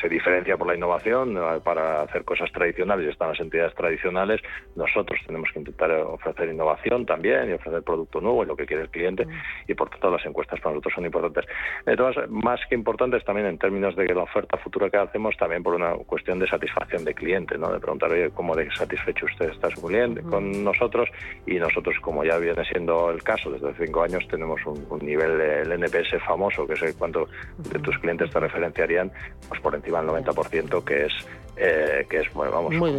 se 0.00 0.08
diferencia 0.08 0.56
por 0.56 0.66
la 0.66 0.74
innovación 0.74 1.38
para 1.62 2.02
hacer 2.02 2.24
cosas 2.24 2.50
tradicionales 2.50 3.06
y 3.06 3.10
están 3.10 3.28
las 3.28 3.40
entidades 3.40 3.74
tradicionales. 3.74 4.40
Nosotros 4.74 5.20
tenemos 5.24 5.48
que 5.52 5.60
intentar 5.60 5.90
ofrecer 5.92 6.48
innovación 6.48 7.06
también 7.06 7.48
y 7.48 7.52
ofrecer 7.52 7.82
producto 7.82 8.20
nuevo 8.20 8.42
y 8.42 8.46
lo 8.46 8.56
que 8.56 8.66
quiere 8.66 8.82
el 8.82 8.90
cliente 8.90 9.26
y 9.68 9.74
por 9.74 9.90
tanto 9.90 10.10
las 10.10 10.26
encuestas 10.26 10.60
para 10.60 10.74
nosotros 10.74 10.94
son 10.94 11.06
importantes. 11.06 11.46
Entonces, 11.86 12.28
más 12.28 12.60
que 12.68 12.74
importantes 12.74 13.24
también 13.24 13.46
en 13.46 13.58
términos 13.58 13.94
de 13.94 14.06
que 14.06 14.14
la 14.14 14.22
oferta 14.22 14.56
futura 14.58 14.90
que 14.90 14.96
hacemos 14.96 15.36
también 15.36 15.62
por 15.62 15.74
una 15.74 15.94
cuestión 15.94 16.40
de 16.40 16.48
satisfacción 16.48 17.04
de 17.04 17.14
cliente, 17.14 17.56
¿no? 17.56 17.72
De 17.72 17.78
preguntar, 17.78 18.10
oye, 18.10 18.30
¿cómo 18.30 18.54
de 18.56 18.70
satisfecho 18.72 19.26
usted 19.26 19.50
está 19.50 19.70
su 19.70 19.86
cliente 19.86 20.22
con 20.22 20.64
nosotros? 20.64 20.87
Y 21.46 21.54
nosotros, 21.54 21.96
como 22.00 22.24
ya 22.24 22.38
viene 22.38 22.64
siendo 22.64 23.10
el 23.10 23.22
caso 23.22 23.50
desde 23.50 23.70
hace 23.70 23.86
cinco 23.86 24.02
años, 24.02 24.26
tenemos 24.28 24.60
un, 24.66 24.98
nivel 25.00 25.38
del 25.38 25.72
NPS 25.72 26.22
famoso, 26.26 26.66
que 26.66 26.74
es 26.74 26.94
cuánto 26.96 27.28
de 27.58 27.78
tus 27.78 27.98
clientes 27.98 28.30
te 28.30 28.40
referenciarían, 28.40 29.10
pues 29.48 29.60
por 29.60 29.74
encima 29.74 30.02
del 30.02 30.10
90%, 30.10 30.84
que 30.84 31.06
es 31.06 31.12
eh, 31.60 32.06
que 32.08 32.20
es, 32.20 32.32
bueno, 32.34 32.52
vamos, 32.52 32.74
Muy 32.74 32.92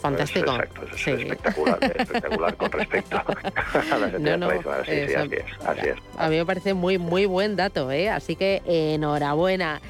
Fantástico. 0.00 0.52
exacto, 0.52 0.82
es 0.94 1.08
espectacular, 1.08 1.78
espectacular 1.82 2.56
con 2.56 2.70
respecto 2.70 3.16
a 3.16 3.98
las 3.98 4.14
entidades 4.14 4.62
tradicionales. 4.62 5.44
así, 5.66 5.88
es, 5.88 5.96
A 6.16 6.28
mí 6.28 6.36
me 6.36 6.46
parece 6.46 6.72
muy, 6.72 6.98
muy 6.98 7.26
buen 7.26 7.56
dato, 7.56 7.90
¿eh? 7.90 8.08
así 8.08 8.36
que 8.36 8.62
enhorabuena. 8.64 9.80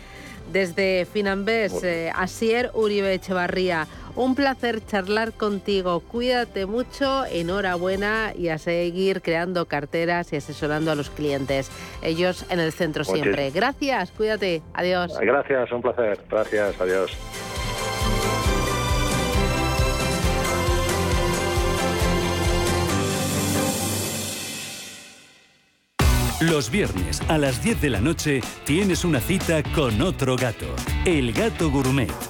Desde 0.51 1.05
Finambés, 1.05 1.85
eh, 1.85 2.11
Asier 2.15 2.71
Uribe 2.75 3.15
Echevarría, 3.15 3.87
un 4.17 4.35
placer 4.35 4.85
charlar 4.85 5.33
contigo. 5.33 6.01
Cuídate 6.01 6.67
mucho, 6.67 7.25
enhorabuena 7.27 8.33
y 8.37 8.49
a 8.49 8.59
seguir 8.59 9.23
creando 9.23 9.67
carteras 9.67 10.33
y 10.33 10.37
asesorando 10.37 10.91
a 10.91 10.95
los 10.95 11.11
clientes. 11.11 11.71
Ellos 12.03 12.45
en 12.51 12.61
el 12.61 12.73
centro 12.73 13.05
siempre. 13.05 13.51
Gracias, 13.51 14.11
cuídate. 14.11 14.63
Adiós. 14.75 15.17
Gracias, 15.21 15.73
un 15.73 15.83
placer. 15.83 16.19
Gracias, 16.29 16.81
adiós. 16.81 17.17
Los 26.41 26.71
viernes 26.71 27.21
a 27.29 27.37
las 27.37 27.63
10 27.63 27.83
de 27.83 27.91
la 27.91 28.01
noche 28.01 28.41
tienes 28.65 29.05
una 29.05 29.21
cita 29.21 29.63
con 29.75 30.01
otro 30.01 30.37
gato, 30.37 30.75
el 31.05 31.35
gato 31.35 31.71
gourmet 31.71 32.30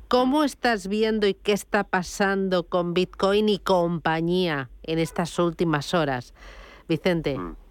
¿Cómo 0.08 0.44
estás 0.44 0.88
viendo 0.88 1.26
y 1.26 1.34
qué 1.34 1.52
está 1.52 1.84
pasando 1.84 2.64
con 2.64 2.92
Bitcoin 2.92 3.48
y 3.48 3.58
compañía 3.58 4.68
en 4.82 4.98
estas 4.98 5.38
últimas 5.38 5.94
horas? 5.94 6.34
Vicente. 6.88 7.38
Mm. 7.38 7.61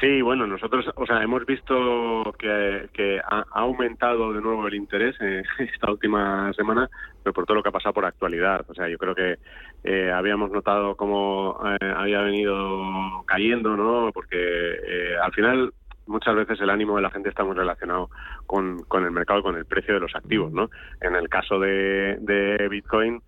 Sí, 0.00 0.22
bueno, 0.22 0.46
nosotros, 0.46 0.88
o 0.94 1.06
sea, 1.06 1.22
hemos 1.22 1.44
visto 1.44 2.32
que, 2.38 3.20
ha, 3.24 3.44
aumentado 3.50 4.32
de 4.32 4.40
nuevo 4.40 4.68
el 4.68 4.74
interés 4.74 5.16
en 5.20 5.44
esta 5.74 5.90
última 5.90 6.52
semana, 6.52 6.88
pero 7.22 7.34
por 7.34 7.46
todo 7.46 7.56
lo 7.56 7.62
que 7.62 7.70
ha 7.70 7.72
pasado 7.72 7.94
por 7.94 8.04
actualidad. 8.04 8.64
O 8.68 8.74
sea, 8.74 8.88
yo 8.88 8.96
creo 8.96 9.14
que 9.14 9.38
eh, 9.82 10.12
habíamos 10.12 10.52
notado 10.52 10.94
cómo 10.94 11.60
eh, 11.64 11.94
había 11.96 12.20
venido 12.20 13.24
cayendo, 13.26 13.76
¿no? 13.76 14.12
Porque 14.12 14.36
eh, 14.36 15.16
al 15.20 15.32
final 15.32 15.72
muchas 16.06 16.34
veces 16.36 16.60
el 16.60 16.70
ánimo 16.70 16.96
de 16.96 17.02
la 17.02 17.10
gente 17.10 17.28
está 17.28 17.42
muy 17.42 17.56
relacionado 17.56 18.08
con, 18.46 18.84
con 18.84 19.04
el 19.04 19.10
mercado, 19.10 19.42
con 19.42 19.56
el 19.56 19.66
precio 19.66 19.94
de 19.94 20.00
los 20.00 20.14
activos, 20.14 20.52
¿no? 20.52 20.70
En 21.00 21.16
el 21.16 21.28
caso 21.28 21.58
de, 21.58 22.18
de 22.20 22.68
Bitcoin, 22.68 23.20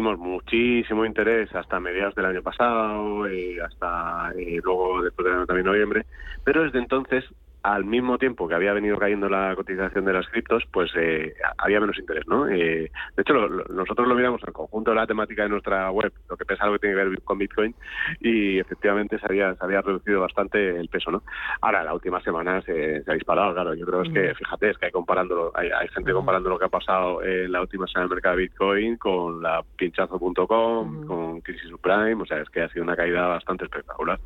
muchísimo 0.00 1.04
interés 1.04 1.54
hasta 1.54 1.80
mediados 1.80 2.14
del 2.14 2.26
año 2.26 2.42
pasado, 2.42 3.30
y 3.30 3.58
hasta 3.58 4.32
eh, 4.38 4.60
luego 4.62 5.02
después 5.02 5.24
del 5.24 5.34
año 5.34 5.46
también 5.46 5.66
noviembre, 5.66 6.06
pero 6.44 6.64
desde 6.64 6.78
entonces 6.78 7.24
al 7.64 7.86
mismo 7.86 8.18
tiempo 8.18 8.46
que 8.46 8.54
había 8.54 8.74
venido 8.74 8.98
cayendo 8.98 9.26
la 9.26 9.56
cotización 9.56 10.04
de 10.04 10.12
las 10.12 10.28
criptos, 10.28 10.64
pues 10.70 10.90
eh, 10.96 11.34
había 11.56 11.80
menos 11.80 11.98
interés, 11.98 12.26
¿no? 12.26 12.46
Eh, 12.46 12.90
de 13.16 13.22
hecho, 13.22 13.32
nosotros 13.32 14.06
lo 14.06 14.14
miramos 14.14 14.42
en 14.46 14.52
conjunto 14.52 14.90
de 14.90 14.96
la 14.96 15.06
temática 15.06 15.44
de 15.44 15.48
nuestra 15.48 15.90
web, 15.90 16.12
lo 16.28 16.36
que 16.36 16.44
pesa 16.44 16.66
lo 16.66 16.74
que 16.74 16.80
tiene 16.80 16.94
que 16.94 17.04
ver 17.04 17.22
con 17.22 17.38
Bitcoin, 17.38 17.74
y 18.20 18.58
efectivamente 18.58 19.18
se 19.18 19.24
había, 19.24 19.54
se 19.54 19.64
había 19.64 19.80
reducido 19.80 20.20
bastante 20.20 20.78
el 20.78 20.88
peso, 20.88 21.10
¿no? 21.10 21.22
Ahora, 21.62 21.82
la 21.82 21.94
última 21.94 22.20
semana 22.20 22.60
se, 22.60 23.02
ha 23.06 23.14
disparado, 23.14 23.54
claro. 23.54 23.72
Yo 23.72 23.86
creo 23.86 24.02
es 24.02 24.12
que, 24.12 24.34
fíjate, 24.34 24.68
es 24.68 24.76
que 24.76 24.86
hay 24.86 24.92
comparando, 24.92 25.50
hay, 25.54 25.70
hay 25.70 25.88
gente 25.88 26.12
comparando 26.12 26.50
lo 26.50 26.58
que 26.58 26.66
ha 26.66 26.68
pasado 26.68 27.22
en 27.22 27.50
la 27.50 27.62
última 27.62 27.86
semana 27.86 28.08
del 28.08 28.16
mercado 28.16 28.36
de 28.36 28.42
Bitcoin 28.42 28.98
con 28.98 29.42
la 29.42 29.64
pinchazo.com, 29.78 31.06
con 31.06 31.40
Crisis 31.40 31.70
Subprime, 31.70 32.22
o 32.22 32.26
sea, 32.26 32.42
es 32.42 32.50
que 32.50 32.60
ha 32.60 32.68
sido 32.68 32.84
una 32.84 32.94
caída 32.94 33.26
bastante 33.26 33.64
espectacular. 33.64 34.20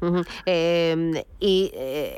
Eh, 0.44 1.22
y 1.38 1.70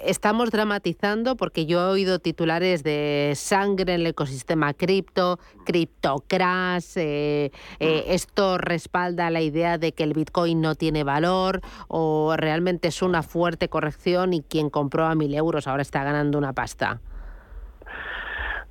estamos 0.06 0.50
dramatizando 0.50 1.09
porque 1.36 1.66
yo 1.66 1.80
he 1.80 1.90
oído 1.90 2.18
titulares 2.20 2.84
de 2.84 3.32
sangre 3.34 3.94
en 3.94 4.00
el 4.00 4.06
ecosistema 4.06 4.74
cripto, 4.74 5.40
criptocrash, 5.64 6.96
eh, 6.96 7.50
eh, 7.80 8.04
esto 8.08 8.58
respalda 8.58 9.28
la 9.30 9.40
idea 9.40 9.76
de 9.76 9.92
que 9.92 10.04
el 10.04 10.12
Bitcoin 10.14 10.60
no 10.60 10.76
tiene 10.76 11.02
valor 11.02 11.62
o 11.88 12.34
realmente 12.36 12.88
es 12.88 13.02
una 13.02 13.22
fuerte 13.24 13.68
corrección 13.68 14.32
y 14.34 14.42
quien 14.42 14.70
compró 14.70 15.06
a 15.06 15.16
mil 15.16 15.34
euros 15.34 15.66
ahora 15.66 15.82
está 15.82 16.04
ganando 16.04 16.38
una 16.38 16.52
pasta. 16.52 17.00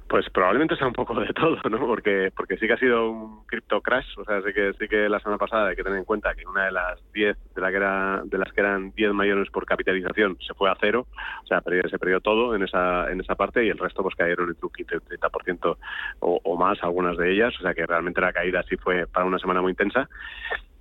Pues 0.10 0.28
probablemente 0.32 0.76
sea 0.76 0.88
un 0.88 0.93
poco 0.93 1.13
de 1.19 1.32
todo, 1.34 1.58
¿no? 1.69 1.78
Porque 1.86 2.32
porque 2.36 2.58
sí 2.58 2.65
que 2.65 2.74
ha 2.74 2.78
sido 2.78 3.12
un 3.12 3.45
crypto 3.45 3.80
crash, 3.80 4.17
o 4.17 4.26
sea, 4.26 4.41
sí 4.41 4.52
que 4.54 4.74
sí 4.74 4.88
que 4.88 5.08
la 5.08 5.19
semana 5.19 5.38
pasada 5.38 5.69
hay 5.69 5.76
que 5.76 5.84
tener 5.84 6.00
en 6.00 6.04
cuenta 6.04 6.34
que 6.34 6.48
una 6.48 6.65
de 6.65 6.72
las 6.72 7.00
10 7.13 7.38
de 7.54 7.62
la 7.62 7.69
que 7.69 7.78
era 7.78 8.22
de 8.26 8.38
las 8.39 8.52
que 8.52 8.62
eran 8.62 8.91
10 8.95 9.13
millones 9.13 9.52
por 9.52 9.67
capitalización 9.67 10.36
se 10.39 10.56
fue 10.56 10.72
a 10.72 10.78
cero, 10.82 11.06
o 11.43 11.45
sea, 11.45 11.62
se 11.62 12.00
perdió 12.00 12.22
todo 12.22 12.56
en 12.56 12.63
esa 12.63 13.12
en 13.12 13.22
esa 13.22 13.36
parte 13.36 13.63
y 13.63 13.69
el 13.69 13.78
resto 13.78 14.02
pues 14.02 14.15
cayeron 14.15 14.50
entre 14.50 14.65
un 14.65 14.74
15 14.74 14.98
30% 14.98 15.78
o, 16.22 16.41
o 16.43 16.58
más 16.58 16.82
algunas 16.82 17.15
de 17.15 17.32
ellas, 17.32 17.54
o 17.60 17.62
sea, 17.62 17.76
que 17.76 17.86
realmente 17.86 18.19
la 18.19 18.34
caída 18.34 18.63
sí 18.63 18.78
fue 18.78 19.06
para 19.06 19.28
una 19.28 19.38
semana 19.38 19.62
muy 19.62 19.74
intensa. 19.74 20.10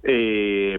Eh, 0.04 0.78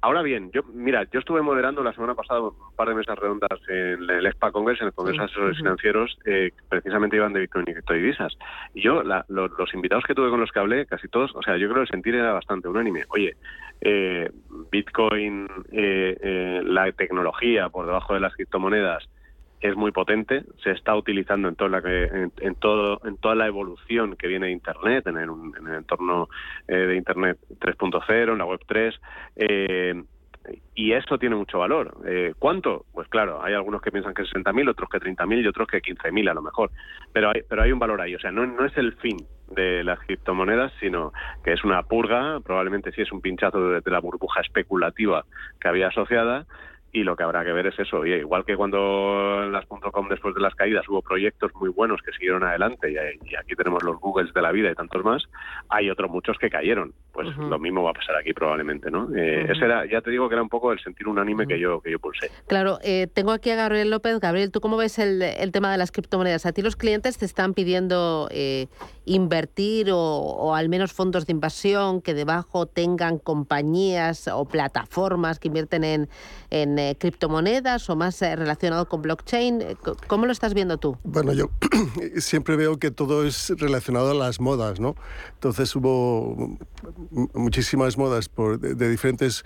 Ahora 0.00 0.22
bien, 0.22 0.52
yo 0.52 0.62
mira, 0.72 1.04
yo 1.12 1.18
estuve 1.18 1.42
moderando 1.42 1.82
la 1.82 1.92
semana 1.92 2.14
pasada 2.14 2.40
un 2.40 2.54
par 2.76 2.88
de 2.88 2.94
mesas 2.94 3.18
redondas 3.18 3.58
en 3.68 4.08
el 4.08 4.26
EXPA 4.26 4.52
Congress, 4.52 4.80
en 4.80 4.86
el 4.88 4.92
Congreso 4.92 5.22
de 5.22 5.24
Asesores 5.24 5.56
Financieros, 5.56 6.18
eh, 6.24 6.52
precisamente 6.68 7.16
iban 7.16 7.32
de 7.32 7.40
Bitcoin 7.40 7.64
y 7.66 7.72
criptodivisas. 7.72 8.38
Y 8.74 8.82
yo, 8.82 9.02
los 9.02 9.74
invitados 9.74 10.04
que 10.04 10.14
tuve 10.14 10.30
con 10.30 10.38
los 10.38 10.52
que 10.52 10.60
hablé, 10.60 10.86
casi 10.86 11.08
todos, 11.08 11.34
o 11.34 11.42
sea, 11.42 11.56
yo 11.56 11.66
creo 11.66 11.76
que 11.76 11.82
el 11.82 11.88
sentir 11.88 12.14
era 12.14 12.32
bastante 12.32 12.68
unánime. 12.68 13.06
Oye, 13.08 13.36
eh, 13.80 14.30
Bitcoin, 14.70 15.48
eh, 15.72 16.60
la 16.64 16.92
tecnología 16.92 17.68
por 17.68 17.86
debajo 17.86 18.14
de 18.14 18.20
las 18.20 18.34
criptomonedas, 18.34 19.08
es 19.60 19.76
muy 19.76 19.90
potente, 19.90 20.44
se 20.62 20.70
está 20.70 20.94
utilizando 20.94 21.48
en 21.48 21.56
toda 21.56 21.70
la 21.70 21.82
en, 21.88 22.54
todo 22.56 23.00
en 23.04 23.16
toda 23.16 23.34
la 23.34 23.46
evolución 23.46 24.16
que 24.16 24.28
viene 24.28 24.46
de 24.46 24.52
Internet, 24.52 25.06
en 25.06 25.16
el, 25.16 25.30
en 25.58 25.66
el 25.66 25.74
entorno 25.74 26.28
eh, 26.66 26.74
de 26.76 26.96
Internet 26.96 27.38
3.0, 27.58 28.32
en 28.32 28.38
la 28.38 28.44
web 28.44 28.60
3. 28.66 28.94
Eh, 29.36 30.02
y 30.74 30.92
eso 30.92 31.18
tiene 31.18 31.36
mucho 31.36 31.58
valor. 31.58 31.98
Eh, 32.06 32.32
¿Cuánto? 32.38 32.86
Pues 32.92 33.08
claro, 33.08 33.42
hay 33.42 33.54
algunos 33.54 33.82
que 33.82 33.90
piensan 33.90 34.14
que 34.14 34.22
60.000, 34.22 34.70
otros 34.70 34.88
que 34.88 34.98
30.000 34.98 35.42
y 35.42 35.46
otros 35.46 35.68
que 35.68 35.82
15.000 35.82 36.30
a 36.30 36.34
lo 36.34 36.42
mejor. 36.42 36.70
Pero 37.12 37.30
hay, 37.30 37.42
pero 37.48 37.62
hay 37.62 37.72
un 37.72 37.78
valor 37.78 38.00
ahí. 38.00 38.14
O 38.14 38.18
sea, 38.20 38.30
no, 38.30 38.46
no 38.46 38.64
es 38.64 38.76
el 38.76 38.94
fin 38.94 39.18
de 39.50 39.82
las 39.84 39.98
criptomonedas, 40.00 40.72
sino 40.80 41.12
que 41.44 41.52
es 41.52 41.64
una 41.64 41.82
purga, 41.82 42.40
probablemente 42.40 42.92
sí 42.92 43.02
es 43.02 43.12
un 43.12 43.20
pinchazo 43.20 43.80
de 43.80 43.90
la 43.90 44.00
burbuja 44.00 44.40
especulativa 44.40 45.24
que 45.60 45.68
había 45.68 45.88
asociada, 45.88 46.46
y 46.92 47.02
lo 47.02 47.16
que 47.16 47.22
habrá 47.22 47.44
que 47.44 47.52
ver 47.52 47.66
es 47.66 47.78
eso. 47.78 48.04
Y 48.06 48.12
igual 48.14 48.44
que 48.44 48.56
cuando 48.56 49.42
en 49.44 49.52
las 49.52 49.66
.com 49.66 50.08
después 50.08 50.34
de 50.34 50.40
las 50.40 50.54
caídas 50.54 50.88
hubo 50.88 51.02
proyectos 51.02 51.52
muy 51.54 51.68
buenos 51.68 52.00
que 52.02 52.12
siguieron 52.12 52.42
adelante 52.44 52.90
y, 52.90 52.96
aquí 53.36 53.54
tenemos 53.56 53.82
los 53.82 53.98
Googles 54.00 54.32
de 54.32 54.42
la 54.42 54.52
vida 54.52 54.70
y 54.70 54.74
tantos 54.74 55.04
más, 55.04 55.24
hay 55.68 55.90
otros 55.90 56.10
muchos 56.10 56.38
que 56.38 56.50
cayeron. 56.50 56.92
Pues 57.12 57.36
lo 57.36 57.58
mismo 57.58 57.82
va 57.82 57.90
a 57.90 57.94
pasar 57.94 58.14
aquí 58.16 58.32
probablemente, 58.32 58.90
¿no? 58.92 59.08
Eh, 59.14 59.46
ese 59.50 59.64
era, 59.64 59.84
ya 59.86 60.00
te 60.00 60.10
digo 60.10 60.28
que 60.28 60.36
era 60.36 60.42
un 60.42 60.48
poco 60.48 60.72
el 60.72 60.78
sentir 60.78 61.08
unánime 61.08 61.46
que 61.46 61.58
yo 61.58 61.80
que 61.80 61.90
yo 61.90 61.98
pulsé. 61.98 62.30
Claro, 62.46 62.78
eh, 62.82 63.08
tengo 63.12 63.32
aquí 63.32 63.50
a 63.50 63.56
Gabriel 63.56 63.90
López. 63.90 64.20
Gabriel, 64.20 64.52
¿tú 64.52 64.60
cómo 64.60 64.76
ves 64.76 65.00
el, 65.00 65.22
el, 65.22 65.50
tema 65.50 65.72
de 65.72 65.78
las 65.78 65.90
criptomonedas? 65.90 66.46
¿A 66.46 66.52
ti 66.52 66.62
los 66.62 66.76
clientes 66.76 67.18
te 67.18 67.24
están 67.24 67.54
pidiendo 67.54 68.28
eh, 68.30 68.68
invertir 69.04 69.90
o, 69.90 69.98
o 69.98 70.54
al 70.54 70.68
menos 70.68 70.92
fondos 70.92 71.26
de 71.26 71.32
inversión 71.32 72.02
que 72.02 72.14
debajo 72.14 72.66
tengan 72.66 73.18
compañías 73.18 74.28
o 74.28 74.44
plataformas 74.44 75.40
que 75.40 75.48
invierten 75.48 75.82
en, 75.82 76.08
en 76.50 76.77
eh, 76.78 76.96
criptomonedas 76.98 77.88
o 77.90 77.96
más 77.96 78.20
eh, 78.22 78.36
relacionado 78.36 78.88
con 78.88 79.02
blockchain. 79.02 79.62
Eh, 79.62 79.76
¿Cómo 80.06 80.26
lo 80.26 80.32
estás 80.32 80.54
viendo 80.54 80.78
tú? 80.78 80.96
Bueno, 81.04 81.32
yo 81.32 81.50
siempre 82.18 82.56
veo 82.56 82.78
que 82.78 82.90
todo 82.90 83.26
es 83.26 83.50
relacionado 83.56 84.10
a 84.10 84.14
las 84.14 84.40
modas, 84.40 84.80
¿no? 84.80 84.96
Entonces 85.34 85.74
hubo 85.76 86.56
muchísimas 87.34 87.98
modas 87.98 88.30
de, 88.60 88.88
diferentes 88.88 89.42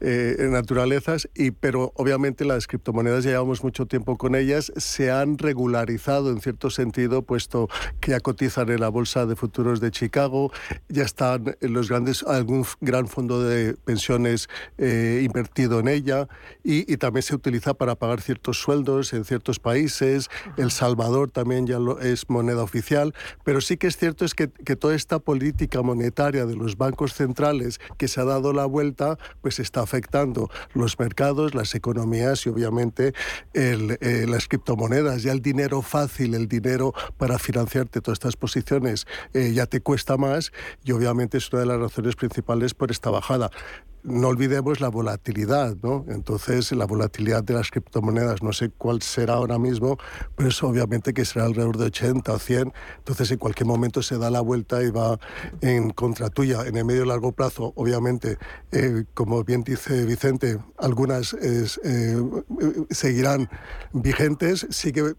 naturalezas, 0.00 1.28
y, 1.34 1.50
pero 1.50 1.92
obviamente 1.96 2.44
las 2.44 2.66
criptomonedas 2.66 3.24
llevamos 3.24 3.62
mucho 3.62 3.86
tiempo 3.86 4.16
con 4.16 4.34
ellas, 4.34 4.72
se 4.76 5.10
han 5.10 5.38
regularizado 5.38 6.30
en 6.30 6.40
cierto 6.40 6.70
sentido, 6.70 7.22
puesto 7.22 7.68
que 8.00 8.12
ya 8.12 8.20
cotizan 8.20 8.70
en 8.70 8.80
la 8.80 8.88
Bolsa 8.88 9.26
de 9.26 9.36
Futuros 9.36 9.80
de 9.80 9.90
Chicago, 9.90 10.52
ya 10.88 11.04
están 11.04 11.56
en 11.60 11.72
los 11.72 11.88
grandes, 11.88 12.22
algún 12.22 12.64
gran 12.80 13.08
fondo 13.08 13.42
de 13.42 13.74
pensiones 13.74 14.48
invertido 14.78 15.80
en 15.80 15.88
ella 15.88 16.28
y, 16.70 16.98
también 16.98 17.22
se 17.22 17.34
utiliza 17.34 17.72
para 17.72 17.94
pagar 17.94 18.20
ciertos 18.20 18.60
sueldos 18.60 19.14
en 19.14 19.24
ciertos 19.24 19.58
países. 19.58 20.28
El 20.58 20.70
Salvador 20.70 21.30
también 21.30 21.66
ya 21.66 21.78
lo, 21.78 21.98
es 21.98 22.28
moneda 22.28 22.62
oficial, 22.62 23.14
pero 23.42 23.62
sí 23.62 23.78
que 23.78 23.86
es 23.86 23.96
cierto 23.96 24.26
es 24.26 24.34
que, 24.34 24.50
que, 24.50 24.76
toda 24.76 24.94
esta 24.94 25.18
política 25.18 25.80
monetaria 25.80 26.44
de 26.44 26.56
los 26.56 26.76
bancos 26.76 27.14
centrales 27.14 27.80
que 27.96 28.06
se 28.06 28.20
ha 28.20 28.24
dado 28.24 28.52
la 28.52 28.66
vuelta, 28.66 29.18
pues 29.40 29.60
está 29.60 29.80
afectando 29.80 30.50
los 30.74 30.98
mercados, 30.98 31.54
las 31.54 31.74
economías 31.74 32.44
y 32.44 32.50
obviamente 32.50 33.14
el, 33.54 33.96
eh, 34.02 34.26
las 34.28 34.46
criptomonedas. 34.46 35.22
Ya 35.22 35.32
el 35.32 35.40
dinero 35.40 35.80
fácil, 35.80 36.34
el 36.34 36.48
dinero 36.48 36.92
para 37.16 37.38
financiarte 37.38 38.02
todas 38.02 38.16
estas 38.16 38.36
posiciones 38.36 39.06
eh, 39.32 39.52
ya 39.54 39.64
te 39.64 39.80
cuesta 39.80 40.18
más 40.18 40.52
y 40.84 40.92
obviamente 40.92 41.38
es 41.38 41.50
una 41.50 41.60
de 41.60 41.66
las 41.66 41.80
razones 41.80 42.14
principales 42.14 42.74
por 42.74 42.90
esta 42.90 43.08
bajada 43.08 43.50
no 44.02 44.28
olvidemos 44.28 44.80
la 44.80 44.88
volatilidad, 44.88 45.76
¿no? 45.82 46.04
Entonces, 46.08 46.72
la 46.72 46.86
volatilidad 46.86 47.42
de 47.42 47.54
las 47.54 47.70
criptomonedas, 47.70 48.42
no 48.42 48.52
sé 48.52 48.70
cuál 48.70 49.02
será 49.02 49.34
ahora 49.34 49.58
mismo, 49.58 49.98
pero 50.36 50.48
es 50.48 50.62
obviamente 50.62 51.12
que 51.12 51.24
será 51.24 51.46
alrededor 51.46 51.76
de 51.76 51.86
80 51.86 52.32
o 52.32 52.38
100. 52.38 52.72
Entonces, 52.98 53.30
en 53.30 53.38
cualquier 53.38 53.66
momento 53.66 54.02
se 54.02 54.18
da 54.18 54.30
la 54.30 54.40
vuelta 54.40 54.82
y 54.82 54.90
va 54.90 55.18
en 55.60 55.90
contra 55.90 56.30
tuya. 56.30 56.62
En 56.66 56.76
el 56.76 56.84
medio 56.84 57.04
y 57.04 57.08
largo 57.08 57.32
plazo, 57.32 57.72
obviamente, 57.76 58.38
eh, 58.72 59.04
como 59.14 59.44
bien 59.44 59.62
dice 59.62 60.04
Vicente, 60.04 60.58
algunas 60.78 61.34
eh, 61.34 61.66
seguirán 62.90 63.48
vigentes, 63.92 64.66
sigue 64.70 65.14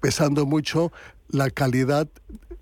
pesando 0.00 0.46
mucho 0.46 0.92
la 1.28 1.50
calidad 1.50 2.08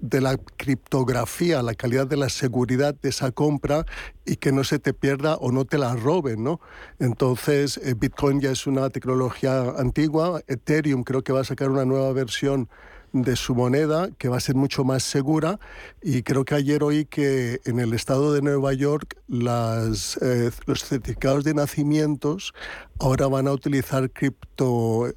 de 0.01 0.21
la 0.21 0.37
criptografía, 0.37 1.63
la 1.63 1.75
calidad 1.75 2.07
de 2.07 2.17
la 2.17 2.29
seguridad 2.29 2.95
de 2.95 3.11
esa 3.11 3.33
compra 3.33 3.85
y 4.25 4.37
que 4.37 4.53
no 4.53 4.65
se 4.65 4.79
te 4.79 4.95
pierda 4.95 5.37
o 5.37 5.53
no 5.53 5.65
te 5.65 5.79
la 5.79 5.95
roben, 5.95 6.43
¿no? 6.43 6.61
Entonces, 6.99 7.79
eh, 7.79 7.95
Bitcoin 7.97 8.41
ya 8.41 8.51
es 8.51 8.67
una 8.67 8.91
tecnología 8.91 9.61
antigua, 9.79 10.41
Ethereum 10.47 11.03
creo 11.03 11.23
que 11.23 11.33
va 11.33 11.41
a 11.41 11.45
sacar 11.45 11.71
una 11.71 11.85
nueva 11.85 12.13
versión 12.13 12.69
de 13.13 13.37
su 13.37 13.55
moneda, 13.55 14.09
que 14.19 14.29
va 14.29 14.37
a 14.37 14.41
ser 14.41 14.55
mucho 14.55 14.85
más 14.85 15.03
segura. 15.03 15.59
Y 16.03 16.23
creo 16.23 16.45
que 16.45 16.55
ayer 16.55 16.83
oí 16.83 17.05
que 17.05 17.61
en 17.65 17.81
el 17.81 17.93
estado 17.93 18.33
de 18.33 18.43
Nueva 18.43 18.73
York 18.73 19.17
las, 19.29 20.17
eh, 20.23 20.51
los 20.67 20.85
certificados 20.85 21.45
de 21.45 21.55
nacimientos 21.55 22.55
ahora 23.01 23.27
van 23.29 23.49
a 23.49 23.53
utilizar 23.53 24.11
cripto, 24.11 25.09
eh, 25.09 25.13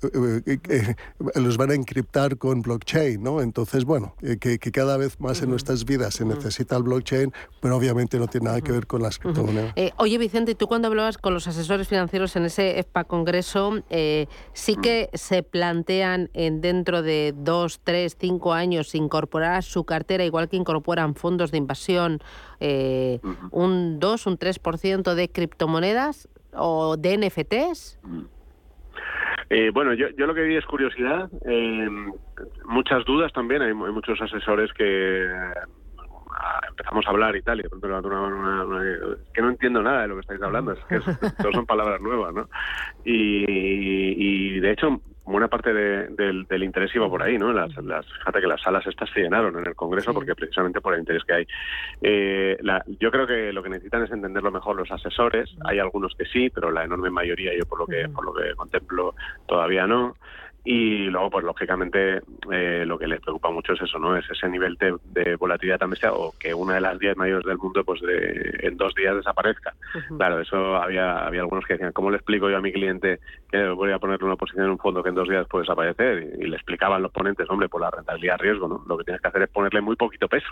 eh, 0.69 0.95
los 1.35 1.57
van 1.57 1.71
a 1.71 1.73
encriptar 1.75 2.37
con 2.37 2.61
blockchain, 2.61 3.21
¿no? 3.21 3.41
Entonces, 3.41 3.85
bueno, 3.85 4.15
que, 4.39 4.57
cada 4.59 4.97
vez 4.97 5.19
más 5.19 5.41
en 5.41 5.49
nuestras 5.49 5.85
vidas 5.85 6.15
se 6.15 6.25
necesita 6.25 6.77
el 6.77 6.83
blockchain, 6.83 7.31
pero 7.61 7.77
obviamente 7.77 8.17
no 8.17 8.27
tiene 8.27 8.45
nada 8.45 8.61
que 8.61 8.71
ver 8.71 8.87
con 8.87 9.01
las 9.01 9.19
criptomonedas. 9.19 9.73
oye, 9.97 10.17
Vicente, 10.17 10.55
tú 10.55 10.67
cuando 10.67 10.87
hablabas 10.87 11.17
con 11.17 11.33
los 11.33 11.47
asesores 11.47 11.87
financieros 11.87 12.35
en 12.35 12.45
ese 12.45 12.79
EFPA 12.79 13.03
Congreso, 13.03 13.83
sí 14.53 14.75
que 14.81 15.09
se 15.13 15.43
plantean 15.43 16.29
en 16.33 16.61
dentro 16.61 17.01
de 17.01 17.33
dos, 17.35 17.81
tres, 17.83 18.15
cinco 18.19 18.53
años 18.53 18.95
incorporar 18.95 19.55
a 19.55 19.61
su 19.61 19.83
cartera, 19.83 20.23
igual 20.23 20.49
que 20.49 20.57
incorporan 20.57 21.15
fondos 21.15 21.51
de 21.51 21.57
inversión, 21.57 22.21
eh, 22.59 23.19
un 23.51 23.99
2, 23.99 24.27
un 24.27 24.37
3% 24.37 25.15
de 25.15 25.29
criptomonedas 25.29 26.29
o 26.55 26.95
de 26.97 27.17
NFTs? 27.17 27.99
Eh, 29.49 29.69
bueno, 29.73 29.93
yo, 29.93 30.07
yo 30.17 30.25
lo 30.25 30.33
que 30.33 30.41
vi 30.43 30.55
es 30.55 30.65
curiosidad, 30.65 31.29
eh, 31.45 31.87
muchas 32.65 33.05
dudas 33.05 33.31
también, 33.33 33.61
hay, 33.61 33.73
muchos 33.73 34.19
asesores 34.21 34.71
que 34.73 35.27
a- 36.35 36.67
empezamos 36.69 37.05
a 37.05 37.09
hablar 37.11 37.35
y 37.35 37.41
tal, 37.43 37.59
y 37.59 37.63
de 37.63 37.69
pronto 37.69 37.87
levanto 37.87 38.07
una 38.09 38.63
una- 38.65 39.17
que 39.33 39.41
no 39.41 39.49
entiendo 39.49 39.83
nada 39.83 40.01
de 40.03 40.07
lo 40.07 40.15
que 40.15 40.21
estáis 40.21 40.41
hablando, 40.41 40.71
es 40.71 40.79
que 40.85 40.95
es- 41.31 41.37
todos 41.37 41.53
son 41.53 41.65
palabras 41.65 42.01
nuevas, 42.01 42.33
¿no? 42.33 42.49
Y, 43.05 43.45
y 43.45 44.59
de 44.59 44.71
hecho, 44.71 45.01
buena 45.25 45.47
parte 45.47 45.73
de- 45.73 46.07
del, 46.09 46.45
del 46.45 46.63
interés 46.63 46.93
iba 46.95 47.07
por 47.09 47.23
ahí, 47.23 47.37
¿no? 47.37 47.51
Las, 47.53 47.75
las, 47.83 48.05
fíjate 48.05 48.41
que 48.41 48.47
las 48.47 48.61
salas 48.61 48.85
estas 48.87 49.09
se 49.11 49.21
llenaron 49.21 49.57
en 49.57 49.67
el 49.67 49.75
Congreso 49.75 50.13
porque 50.13 50.35
precisamente 50.35 50.81
por 50.81 50.93
el 50.93 50.99
interés 50.99 51.23
que 51.23 51.33
hay. 51.33 51.47
Eh, 52.01 52.57
la- 52.61 52.83
yo 52.99 53.11
creo 53.11 53.25
que 53.27 53.53
lo 53.53 53.63
que 53.63 53.69
necesitan 53.69 54.03
es 54.03 54.11
entenderlo 54.11 54.51
mejor 54.51 54.75
los 54.75 54.91
asesores. 54.91 55.49
Hay 55.65 55.79
algunos 55.79 56.13
que 56.15 56.25
sí, 56.25 56.49
pero 56.49 56.71
la 56.71 56.83
enorme 56.83 57.09
mayoría, 57.09 57.51
yo 57.57 57.65
por 57.65 57.79
lo 57.79 57.87
que 57.87 58.07
por 58.09 58.25
lo 58.25 58.33
que 58.33 58.53
contemplo, 58.55 59.15
todavía 59.47 59.87
no. 59.87 60.15
Y 60.65 61.05
luego, 61.07 61.29
pues 61.29 61.43
lógicamente, 61.45 62.21
eh, 62.51 62.85
lo 62.85 62.97
que 62.97 63.07
les 63.07 63.19
preocupa 63.19 63.49
mucho 63.49 63.73
es 63.73 63.81
eso, 63.81 63.99
¿no? 63.99 64.15
Es 64.15 64.25
ese 64.29 64.47
nivel 64.47 64.75
de, 64.75 64.95
de 65.03 65.35
volatilidad 65.35 65.77
tan 65.79 65.89
bestia 65.89 66.13
o 66.13 66.33
que 66.39 66.53
una 66.53 66.75
de 66.75 66.81
las 66.81 66.97
10 66.99 67.17
mayores 67.17 67.45
del 67.45 67.57
mundo, 67.57 67.83
pues 67.83 67.99
de, 68.01 68.59
en 68.61 68.77
dos 68.77 68.93
días 68.95 69.15
desaparezca. 69.15 69.73
Claro, 70.17 70.39
eso 70.39 70.77
había, 70.77 71.25
había 71.25 71.41
algunos 71.41 71.65
que 71.65 71.73
decían, 71.73 71.91
¿cómo 71.91 72.09
le 72.11 72.17
explico 72.17 72.49
yo 72.49 72.57
a 72.57 72.61
mi 72.61 72.71
cliente 72.71 73.19
que 73.51 73.67
voy 73.69 73.91
a 73.91 73.99
ponerle 73.99 74.25
una 74.25 74.37
posición 74.37 74.65
en 74.65 74.71
un 74.71 74.77
fondo 74.77 75.03
que 75.03 75.09
en 75.09 75.15
dos 75.15 75.27
días 75.27 75.45
puede 75.49 75.63
desaparecer? 75.63 76.31
Y, 76.39 76.43
y 76.45 76.47
le 76.47 76.55
explicaban 76.55 77.01
los 77.01 77.11
ponentes, 77.11 77.49
hombre, 77.49 77.67
por 77.67 77.81
la 77.81 77.91
rentabilidad 77.91 78.37
riesgo, 78.39 78.67
¿no? 78.69 78.83
Lo 78.87 78.97
que 78.97 79.03
tienes 79.03 79.21
que 79.21 79.27
hacer 79.27 79.41
es 79.41 79.49
ponerle 79.49 79.81
muy 79.81 79.97
poquito 79.97 80.27
peso. 80.29 80.47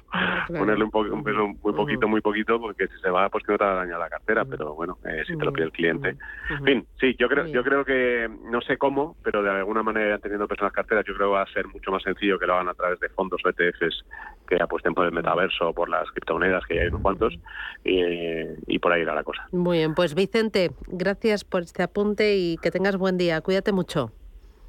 Ponerle 0.60 0.84
un, 0.84 0.92
po- 0.92 1.00
un 1.02 1.24
peso 1.24 1.48
muy 1.48 1.74
poquito, 1.74 2.08
muy 2.10 2.22
poquito, 2.22 2.60
porque 2.60 2.88
si 2.88 2.98
se 3.00 3.10
va, 3.10 3.30
pues 3.30 3.46
que 3.46 3.54
no 3.54 3.58
te 3.58 3.64
va 3.64 3.72
a 3.72 3.76
dañar 3.86 4.00
la 4.00 4.10
cartera, 4.10 4.44
pero 4.44 4.74
bueno, 4.76 4.98
eh, 5.06 5.24
si 5.26 5.38
te 5.38 5.46
lo 5.46 5.54
pide 5.54 5.66
el 5.66 5.72
cliente. 5.72 6.10
En 6.50 6.66
fin, 6.66 6.88
sí, 7.00 7.16
yo 7.18 7.30
creo, 7.30 7.46
yo 7.54 7.64
creo 7.64 7.86
que, 7.86 8.30
no 8.52 8.60
sé 8.62 8.78
cómo, 8.78 9.16
pero 9.24 9.42
de 9.42 9.50
alguna 9.52 9.84
manera 9.84 10.01
teniendo 10.22 10.48
peso 10.48 10.62
en 10.62 10.66
las 10.66 10.74
carteras, 10.74 11.06
yo 11.06 11.14
creo 11.16 11.30
que 11.30 11.34
va 11.36 11.42
a 11.44 11.54
ser 11.54 11.68
mucho 11.68 11.92
más 11.92 12.04
sencillo 12.04 12.40
que 12.40 12.46
lo 12.46 12.54
hagan 12.54 12.70
a 12.70 12.74
través 12.74 13.00
de 13.00 13.10
fondos 13.10 13.42
o 13.44 13.50
ETFs 13.50 14.04
que 14.48 14.62
apuesten 14.62 14.94
por 14.94 15.06
el 15.06 15.12
metaverso 15.12 15.74
por 15.74 15.90
las 15.90 16.10
criptomonedas, 16.12 16.66
que 16.66 16.76
ya 16.76 16.82
hay 16.82 16.88
unos 16.88 17.02
cuantos, 17.02 17.34
y, 17.84 18.02
y 18.68 18.80
por 18.80 18.92
ahí 18.92 19.02
irá 19.02 19.16
la 19.16 19.24
cosa. 19.24 19.48
Muy 19.52 19.80
bien, 19.80 19.96
pues 19.96 20.14
Vicente, 20.14 20.72
gracias 20.88 21.44
por 21.44 21.62
este 21.62 21.84
apunte 21.84 22.36
y 22.38 22.58
que 22.58 22.72
tengas 22.72 22.98
buen 22.98 23.18
día. 23.18 23.42
Cuídate 23.42 23.72
mucho. 23.72 24.12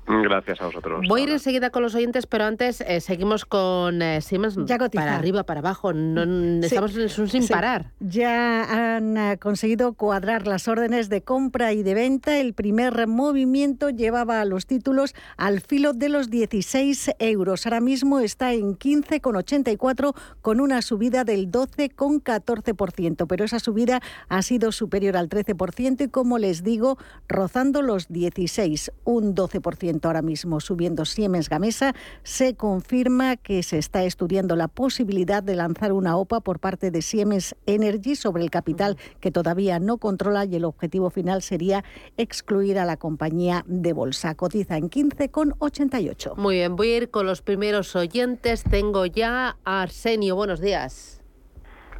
Gracias 0.05 0.61
a 0.61 0.67
vosotros. 0.67 1.07
Voy 1.09 1.21
a 1.21 1.25
ir 1.25 1.31
enseguida 1.31 1.71
con 1.71 1.83
los 1.83 1.95
oyentes, 1.95 2.27
pero 2.27 2.45
antes 2.45 2.81
eh, 2.81 3.01
seguimos 3.01 3.45
con 3.45 4.03
eh, 4.03 4.21
Siemens 4.21 4.57
para 4.93 5.15
arriba, 5.17 5.45
para 5.45 5.61
abajo. 5.61 5.93
No, 5.93 6.23
estamos 6.65 6.97
en 6.97 7.03
un 7.23 7.29
sin 7.29 7.43
Sí. 7.45 7.53
parar. 7.53 7.93
Ya 8.01 8.97
han 8.97 9.17
eh, 9.17 9.39
conseguido 9.39 9.93
cuadrar 9.93 10.47
las 10.49 10.67
órdenes 10.67 11.09
de 11.09 11.23
compra 11.23 11.73
y 11.73 11.83
de 11.85 11.95
venta. 11.95 12.39
El 12.39 12.53
primer 12.53 13.07
movimiento 13.07 13.91
llevaba 13.91 14.41
a 14.41 14.45
los 14.45 14.67
títulos 14.67 15.15
al 15.37 15.61
filo 15.61 15.93
de 15.93 16.09
los 16.09 16.31
16 16.31 17.13
euros. 17.21 17.65
Ahora 17.67 17.81
mismo 17.81 18.19
está 18.19 18.53
en 18.55 18.77
15,84 18.77 20.15
con 20.41 20.61
una 20.61 20.83
subida 20.83 21.23
del 21.25 21.51
12,14%. 21.51 23.27
Pero 23.29 23.45
esa 23.45 23.61
subida 23.61 24.01
ha 24.29 24.43
sido 24.43 24.73
superior 24.73 25.17
al 25.17 25.29
13% 25.29 26.05
y, 26.05 26.09
como 26.09 26.39
les 26.39 26.65
digo, 26.65 26.99
rozando 27.29 27.83
los 27.83 28.09
16, 28.09 28.91
un 29.05 29.35
12% 29.35 29.92
ahora 30.03 30.23
mismo 30.23 30.61
subiendo 30.61 31.05
Siemens 31.05 31.49
Gamesa. 31.49 31.95
Se 32.23 32.57
confirma 32.57 33.37
que 33.37 33.63
se 33.63 33.79
está 33.79 34.05
estudiando 34.05 34.57
la 34.57 34.69
posibilidad 34.69 35.43
de 35.43 35.57
lanzar 35.57 35.93
una 35.93 36.17
OPA 36.17 36.41
por 36.41 36.59
parte 36.59 36.91
de 36.91 37.03
Siemens 37.03 37.55
Energy 37.67 38.17
sobre 38.17 38.43
el 38.43 38.51
capital 38.51 38.97
que 39.21 39.31
todavía 39.31 39.79
no 39.79 39.99
controla 39.99 40.45
y 40.45 40.57
el 40.57 40.65
objetivo 40.65 41.11
final 41.11 41.43
sería 41.43 41.85
excluir 42.17 42.79
a 42.79 42.85
la 42.85 42.97
compañía 42.97 43.65
de 43.67 43.93
bolsa. 43.93 44.35
Cotiza 44.35 44.77
en 44.77 44.91
15,88. 44.91 46.37
Muy 46.37 46.57
bien, 46.57 46.77
voy 46.77 46.89
a 46.93 46.97
ir 46.97 47.11
con 47.11 47.27
los 47.27 47.43
primeros 47.43 47.95
oyentes. 47.97 48.65
Tengo 48.65 49.07
ya 49.07 49.57
a 49.65 49.83
Arsenio. 49.83 50.37
Buenos 50.37 50.61
días. 50.61 51.23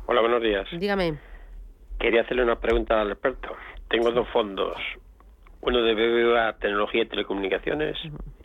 Hola, 0.07 0.21
buenos 0.21 0.43
días. 0.43 0.67
Dígame. 0.79 1.19
Quería 1.99 2.23
hacerle 2.23 2.43
una 2.43 2.59
pregunta 2.59 3.01
al 3.01 3.13
experto. 3.13 3.51
Tengo 3.89 4.11
dos 4.11 4.27
fondos. 4.33 4.77
Uno 5.63 5.81
de 5.83 5.95
BBVA 5.95 6.55
Tecnología 6.59 7.03
y 7.03 7.07
Telecomunicaciones 7.09 7.97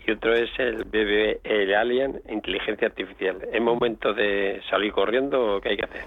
y 0.06 0.12
otro 0.12 0.34
es 0.34 0.50
el 0.60 0.84
BBVA 0.86 1.40
el 1.44 1.74
Alien 1.76 2.22
Inteligencia 2.30 2.88
Artificial. 2.88 3.38
¿Es 3.52 3.62
momento 3.62 4.14
de 4.14 4.62
salir 4.70 4.92
corriendo 4.94 5.56
o 5.58 5.62
qué 5.62 5.70
hay 5.70 5.78
que 5.78 5.84
hacer? 5.86 6.02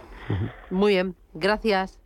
Muy 0.70 0.92
bien, 0.94 1.14
gracias. 1.34 1.98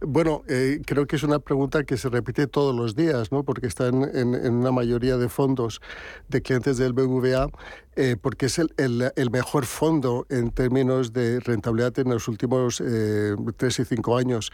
Bueno, 0.00 0.42
eh, 0.48 0.78
creo 0.86 1.06
que 1.06 1.16
es 1.16 1.24
una 1.24 1.40
pregunta 1.40 1.82
que 1.82 1.96
se 1.96 2.08
repite 2.08 2.46
todos 2.46 2.72
los 2.74 2.94
días, 2.94 3.32
¿no? 3.32 3.42
porque 3.42 3.66
está 3.66 3.88
en, 3.88 4.04
en- 4.04 4.34
en 4.34 4.54
una 4.54 4.70
mayoría 4.70 5.16
de 5.16 5.28
fondos 5.28 5.80
de 6.28 6.40
clientes 6.40 6.78
del 6.78 6.92
BBVA, 6.92 7.48
eh, 7.96 8.14
porque 8.20 8.46
es 8.46 8.60
el, 8.60 8.68
el- 8.78 9.10
el 9.16 9.30
mejor 9.32 9.66
fondo 9.66 10.24
en 10.30 10.52
términos 10.52 11.12
de 11.12 11.40
rentabilidad 11.40 11.98
en 11.98 12.10
los 12.10 12.28
últimos 12.28 12.80
eh, 12.80 13.34
tres 13.56 13.80
y 13.80 13.84
cinco 13.84 14.16
años. 14.16 14.52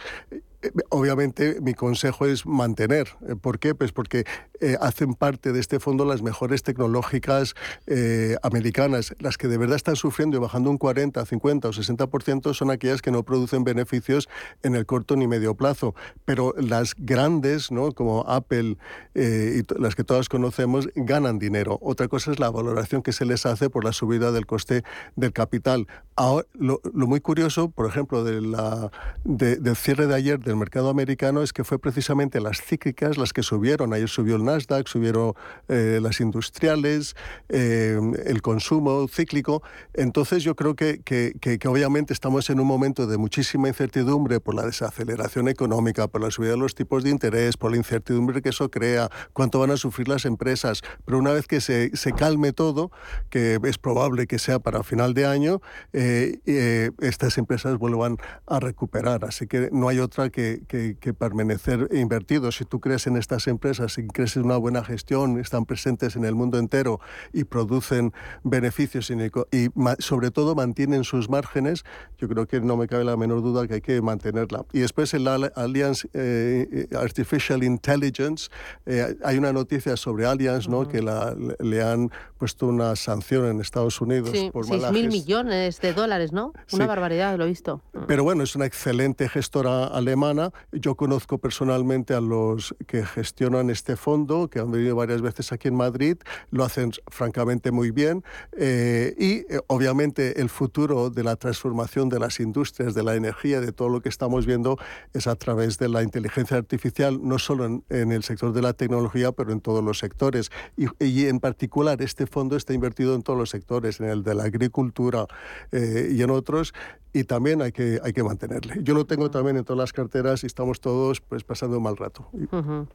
Obviamente 0.91 1.61
mi 1.61 1.75
consejo 1.75 2.27
es 2.27 2.47
mantener. 2.47 3.09
Eh, 3.29 3.37
¿Por 3.37 3.59
qué? 3.59 3.75
Pues 3.75 3.93
porque 3.93 4.25
eh, 4.61 4.77
hacen 4.81 5.15
parte 5.15 5.53
de 5.53 5.61
este 5.61 5.81
fondo 5.81 6.05
las 6.05 6.23
mejores 6.23 6.63
tecnológicas 6.63 7.55
eh, 7.87 8.37
americanas. 8.43 9.15
Las 9.19 9.37
que 9.39 9.49
de 9.49 9.59
verdad 9.59 9.77
están 9.77 9.97
sufriendo 9.97 10.37
y 10.37 10.41
bajando 10.41 10.71
un 10.71 10.79
40, 10.79 11.25
50 11.25 11.69
o 11.69 11.73
60% 11.73 12.55
son 12.55 12.71
aquellas 12.71 13.03
que 13.03 13.11
no 13.11 13.23
producen 13.25 13.65
beneficios 13.65 14.29
en 14.63 14.75
el 14.75 14.87
corto 14.87 15.17
ni 15.17 15.27
medio 15.27 15.55
plazo. 15.55 15.95
Pero 16.25 16.55
las 16.57 16.95
grandes, 16.97 17.71
¿no? 17.71 17.93
como 17.93 18.21
Apple 18.29 18.77
eh, 19.15 19.63
y 19.63 19.81
las 19.81 19.95
que 19.95 20.05
todas 20.05 20.29
conocemos, 20.29 20.89
ganan 20.95 21.39
dinero. 21.39 21.79
Otra 21.83 22.09
cosa 22.09 22.31
es 22.33 22.39
la 22.39 22.51
valoración 22.51 23.03
que 23.03 23.13
se 23.13 23.25
les 23.25 23.47
hace 23.47 23.71
por 23.71 23.85
la 23.85 23.93
subida 23.93 24.33
del 24.33 24.47
coste 24.47 24.83
del 25.17 25.33
capital. 25.33 25.87
Ahora, 26.17 26.47
lo, 26.55 26.81
lo 26.95 27.07
muy 27.07 27.21
curioso, 27.21 27.71
por 27.71 27.87
ejemplo, 27.89 28.23
de 28.25 28.41
la, 28.41 28.91
de- 29.25 29.57
del 29.57 29.77
cierre 29.77 30.07
de 30.07 30.15
ayer 30.15 30.39
del 30.55 30.61
mercado 30.61 30.89
americano 30.89 31.43
es 31.43 31.53
que 31.53 31.65
fue 31.65 31.79
precisamente 31.81 32.41
las 32.41 32.61
cíclicas 32.63 33.19
las 33.19 33.33
que 33.33 33.43
subieron. 33.43 33.93
Ayer 33.93 34.09
subió 34.09 34.37
el 34.37 34.45
Nasdaq, 34.45 34.87
subieron 34.87 35.35
eh, 35.69 35.99
las 36.01 36.21
industriales, 36.21 37.17
eh, 37.49 37.99
el 38.27 38.41
consumo 38.41 39.07
cíclico. 39.09 39.63
Entonces 39.95 40.43
yo 40.45 40.55
creo 40.55 40.75
que, 40.77 41.01
que- 41.03 41.33
que- 41.41 41.59
que 41.59 41.69
obviamente 41.69 42.13
estamos 42.13 42.49
en 42.51 42.61
un 42.61 42.67
momento 42.69 43.07
de 43.09 43.17
muchísima 43.19 43.67
incertidumbre 43.69 44.39
por 44.41 44.55
la 44.55 44.65
desaceleración 44.65 45.49
económica, 45.49 46.07
por 46.07 46.21
la 46.23 46.31
subida 46.31 46.53
de 46.53 46.57
los 46.59 46.75
tipos 46.77 47.03
de 47.03 47.11
interés, 47.11 47.57
por 47.57 47.73
la 47.73 47.77
incertidumbre 47.77 48.41
que 48.41 48.51
eso 48.51 48.71
crea, 48.71 49.11
cuánto 49.33 49.59
van 49.59 49.73
a 49.73 49.77
sufrir 49.77 50.07
las 50.09 50.25
empresas. 50.25 50.83
Pero 51.05 51.19
una 51.19 51.33
vez 51.33 51.47
que 51.49 51.61
se, 51.61 51.91
se 51.97 52.13
calme 52.13 52.53
todo, 52.53 52.93
que 53.31 53.59
es 53.65 53.79
probable 53.79 54.27
que 54.29 54.39
sea 54.39 54.61
para 54.61 54.83
final 54.85 55.15
de 55.15 55.27
año, 55.27 55.61
eh, 55.93 56.39
eh, 56.47 56.91
estas 57.01 57.39
empresas 57.39 57.77
vuelvan 57.79 58.19
a 58.47 58.61
recuperar. 58.61 59.25
Así 59.25 59.47
que 59.49 59.69
no 59.73 59.89
hay 59.89 59.99
otra 59.99 60.31
que, 60.31 60.44
que- 60.69 60.97
que 61.01 61.13
permanecer 61.15 61.89
invertidos. 61.93 62.57
Si 62.57 62.65
tú 62.65 62.81
crees 62.81 63.07
en 63.07 63.17
estas 63.17 63.47
empresas, 63.47 63.93
si 63.95 64.07
crees 64.07 64.37
en 64.37 64.45
una 64.45 64.57
buena 64.57 64.83
gestión, 64.85 65.39
están 65.39 65.65
presentes 65.65 66.17
en 66.17 66.25
el 66.25 66.35
mundo 66.35 66.59
entero 66.59 67.01
y 67.33 67.45
producen 67.45 68.13
beneficios 68.43 69.11
y, 69.11 69.15
y 69.57 69.69
sobre 69.99 70.31
todo 70.31 70.55
mantienen 70.55 71.05
sus 71.05 71.29
márgenes, 71.29 71.85
yo 72.19 72.29
creo 72.29 72.47
que 72.47 72.61
no 72.61 72.77
me 72.77 72.87
cabe 72.87 73.05
la 73.05 73.17
menor 73.17 73.43
duda 73.43 73.67
que 73.67 73.75
hay 73.75 73.81
que 73.81 74.01
mantenerla. 74.03 74.65
Y 74.73 74.81
después 74.81 75.15
en 75.15 75.25
la 75.25 75.35
Al- 75.35 75.53
Allianz 75.57 76.05
eh, 76.13 76.87
eh, 76.91 76.97
Artificial 76.97 77.63
Intelligence, 77.63 78.49
eh, 78.87 79.17
hay 79.25 79.39
una 79.39 79.53
noticia 79.53 79.97
sobre 79.97 80.27
Allianz, 80.27 80.69
¿no? 80.69 80.87
que 80.89 81.03
la- 81.03 81.35
le- 81.61 81.83
han 81.85 82.11
puesto 82.39 82.67
una 82.67 82.97
sanción 82.97 83.47
en 83.47 83.61
Estados 83.61 84.01
Unidos 84.01 84.31
Sí, 84.33 84.51
por 84.53 84.65
6.000 84.67 84.81
mala 84.81 84.93
gestión. 84.93 85.13
millones 85.13 85.81
de 85.81 85.93
dólares, 85.93 86.33
¿no? 86.33 86.53
Una 86.73 86.85
Sí. 86.85 86.89
barbaridad, 86.89 87.37
lo 87.37 87.45
he 87.45 87.49
visto. 87.49 87.83
Pero 88.07 88.25
bueno, 88.25 88.43
es 88.43 88.55
una 88.57 88.67
excelente 88.67 89.29
gestora 89.29 89.87
alemana. 89.87 90.34
Yo 90.73 90.95
conozco 90.95 91.39
personalmente 91.39 92.15
a 92.15 92.21
los 92.21 92.75
que 92.87 93.05
gestionan 93.05 93.71
este 93.71 93.97
fondo, 93.97 94.49
que 94.49 94.59
han 94.59 94.71
venido 94.71 94.97
varias 94.97 95.23
veces 95.23 95.53
aquí 95.53 95.69
en 95.69 95.77
Madrid. 95.77 96.17
Lo 96.51 96.65
hacen 96.65 96.93
francamente 97.09 97.71
muy 97.71 97.91
bien. 97.91 98.25
Eh, 98.57 99.15
y 99.19 99.53
eh, 99.53 99.61
obviamente 99.69 100.41
el 100.41 100.49
futuro 100.49 101.11
de 101.11 101.23
la 101.23 101.37
transformación 101.37 102.09
de 102.09 102.19
las 102.19 102.41
industrias, 102.41 102.95
de 102.95 103.03
la 103.03 103.15
energía, 103.15 103.61
de 103.61 103.73
todo 103.73 103.89
lo 103.89 104.01
que 104.01 104.09
estamos 104.09 104.47
viendo, 104.47 104.79
es 105.13 105.27
a 105.27 105.37
través 105.37 105.79
de 105.79 105.89
la 105.89 106.03
inteligencia 106.03 106.57
artificial, 106.57 107.21
no 107.23 107.39
solo 107.39 107.65
en, 107.67 107.85
en 107.89 108.13
el 108.13 108.23
sector 108.23 108.53
de 108.53 108.63
la 108.63 108.73
tecnología, 108.73 109.33
pero 109.33 109.53
en 109.53 109.61
todos 109.61 109.83
los 109.83 109.99
sectores. 109.99 110.51
Y, 110.77 110.87
y 111.05 111.27
en 111.27 111.41
particular, 111.41 112.01
este 112.03 112.27
fondo 112.27 112.57
está 112.57 112.75
invertido 112.75 113.15
en 113.15 113.23
todos 113.23 113.39
los 113.39 113.51
sectores, 113.51 114.01
en 114.01 114.07
el 114.07 114.23
de 114.23 114.35
la 114.35 114.45
agricultura 114.45 115.27
eh, 115.73 116.11
y 116.13 116.23
en 116.23 116.31
otros 116.31 116.75
y 117.15 117.23
también 117.25 117.63
hay 117.63 117.71
que, 117.71 118.01
hay 118.03 118.13
que 118.13 118.25
mantenerle. 118.25 118.75
Yo 118.83 118.93
lo 118.93 119.07
tengo 119.07 119.31
también 119.31 119.57
en 119.57 119.65
todas 119.65 119.79
las 119.79 119.93
carteras 119.93 120.24
y 120.43 120.47
estamos 120.47 120.81
todos 120.81 121.21
pues 121.21 121.45
pasando 121.45 121.77
un 121.77 121.83
mal 121.83 121.97
rato. 121.97 122.29
Ujú. 122.33 122.87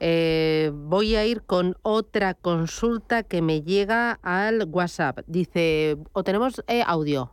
Eh, 0.00 0.72
voy 0.74 1.16
a 1.16 1.24
ir 1.24 1.42
con 1.42 1.76
otra 1.82 2.34
consulta 2.34 3.22
que 3.22 3.42
me 3.42 3.62
llega 3.62 4.18
al 4.22 4.66
WhatsApp. 4.68 5.20
Dice, 5.26 5.96
o 6.12 6.24
tenemos 6.24 6.62
eh, 6.66 6.82
audio. 6.84 7.32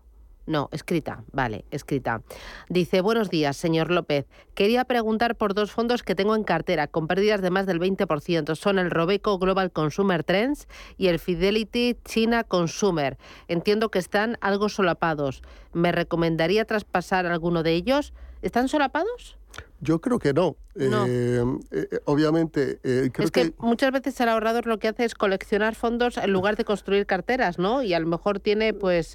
No, 0.50 0.68
escrita, 0.72 1.24
vale, 1.32 1.64
escrita. 1.70 2.24
Dice, 2.70 3.02
buenos 3.02 3.30
días, 3.30 3.56
señor 3.56 3.92
López. 3.92 4.26
Quería 4.56 4.84
preguntar 4.84 5.36
por 5.36 5.54
dos 5.54 5.72
fondos 5.72 6.02
que 6.02 6.16
tengo 6.16 6.36
en 6.36 6.44
cartera 6.44 6.88
con 6.88 7.08
pérdidas 7.08 7.44
de 7.44 7.52
más 7.52 7.68
del 7.68 7.80
20%. 7.80 8.56
Son 8.56 8.80
el 8.80 8.90
Robeco 8.90 9.38
Global 9.38 9.72
Consumer 9.72 10.24
Trends 10.24 10.68
y 10.98 11.08
el 11.08 11.20
Fidelity 11.20 11.98
China 12.04 12.44
Consumer. 12.44 13.20
Entiendo 13.48 13.92
que 13.92 14.00
están 14.00 14.40
algo 14.42 14.70
solapados. 14.70 15.44
¿Me 15.72 15.92
recomendaría 15.92 16.66
traspasar 16.66 17.28
alguno 17.28 17.62
de 17.62 17.74
ellos? 17.74 18.14
¿Están 18.42 18.68
solapados? 18.70 19.38
Yo 19.82 20.00
creo 20.00 20.20
que 20.20 20.34
no. 20.34 20.56
Eh, 20.80 21.44
eh, 21.72 22.00
obviamente, 22.06 22.80
eh, 22.84 23.10
creo 23.12 23.26
es 23.26 23.32
que, 23.32 23.54
muchas 23.58 23.92
veces 23.92 24.20
el 24.22 24.30
ahorrador 24.30 24.66
lo 24.66 24.80
que 24.80 24.88
hace 24.88 25.04
es 25.04 25.14
coleccionar 25.14 25.76
fondos 25.76 26.18
en 26.18 26.32
lugar 26.32 26.56
de 26.56 26.64
construir 26.64 27.06
carteras, 27.06 27.60
¿no? 27.60 27.84
Y 27.84 27.94
a 27.94 28.00
lo 28.00 28.08
mejor 28.08 28.40
tiene 28.40 28.74
pues 28.74 29.14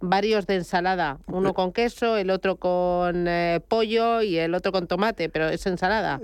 varios 0.00 0.46
de 0.46 0.56
ensalada, 0.56 1.18
uno 1.26 1.54
con 1.54 1.72
queso, 1.72 2.16
el 2.16 2.30
otro 2.30 2.56
con 2.56 3.28
pollo 3.68 4.22
y 4.22 4.38
el 4.38 4.54
otro 4.54 4.72
con 4.72 4.86
tomate, 4.86 5.28
pero 5.28 5.48
es 5.48 5.66
ensalada. 5.66 6.20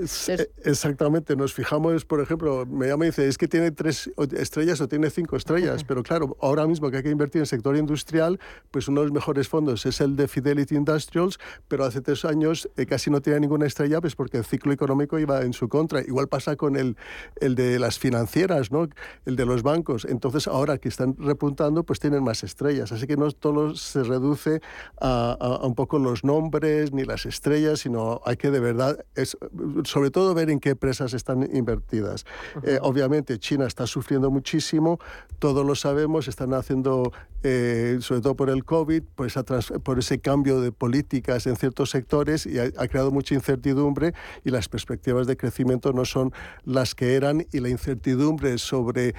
Exactamente, 0.64 1.36
nos 1.36 1.52
fijamos, 1.52 2.04
por 2.04 2.20
ejemplo, 2.20 2.64
me 2.66 2.86
llama 2.86 3.06
y 3.06 3.08
dice, 3.08 3.26
es 3.26 3.38
que 3.38 3.48
tiene 3.48 3.70
tres 3.72 4.10
estrellas 4.36 4.80
o 4.80 4.88
tiene 4.88 5.10
cinco 5.10 5.36
estrellas, 5.36 5.84
pero 5.84 6.02
claro, 6.02 6.36
ahora 6.40 6.66
mismo 6.66 6.90
que 6.90 6.98
hay 6.98 7.02
que 7.02 7.10
invertir 7.10 7.40
en 7.40 7.46
sector 7.46 7.76
industrial, 7.76 8.38
pues 8.70 8.86
uno 8.88 9.00
de 9.00 9.06
los 9.06 9.12
mejores 9.12 9.48
fondos 9.48 9.84
es 9.86 10.00
el 10.00 10.16
de 10.16 10.28
Fidelity 10.28 10.76
Industrials, 10.76 11.38
pero 11.66 11.84
hace 11.84 12.00
tres 12.00 12.24
años 12.24 12.68
casi 12.88 13.10
no 13.10 13.20
tiene 13.20 13.40
ninguna 13.40 13.66
estrella, 13.66 14.00
pues 14.00 14.14
porque 14.14 14.43
el 14.44 14.50
ciclo 14.50 14.72
económico 14.72 15.18
iba 15.18 15.42
en 15.42 15.52
su 15.52 15.68
contra. 15.68 16.00
Igual 16.00 16.28
pasa 16.28 16.56
con 16.56 16.76
el, 16.76 16.96
el 17.40 17.54
de 17.54 17.78
las 17.78 17.98
financieras, 17.98 18.70
¿no? 18.70 18.88
el 19.24 19.36
de 19.36 19.46
los 19.46 19.62
bancos. 19.62 20.04
Entonces, 20.04 20.46
ahora 20.46 20.78
que 20.78 20.88
están 20.88 21.16
repuntando, 21.18 21.82
pues 21.82 21.98
tienen 21.98 22.22
más 22.22 22.44
estrellas. 22.44 22.92
Así 22.92 23.06
que 23.06 23.16
no 23.16 23.30
todo 23.32 23.74
se 23.74 24.02
reduce 24.02 24.60
a, 25.00 25.36
a, 25.40 25.66
un 25.66 25.74
poco 25.74 25.98
los 25.98 26.24
nombres 26.24 26.92
ni 26.92 27.04
las 27.04 27.26
estrellas, 27.26 27.80
sino 27.80 28.20
hay 28.24 28.36
que 28.36 28.50
de 28.50 28.60
verdad, 28.60 29.04
es, 29.14 29.36
sobre 29.84 30.10
todo 30.10 30.34
ver 30.34 30.50
en 30.50 30.60
qué 30.60 30.70
empresas 30.70 31.14
están 31.14 31.48
invertidas. 31.54 32.24
Eh, 32.62 32.78
obviamente, 32.82 33.38
China 33.38 33.66
está 33.66 33.86
sufriendo 33.86 34.30
muchísimo, 34.30 34.98
todos 35.38 35.64
lo 35.64 35.74
sabemos, 35.74 36.28
están 36.28 36.54
haciendo, 36.54 37.12
eh, 37.42 37.98
sobre 38.00 38.20
todo 38.20 38.36
por 38.36 38.50
el 38.50 38.64
COVID, 38.64 39.02
pues 39.14 39.34
por 39.82 39.98
ese 39.98 40.18
cambio 40.20 40.60
de 40.60 40.72
políticas 40.72 41.46
en 41.46 41.56
ciertos 41.56 41.90
sectores 41.90 42.46
y 42.46 42.58
ha, 42.58 42.64
ha 42.76 42.88
creado 42.88 43.10
mucha 43.10 43.34
incertidumbre 43.34 44.14
y 44.44 44.50
las 44.50 44.68
perspectivas 44.68 45.26
de 45.26 45.36
crecimiento 45.36 45.92
no 45.92 46.04
son 46.04 46.32
las 46.64 46.94
que 46.94 47.14
eran 47.14 47.46
y 47.52 47.60
la 47.60 47.68
incertidumbre 47.68 48.58
sobre, 48.58 49.14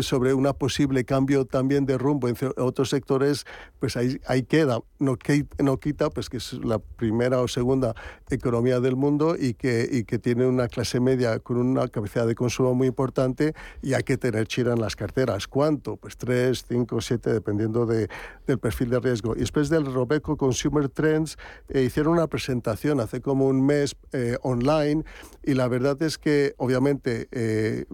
sobre 0.00 0.34
un 0.34 0.46
posible 0.58 1.04
cambio 1.04 1.44
también 1.44 1.86
de 1.86 1.98
rumbo 1.98 2.28
en 2.28 2.36
otros 2.56 2.90
sectores, 2.90 3.44
pues 3.78 3.96
ahí, 3.96 4.20
ahí 4.26 4.42
queda. 4.42 4.80
No, 4.98 5.18
no 5.58 5.76
quita 5.78 6.10
pues 6.10 6.30
que 6.30 6.38
es 6.38 6.52
la 6.54 6.78
primera 6.78 7.40
o 7.40 7.48
segunda 7.48 7.94
economía 8.30 8.80
del 8.80 8.96
mundo 8.96 9.36
y 9.38 9.54
que, 9.54 9.88
y 9.90 10.04
que 10.04 10.18
tiene 10.18 10.46
una 10.46 10.68
clase 10.68 11.00
media 11.00 11.38
con 11.40 11.58
una 11.58 11.88
capacidad 11.88 12.26
de 12.26 12.34
consumo 12.34 12.74
muy 12.74 12.88
importante 12.88 13.54
y 13.82 13.94
hay 13.94 14.02
que 14.02 14.16
tener 14.16 14.46
China 14.46 14.72
en 14.72 14.80
las 14.80 14.96
carteras. 14.96 15.46
¿Cuánto? 15.46 15.96
Pues 15.96 16.16
3, 16.16 16.64
5, 16.68 17.00
7, 17.00 17.32
dependiendo 17.32 17.86
de, 17.86 18.08
del 18.46 18.58
perfil 18.58 18.90
de 18.90 19.00
riesgo. 19.00 19.34
Y 19.36 19.40
después 19.40 19.68
del 19.68 19.92
Robeco 19.92 20.36
Consumer 20.36 20.88
Trends, 20.88 21.36
eh, 21.68 21.82
hicieron 21.82 22.14
una 22.14 22.26
presentación 22.26 23.00
hace 23.00 23.20
como 23.20 23.46
un 23.46 23.64
mes 23.64 23.96
eh, 24.12 24.36
online 24.46 25.04
y 25.46 25.54
la 25.54 25.68
verdad 25.68 26.02
es 26.02 26.18
que 26.18 26.54
obviamente 26.56 27.28
eh, 27.30 27.84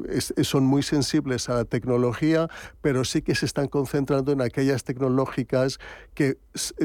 son 0.42 0.64
muy 0.64 0.82
sensibles 0.82 1.50
a 1.50 1.54
la 1.56 1.64
tecnología, 1.66 2.48
pero 2.80 3.04
sí 3.04 3.20
que 3.20 3.34
se 3.34 3.44
están 3.44 3.68
concentrando 3.68 4.32
en 4.32 4.40
aquellas 4.40 4.84
tecnológicas 4.84 5.78
que 6.14 6.38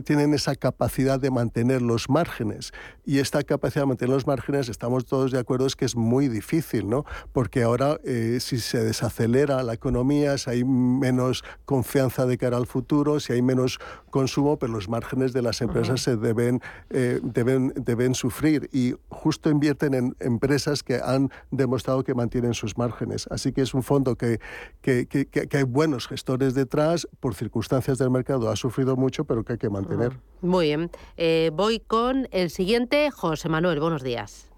tienen 0.04 0.34
esa 0.34 0.56
capacidad 0.56 1.22
de 1.22 1.32
mantener 1.32 1.82
los 1.82 2.10
márgenes. 2.10 2.74
Y 3.06 3.20
esta 3.20 3.44
capacidad 3.44 3.84
de 3.84 3.88
mantener 3.88 4.14
los 4.14 4.28
márgenes, 4.28 4.68
estamos 4.68 5.06
todos 5.06 5.32
de 5.32 5.40
acuerdo, 5.40 5.66
es 5.66 5.78
que 5.78 5.86
es 5.86 5.96
muy 5.96 6.28
difícil, 6.28 6.90
¿no? 6.90 7.06
Porque 7.32 7.64
ahora 7.64 7.98
eh, 8.04 8.40
si 8.42 8.60
se 8.60 8.84
desacelera 8.84 9.64
la 9.64 9.74
economía, 9.74 10.38
si 10.38 10.50
hay 10.50 10.64
menos 10.66 11.46
confianza 11.64 12.26
de 12.26 12.38
cara 12.38 12.58
al 12.58 12.68
futuro, 12.68 13.22
si 13.22 13.32
hay 13.32 13.42
menos 13.42 13.80
consumo, 14.10 14.60
pero 14.60 14.74
los 14.74 14.90
márgenes 14.90 15.32
de 15.32 15.42
las 15.42 15.62
empresas 15.62 16.02
se 16.02 16.18
deben, 16.18 16.62
deben, 16.90 17.74
deben 17.78 18.16
sufrir. 18.16 18.70
Y 18.74 18.96
justo 19.10 19.50
invierten 19.58 19.94
en 19.94 20.16
empresas 20.20 20.84
que 20.84 21.00
han 21.04 21.30
demostrado 21.52 22.04
que 22.04 22.14
mantienen 22.14 22.54
sus 22.54 22.78
márgenes. 22.78 23.28
Así 23.32 23.54
que 23.54 23.62
es 23.62 23.74
un 23.74 23.84
fondo 23.84 24.16
que, 24.16 24.40
que, 24.82 25.08
que, 25.08 25.28
que 25.28 25.58
hay 25.58 25.64
buenos 25.64 26.08
gestores 26.08 26.54
detrás, 26.54 27.08
por 27.20 27.34
circunstancias 27.34 27.98
del 27.98 28.10
mercado 28.10 28.50
ha 28.50 28.56
sufrido 28.56 28.96
mucho, 28.96 29.26
pero 29.26 29.44
que 29.44 29.54
hay 29.54 29.60
que 29.60 29.70
mantener. 29.70 30.14
Muy 30.42 30.68
bien. 30.68 30.90
Eh, 31.18 31.52
voy 31.54 31.80
con 31.80 32.28
el 32.32 32.50
siguiente, 32.50 33.12
José 33.12 33.50
Manuel. 33.50 33.80
Buenos 33.80 34.04
días. 34.04 34.52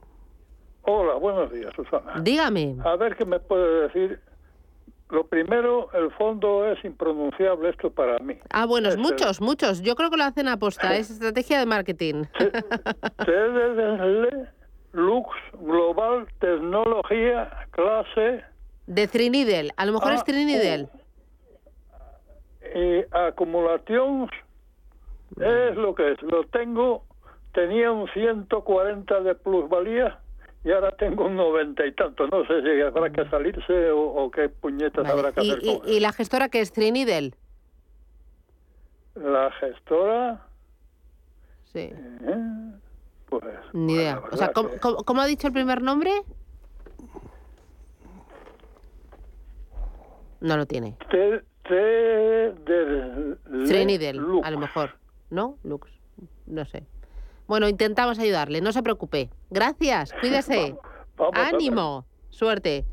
Hola, 0.84 1.16
buenos 1.16 1.52
días, 1.52 1.72
Susana. 1.76 2.20
Dígame. 2.22 2.76
A 2.84 2.96
ver 2.96 3.16
qué 3.16 3.26
me 3.26 3.40
puede 3.40 3.88
decir 3.88 4.20
lo 5.10 5.26
primero, 5.26 5.90
el 5.94 6.12
fondo 6.12 6.68
es 6.68 6.84
impronunciable, 6.86 7.70
esto 7.70 7.90
para 7.90 8.20
mí. 8.20 8.36
Ah, 8.52 8.68
bueno, 8.68 8.90
muchos, 8.98 9.42
muchos. 9.42 9.82
Yo 9.82 9.96
creo 9.96 10.12
que 10.12 10.18
lo 10.18 10.24
hacen 10.24 10.48
a 10.48 10.58
posta, 10.58 10.96
es 10.96 11.10
estrategia 11.10 11.60
de 11.60 11.66
marketing. 11.66 12.26
Lux, 14.92 15.30
Global, 15.60 16.28
Tecnología, 16.40 17.68
Clase... 17.72 18.44
De 18.88 19.08
Trinidel, 19.08 19.72
a 19.78 19.86
lo 19.86 19.94
mejor 19.94 20.14
es 20.14 20.24
Trinidel. 20.24 20.90
Y 22.74 23.06
acumulación 23.12 24.30
es 25.40 25.76
lo 25.76 25.94
que 25.94 26.14
es. 26.14 26.22
Lo 26.24 26.44
tengo, 26.46 27.04
tenía 27.54 27.92
un 27.92 28.08
140 28.10 29.22
de 29.22 29.36
plusvalía 29.36 30.20
y 30.64 30.72
ahora 30.72 30.92
tengo 30.98 31.26
un 31.26 31.36
noventa 31.36 31.86
y 31.86 31.92
tanto. 31.94 32.28
No 32.28 32.46
sé 32.46 32.62
si 32.62 32.82
habrá 32.82 33.12
que 33.12 33.30
salirse 33.30 33.92
o, 33.92 34.30
qué 34.32 34.50
puñetas 34.50 35.08
habrá 35.08 35.32
que 35.32 35.42
hacer. 35.42 35.60
¿Y, 35.62 35.82
y, 35.86 36.00
la 36.00 36.12
gestora 36.12 36.50
que 36.50 36.62
es 36.62 36.72
Trinidel? 36.72 37.36
La 39.16 39.52
gestora. 39.52 40.46
Sí. 41.66 41.92
Eh, 41.94 42.72
pues. 43.30 43.44
Ni 43.74 43.94
idea. 43.94 44.22
O 44.32 44.38
sea, 44.38 44.52
¿cómo, 44.52 44.70
¿cómo, 44.80 45.22
ha 45.22 45.26
dicho 45.26 45.48
el 45.48 45.54
primer 45.54 45.82
nombre? 45.82 46.12
No 50.42 50.58
lo 50.58 50.66
tiene. 50.66 50.96
T, 51.10 51.44
T 51.64 51.76
de 51.76 53.38
Trinidel, 53.68 54.20
a 54.44 54.52
lo 54.52 54.58
mejor. 54.58 54.98
¿No? 55.30 55.58
Lux. 55.64 55.90
No 56.46 56.66
sé. 56.66 56.86
Bueno, 57.48 57.68
intentamos 57.68 58.20
ayudarle, 58.20 58.62
no 58.62 58.72
se 58.72 58.84
preocupe. 58.84 59.30
Gracias, 59.50 60.14
cuídese. 60.22 60.76
Ánimo, 61.34 62.06
suerte. 62.30 62.86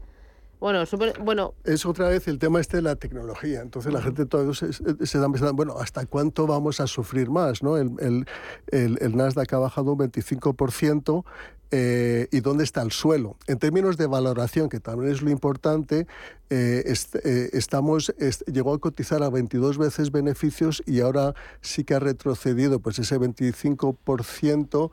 Bueno, 0.59 0.87
super, 0.87 1.19
bueno. 1.21 1.55
Es 1.65 1.85
otra 1.85 2.09
vez 2.09 2.27
el 2.29 2.39
tema 2.39 2.61
este 2.61 2.79
de 2.79 2.83
la 2.83 2.97
tecnología. 2.97 3.61
Entonces 3.61 3.93
la 3.93 4.01
gente 4.01 4.25
todavía 4.25 4.55
se, 4.55 4.73
se, 4.73 5.19
da 5.19 5.29
pensando, 5.29 5.55
bueno, 5.55 5.77
¿hasta 5.79 6.07
cuánto 6.07 6.47
vamos 6.47 6.81
a 6.81 6.87
sufrir 6.87 7.29
más? 7.29 7.63
¿no? 7.63 7.77
El, 7.77 7.93
el, 8.01 8.27
el, 8.69 8.99
el 9.01 9.17
Nasdaq 9.17 9.53
ha 9.53 9.59
bajado 9.59 9.93
un 9.93 9.99
25%, 9.99 11.25
eh, 11.71 12.29
y 12.31 12.41
dónde 12.41 12.65
está 12.65 12.83
el 12.83 12.93
suelo. 12.93 13.37
En 13.47 13.59
términos 13.59 13.97
de 13.97 14.07
valoración, 14.07 14.69
que 14.69 14.81
también 14.81 15.13
es 15.13 15.23
lo 15.23 15.31
importante, 15.31 16.07
eh, 16.49 16.95
eh, 17.25 17.51
estamos, 17.53 18.15
llegó 18.47 18.73
a 18.73 18.79
cotizar 18.79 19.23
a 19.23 19.31
22 19.31 19.79
veces 19.79 20.13
beneficios 20.13 20.83
y 20.87 21.01
ahora 21.01 21.35
sí 21.61 21.83
que 21.83 21.95
ha 21.95 21.99
retrocedido 21.99 22.79
pues 22.79 22.99
ese 22.99 23.19
25%. 23.19 24.91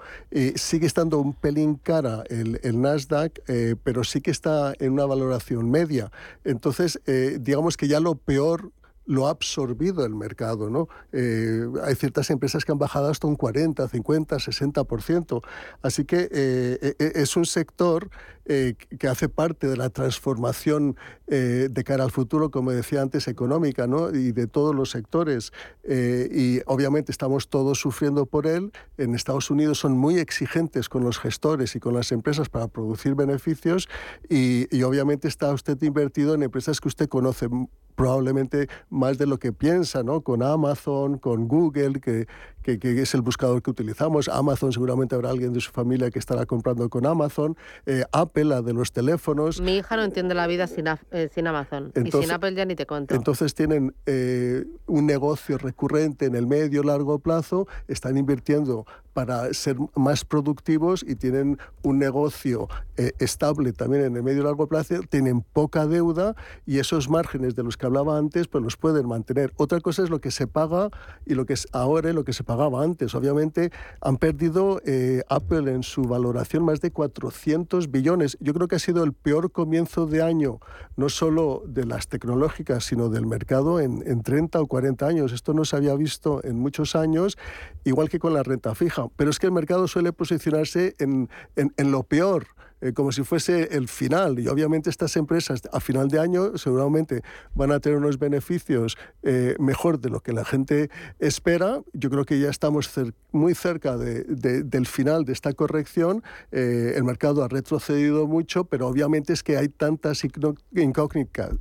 sigue 0.55 0.87
estando 0.87 1.19
un 1.19 1.33
pelín 1.33 1.75
cara 1.75 2.23
el, 2.29 2.59
el 2.63 2.81
Nasdaq, 2.81 3.41
pero 3.83 4.03
sí 4.03 4.21
que 4.21 4.31
está 4.31 4.73
en 4.79 4.93
una 4.93 5.05
valoración 5.05 5.69
media. 5.69 6.11
Entonces, 6.43 6.99
digamos 7.39 7.77
que 7.77 7.87
ya 7.87 7.99
lo 7.99 8.15
peor 8.15 8.71
lo 9.05 9.27
ha 9.27 9.31
absorbido 9.31 10.05
el 10.05 10.15
mercado. 10.15 10.69
¿no? 10.69 10.87
Eh, 11.11 11.65
hay 11.83 11.95
ciertas 11.95 12.29
empresas 12.29 12.65
que 12.65 12.71
han 12.71 12.79
bajado 12.79 13.09
hasta 13.09 13.27
un 13.27 13.35
40, 13.35 13.87
50, 13.87 14.37
60%. 14.37 15.41
Así 15.81 16.05
que 16.05 16.29
eh, 16.31 16.95
e, 16.99 17.03
e, 17.03 17.21
es 17.21 17.35
un 17.35 17.45
sector 17.45 18.09
eh, 18.45 18.75
que 18.99 19.07
hace 19.07 19.29
parte 19.29 19.67
de 19.67 19.77
la 19.77 19.89
transformación 19.89 20.95
de 21.25 21.83
cara 21.83 22.03
al 22.03 22.11
futuro, 22.11 22.51
como 22.51 22.71
decía 22.71 23.01
antes, 23.01 23.27
económica 23.27 23.87
¿no? 23.87 24.11
y 24.11 24.33
de 24.33 24.45
todos 24.45 24.75
los 24.75 24.91
sectores. 24.91 25.51
y 25.83 26.61
obviamente 26.67 27.11
estamos 27.11 27.49
todos 27.49 27.79
sufriendo 27.79 28.27
por 28.27 28.45
él. 28.45 28.71
En 28.99 29.15
Estados 29.15 29.49
Unidos 29.49 29.79
son 29.79 29.97
muy 29.97 30.19
exigentes 30.19 30.89
con 30.89 31.03
los 31.03 31.17
gestores 31.17 31.75
y 31.75 31.79
con 31.79 31.95
las 31.95 32.11
empresas 32.11 32.49
para 32.49 32.67
producir 32.67 33.15
beneficios 33.15 33.89
y, 34.29 34.67
y 34.69 34.83
obviamente 34.83 35.27
está 35.27 35.51
usted 35.51 35.81
invertido 35.81 36.35
en 36.35 36.43
empresas 36.43 36.79
que 36.79 36.89
usted 36.89 37.09
conoce 37.09 37.47
probablemente 37.95 38.67
más 38.89 39.17
de 39.17 39.25
lo 39.25 39.37
que 39.37 39.53
piensa, 39.53 40.03
¿no? 40.03 40.21
Con 40.21 40.43
Amazon, 40.43 41.17
con 41.17 41.47
Google, 41.47 41.99
que, 41.99 42.27
que, 42.63 42.79
que 42.79 43.01
es 43.01 43.13
el 43.13 43.21
buscador 43.21 43.61
que 43.61 43.69
utilizamos. 43.69 44.27
Amazon, 44.29 44.71
seguramente 44.71 45.15
habrá 45.15 45.29
alguien 45.29 45.53
de 45.53 45.59
su 45.61 45.71
familia 45.71 46.09
que 46.09 46.19
estará 46.19 46.45
comprando 46.45 46.89
con 46.89 47.05
Amazon. 47.05 47.55
Eh, 47.85 48.03
Apple, 48.11 48.45
la 48.45 48.61
de 48.61 48.73
los 48.73 48.91
teléfonos. 48.91 49.61
Mi 49.61 49.77
hija 49.77 49.95
no 49.97 50.03
entiende 50.03 50.33
la 50.33 50.47
vida 50.47 50.67
sin, 50.67 50.85
eh, 50.87 51.29
sin 51.33 51.47
Amazon. 51.47 51.91
y 51.95 51.99
Entonces- 51.99 52.21
sin 52.21 52.31
Apple 52.31 52.55
ya 52.55 52.65
ni 52.65 52.75
te 52.75 52.85
cuento. 52.85 53.13
Entonces 53.13 53.53
tienen 53.53 53.93
eh, 54.05 54.65
un 54.87 55.05
negocio 55.05 55.57
recurrente 55.57 56.25
en 56.25 56.35
el 56.35 56.47
medio 56.47 56.83
largo 56.83 57.19
plazo, 57.19 57.67
están 57.87 58.17
invirtiendo 58.17 58.85
para 59.13 59.53
ser 59.53 59.77
más 59.95 60.25
productivos 60.25 61.05
y 61.07 61.15
tienen 61.15 61.59
un 61.83 61.99
negocio 61.99 62.67
eh, 62.97 63.11
estable 63.19 63.71
también 63.71 64.05
en 64.05 64.15
el 64.15 64.23
medio 64.23 64.43
largo 64.43 64.67
plazo, 64.67 64.95
tienen 65.07 65.41
poca 65.41 65.85
deuda 65.85 66.35
y 66.65 66.79
esos 66.79 67.09
márgenes 67.09 67.55
de 67.55 67.63
los 67.63 67.77
que 67.77 67.85
hablaba 67.85 68.17
antes 68.17 68.47
pues 68.47 68.63
los 68.63 68.75
pueden 68.75 69.07
mantener. 69.07 69.53
Otra 69.57 69.79
cosa 69.81 70.03
es 70.03 70.09
lo 70.09 70.19
que 70.19 70.31
se 70.31 70.47
paga 70.47 70.89
y 71.25 71.35
lo 71.35 71.45
que 71.45 71.53
es 71.53 71.67
ahora 71.73 72.09
y 72.09 72.13
lo 72.13 72.23
que 72.23 72.33
se 72.33 72.43
pagaba 72.55 72.83
antes. 72.83 73.15
Obviamente 73.15 73.71
han 74.01 74.17
perdido 74.17 74.79
eh, 74.85 75.23
Apple 75.27 75.71
en 75.73 75.81
su 75.83 76.03
valoración 76.03 76.63
más 76.63 76.81
de 76.81 76.91
400 76.91 77.89
billones. 77.89 78.37
Yo 78.39 78.53
creo 78.53 78.67
que 78.67 78.75
ha 78.75 78.79
sido 78.79 79.03
el 79.03 79.13
peor 79.13 79.51
comienzo 79.51 80.05
de 80.05 80.21
año, 80.21 80.59
no 80.95 81.09
solo 81.09 81.63
de 81.65 81.85
las 81.85 82.07
tecnológicas, 82.07 82.85
sino 82.85 83.09
del 83.09 83.25
mercado 83.25 83.79
en, 83.79 84.03
en 84.05 84.21
30 84.21 84.61
o 84.61 84.67
40 84.67 85.07
años. 85.07 85.31
Esto 85.31 85.53
no 85.53 85.65
se 85.65 85.75
había 85.75 85.95
visto 85.95 86.41
en 86.43 86.59
muchos 86.59 86.95
años, 86.95 87.37
igual 87.85 88.09
que 88.09 88.19
con 88.19 88.33
la 88.33 88.43
renta 88.43 88.75
fija. 88.75 89.07
Pero 89.15 89.31
es 89.31 89.39
que 89.39 89.47
el 89.47 89.51
mercado 89.51 89.87
suele 89.87 90.13
posicionarse 90.13 90.95
en, 90.99 91.29
en- 91.55 91.73
en 91.77 91.91
lo 91.91 92.03
peor. 92.03 92.45
Eh, 92.83 92.93
como 92.93 93.11
si 93.11 93.23
fuese 93.23 93.69
el 93.75 93.87
final. 93.87 94.37
Y 94.39 94.47
obviamente 94.47 94.89
estas 94.89 95.15
empresas 95.17 95.61
a 95.71 95.79
final 95.79 96.07
de 96.09 96.19
año 96.19 96.57
seguramente 96.57 97.21
van 97.55 97.71
a 97.71 97.79
tener 97.79 97.97
unos 97.97 98.19
beneficios 98.19 98.97
eh, 99.23 99.55
mejor 99.59 99.99
de 99.99 100.09
lo 100.09 100.19
que 100.19 100.33
la 100.33 100.43
gente 100.45 100.89
espera. 101.19 101.81
Yo 101.93 102.09
creo 102.09 102.25
que 102.25 102.39
ya 102.39 102.49
estamos 102.49 102.89
muy 103.31 103.55
cerca 103.55 103.97
de- 103.97 104.23
de- 104.23 104.63
del 104.63 104.85
final 104.85 105.23
de 105.25 105.33
esta 105.33 105.53
corrección. 105.53 106.23
Eh, 106.51 106.93
el 106.95 107.03
mercado 107.03 107.43
ha 107.43 107.47
retrocedido 107.47 108.27
mucho, 108.27 108.65
pero 108.65 108.87
obviamente 108.87 109.33
es 109.33 109.41
que 109.43 109.57
hay 109.57 109.69
tantas 109.69 110.23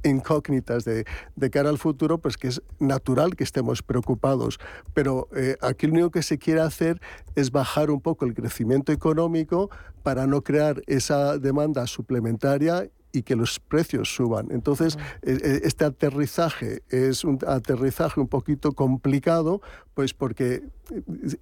incógnitas, 0.04 0.84
de, 0.84 1.04
de 1.36 1.50
cara 1.50 1.68
al 1.70 1.78
futuro, 1.78 2.18
pues 2.18 2.36
que 2.36 2.48
es 2.48 2.62
natural 2.78 3.36
que 3.36 3.44
estemos 3.44 3.82
preocupados. 3.82 4.58
Pero 4.94 5.28
aquí 5.60 5.86
lo 5.86 5.92
único 5.94 6.10
que 6.10 6.22
se 6.22 6.38
quiere 6.38 6.60
hacer 6.60 7.00
es 7.34 7.50
bajar 7.50 7.90
un 7.90 8.00
poco 8.00 8.24
el 8.24 8.34
crecimiento 8.34 8.92
económico 8.92 9.70
para 10.02 10.26
no 10.26 10.42
crear 10.42 10.82
esa 10.86 11.38
demanda 11.38 11.86
suplementaria 11.86 12.88
y 13.14 13.22
que 13.24 13.36
los 13.36 13.60
precios 13.60 14.14
suban. 14.14 14.48
Entonces, 14.52 14.96
eh, 15.20 15.36
eh, 15.42 15.60
este 15.64 15.84
aterrizaje 15.84 16.82
es 16.88 17.24
un 17.24 17.38
aterrizaje 17.46 18.20
un 18.20 18.26
poquito 18.28 18.72
complicado, 18.72 19.60
pues 19.92 20.14
porque 20.14 20.62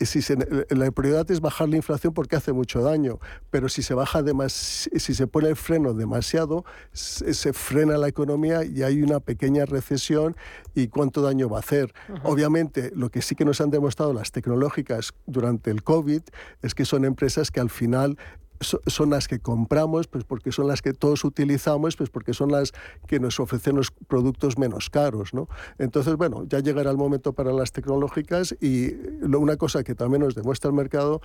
eh, 0.00 0.04
si 0.04 0.20
se- 0.20 0.36
la 0.70 0.90
prioridad 0.90 1.30
es 1.30 1.40
bajar 1.40 1.68
la 1.68 1.76
inflación 1.76 2.12
porque 2.12 2.34
hace 2.34 2.52
mucho 2.52 2.82
daño, 2.82 3.20
pero 3.50 3.68
si 3.68 3.82
se 3.84 3.94
baja 3.94 4.20
demas- 4.20 4.88
si 4.98 5.14
se 5.14 5.28
pone 5.28 5.48
el 5.48 5.54
freno 5.54 5.94
demasiado, 5.94 6.64
se, 6.90 7.32
se 7.34 7.52
frena 7.52 7.96
la 7.98 8.08
economía 8.08 8.64
y 8.64 8.82
hay 8.82 9.00
una 9.04 9.20
pequeña 9.20 9.64
recesión 9.64 10.34
y 10.74 10.88
cuánto 10.88 11.22
daño 11.22 11.48
va 11.48 11.58
a 11.58 11.60
hacer. 11.60 11.92
Obviamente, 12.24 12.90
lo 12.96 13.10
que 13.10 13.22
sí 13.22 13.36
que 13.36 13.44
nos 13.44 13.60
han 13.60 13.70
demostrado 13.70 14.12
las 14.12 14.32
tecnológicas 14.32 15.12
durante 15.26 15.70
el 15.70 15.84
COVID 15.84 16.22
es 16.62 16.74
que 16.74 16.84
son 16.84 17.04
empresas 17.04 17.52
que 17.52 17.60
al 17.60 17.70
final 17.70 18.18
son 18.60 19.10
las 19.10 19.26
que 19.26 19.38
compramos, 19.38 20.06
pues 20.06 20.24
porque 20.24 20.52
son 20.52 20.68
las 20.68 20.82
que 20.82 20.92
todos 20.92 21.24
utilizamos, 21.24 21.96
pues 21.96 22.10
porque 22.10 22.34
son 22.34 22.52
las 22.52 22.72
que 23.06 23.18
nos 23.18 23.40
ofrecen 23.40 23.76
los 23.76 23.90
productos 23.90 24.58
menos 24.58 24.90
caros, 24.90 25.32
¿no? 25.32 25.48
Entonces, 25.78 26.16
bueno, 26.16 26.44
ya 26.46 26.60
llegará 26.60 26.90
el 26.90 26.96
momento 26.96 27.32
para 27.32 27.52
las 27.52 27.72
tecnológicas 27.72 28.54
y 28.60 28.92
una 29.22 29.56
cosa 29.56 29.82
que 29.82 29.94
también 29.94 30.22
nos 30.22 30.34
demuestra 30.34 30.68
el 30.68 30.76
mercado 30.76 31.20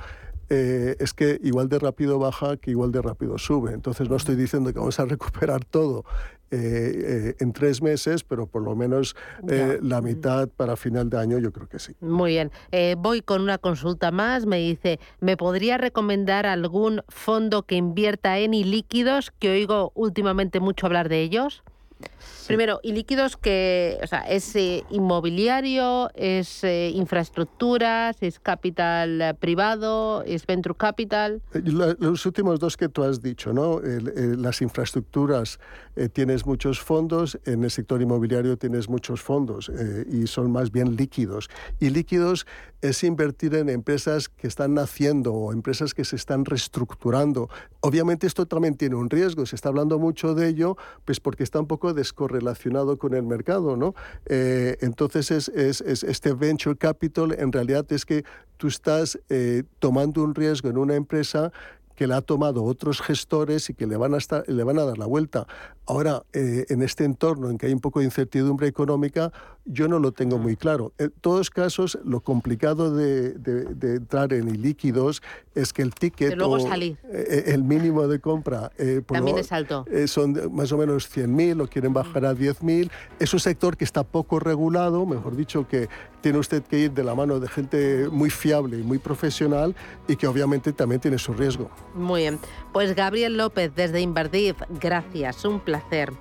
eh, 0.50 0.96
es 1.00 1.14
que 1.14 1.40
igual 1.44 1.70
de 1.70 1.80
rápido 1.80 2.20
baja 2.20 2.58
que 2.58 2.72
igual 2.72 2.92
de 2.92 3.02
rápido 3.02 3.38
sube. 3.38 3.74
Entonces, 3.74 4.10
no 4.10 4.16
estoy 4.16 4.36
diciendo 4.36 4.72
que 4.72 4.80
vamos 4.80 5.00
a 5.00 5.06
recuperar 5.06 5.66
todo 5.66 6.06
eh, 6.52 6.58
eh, 7.32 7.36
en 7.40 7.54
tres 7.54 7.82
meses, 7.82 8.24
pero 8.24 8.48
por 8.48 8.62
lo 8.62 8.76
menos 8.76 9.16
eh, 9.50 9.80
la 9.82 10.02
mitad 10.02 10.48
para 10.48 10.76
final 10.76 11.10
de 11.10 11.18
año 11.18 11.40
yo 11.40 11.52
creo 11.52 11.68
que 11.68 11.80
sí. 11.80 11.94
Muy 12.02 12.32
bien. 12.32 12.52
Eh, 12.72 12.96
voy 12.98 13.22
con 13.22 13.42
una 13.42 13.58
consulta 13.58 14.12
más. 14.12 14.46
Me 14.46 14.58
dice, 14.58 15.00
¿me 15.20 15.38
podría 15.38 15.78
recomendar 15.78 16.46
algún 16.46 17.02
fondo 17.08 17.64
que 17.64 17.76
invierta 17.76 18.38
en 18.40 18.54
ilíquidos? 18.54 19.32
Que 19.40 19.50
oigo 19.50 19.92
últimamente 19.96 20.60
mucho 20.60 20.86
hablar 20.86 21.10
de 21.10 21.22
ellos. 21.22 21.64
Primero, 22.48 22.80
ilíquidos 22.84 23.38
que, 23.38 23.98
o 24.04 24.08
sea, 24.08 24.20
es 24.30 24.56
eh, 24.56 24.84
inmobiliario, 24.92 26.12
es 26.14 26.64
eh, 26.64 26.92
infraestructuras, 26.94 28.18
es 28.22 28.40
capital 28.40 29.20
eh, 29.20 29.34
privado, 29.34 30.22
es 30.24 30.46
venture 30.46 30.76
capital. 30.76 31.42
La- 31.54 31.96
Los 32.00 32.24
últimos 32.28 32.60
dos 32.60 32.78
que 32.78 32.88
tú 32.88 33.04
has 33.04 33.22
dicho, 33.24 33.52
¿no? 33.52 33.80
El- 33.80 34.10
el- 34.10 34.42
las 34.44 34.62
infraestructuras 34.62 35.60
eh, 35.96 36.08
tienes 36.08 36.46
muchos 36.46 36.80
fondos, 36.80 37.40
en 37.46 37.64
el 37.64 37.72
sector 37.72 38.00
inmobiliario 38.02 38.58
tienes 38.58 38.90
muchos 38.90 39.22
fondos 39.22 39.72
y 40.12 40.28
son 40.28 40.52
más 40.52 40.72
bien 40.72 40.96
líquidos. 40.96 41.50
Y 41.80 41.90
líquidos 41.90 42.46
es 42.90 43.04
invertir 43.04 43.56
en 43.56 43.70
empresas 43.70 44.30
que 44.30 44.48
están 44.48 44.74
naciendo 44.74 45.34
o 45.34 45.52
empresas 45.54 45.94
que 45.94 46.06
se 46.06 46.16
están 46.16 46.46
reestructurando. 46.46 47.50
Obviamente 47.82 48.28
esto 48.28 48.46
también 48.46 48.76
tiene 48.76 48.96
un 48.96 49.10
riesgo, 49.10 49.46
se 49.46 49.56
está 49.56 49.70
hablando 49.70 49.98
mucho 50.00 50.36
de 50.36 50.48
ello, 50.50 50.78
pues 51.06 51.20
porque 51.20 51.44
está 51.44 51.60
un 51.60 51.68
poco 51.68 51.94
descorrelacionado 51.94 52.98
con 52.98 53.14
el 53.14 53.24
mercado, 53.24 53.78
¿no? 53.78 53.94
Eh, 54.26 54.78
entonces 54.82 55.32
es, 55.32 55.50
es- 55.50 55.82
es 55.82 56.04
este 56.04 56.34
venture 56.34 56.76
capital 56.78 57.36
en 57.38 57.52
realidad 57.52 57.86
es 57.92 58.06
que 58.06 58.24
tú 58.58 58.68
estás 58.68 59.20
eh, 59.30 59.64
tomando 59.80 60.24
un 60.24 60.34
riesgo 60.36 60.70
en 60.70 60.78
una 60.78 60.96
empresa 60.96 61.52
que 61.96 62.08
la 62.08 62.18
ha 62.18 62.22
tomado 62.22 62.64
otros 62.64 63.02
gestores 63.02 63.70
y 63.70 63.74
que 63.74 63.88
le 63.88 63.98
van 63.98 64.14
a, 64.14 64.18
estar, 64.18 64.44
le 64.48 64.64
van 64.64 64.78
a 64.80 64.84
dar 64.86 64.98
la 64.98 65.06
vuelta. 65.06 65.48
Ahora, 65.88 66.24
eh, 66.34 66.66
en 66.70 66.82
este 66.82 67.04
entorno 67.06 67.50
en 67.50 67.58
que 67.58 67.68
hay 67.68 67.74
un 67.74 67.80
poco 67.80 68.00
de 68.00 68.06
incertidumbre 68.06 68.68
económica, 68.68 69.32
yo 69.66 69.88
no 69.88 70.00
lo 70.00 70.12
tengo 70.12 70.38
muy 70.38 70.56
claro. 70.56 70.94
En 70.98 71.12
todos 71.22 71.50
casos, 71.50 71.98
lo 72.04 72.22
complicado 72.22 72.96
de, 72.96 73.34
de- 73.34 73.66
de 73.76 73.96
entrar 73.96 74.34
en 74.34 74.48
ilíquidos 74.50 75.22
es 75.56 75.74
que 75.74 75.82
el 75.82 75.94
ticket 75.94 76.30
De 76.30 76.36
luego 76.36 76.56
o, 76.56 76.60
salir. 76.60 76.98
eh, 77.12 77.46
el 77.48 77.64
mínimo 77.64 78.08
de 78.08 78.20
compra 78.20 78.72
eh, 78.78 79.02
por 79.06 79.16
También 79.16 79.38
lo- 79.38 79.42
es 79.42 79.52
alto. 79.52 79.86
eh, 79.90 80.08
son 80.08 80.36
más 80.54 80.72
o 80.72 80.78
menos 80.78 81.08
100.000, 81.16 81.56
lo 81.56 81.68
quieren 81.68 81.94
bajar 81.94 82.26
a 82.26 82.34
10.000. 82.34 82.90
Es 83.20 83.34
un 83.34 83.40
sector 83.40 83.78
que 83.78 83.84
está 83.86 84.04
poco 84.04 84.40
regulado, 84.40 85.06
mejor 85.06 85.36
dicho, 85.36 85.68
que 85.68 85.88
tiene 86.22 86.40
usted 86.40 86.64
que 86.64 86.80
ir 86.80 86.92
de 86.92 87.04
la 87.04 87.14
mano 87.16 87.40
de 87.40 87.48
gente 87.48 88.08
muy 88.12 88.30
fiable 88.32 88.80
y 88.80 88.84
muy 88.84 88.98
profesional 88.98 89.76
y 90.08 90.16
que 90.16 90.26
obviamente 90.28 90.74
también 90.74 91.00
tiene 91.00 91.18
su 91.20 91.34
riesgo. 91.34 91.70
Muy 91.96 92.22
bien. 92.22 92.40
Pues 92.74 92.94
Gabriel 92.96 93.38
López 93.38 93.74
desde 93.76 94.02
Inverdiv, 94.02 94.56
gracias, 94.70 95.44
un 95.46 95.60
placer. 95.60 96.12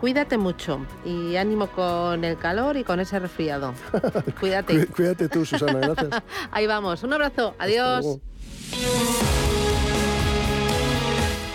Cuídate 0.00 0.36
mucho 0.36 0.80
y 1.04 1.36
ánimo 1.36 1.68
con 1.68 2.24
el 2.24 2.36
calor 2.36 2.76
y 2.76 2.82
con 2.82 2.98
ese 2.98 3.20
resfriado. 3.20 3.72
Cuídate. 4.40 4.74
Cuí- 4.74 4.86
Cuídate 4.86 5.28
tú, 5.28 5.44
Susana, 5.44 5.78
gracias. 5.78 6.22
Ahí 6.50 6.66
vamos. 6.66 7.02
Un 7.04 7.12
abrazo. 7.12 7.54
Adiós. 7.58 8.18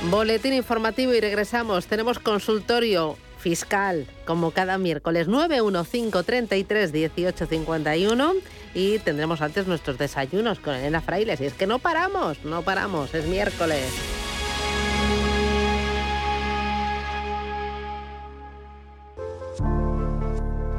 Boletín 0.09 0.53
informativo 0.53 1.13
y 1.13 1.19
regresamos. 1.19 1.87
Tenemos 1.87 2.19
consultorio 2.19 3.17
fiscal, 3.47 4.05
como 4.25 4.51
cada 4.51 4.77
miércoles, 4.77 5.29
915 5.29 6.21
33 6.21 6.91
18 6.91 7.45
51 7.45 8.33
y 8.73 8.99
tendremos 8.99 9.41
antes 9.41 9.67
nuestros 9.67 9.97
desayunos 9.97 10.59
con 10.59 10.75
Elena 10.75 10.99
Frailes. 10.99 11.39
Y 11.39 11.45
es 11.45 11.53
que 11.53 11.65
no 11.65 11.79
paramos, 11.79 12.43
no 12.43 12.63
paramos, 12.63 13.13
es 13.13 13.25
miércoles. 13.25 14.26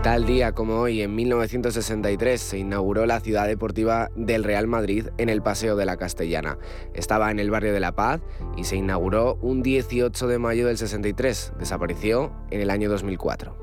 Tal 0.08 0.24
día 0.24 0.52
como 0.52 0.76
hoy, 0.80 1.02
en 1.02 1.14
1963, 1.14 2.40
se 2.40 2.56
inauguró 2.56 3.04
la 3.04 3.20
ciudad 3.20 3.46
deportiva 3.46 4.10
del 4.16 4.42
Real 4.42 4.66
Madrid 4.66 5.08
en 5.18 5.28
el 5.28 5.42
Paseo 5.42 5.76
de 5.76 5.84
la 5.84 5.98
Castellana. 5.98 6.56
Estaba 6.94 7.30
en 7.30 7.38
el 7.38 7.50
barrio 7.50 7.74
de 7.74 7.80
La 7.80 7.92
Paz 7.92 8.22
y 8.56 8.64
se 8.64 8.76
inauguró 8.76 9.34
un 9.42 9.62
18 9.62 10.26
de 10.26 10.38
mayo 10.38 10.66
del 10.66 10.78
63. 10.78 11.52
Desapareció 11.58 12.32
en 12.50 12.62
el 12.62 12.70
año 12.70 12.88
2004. 12.88 13.54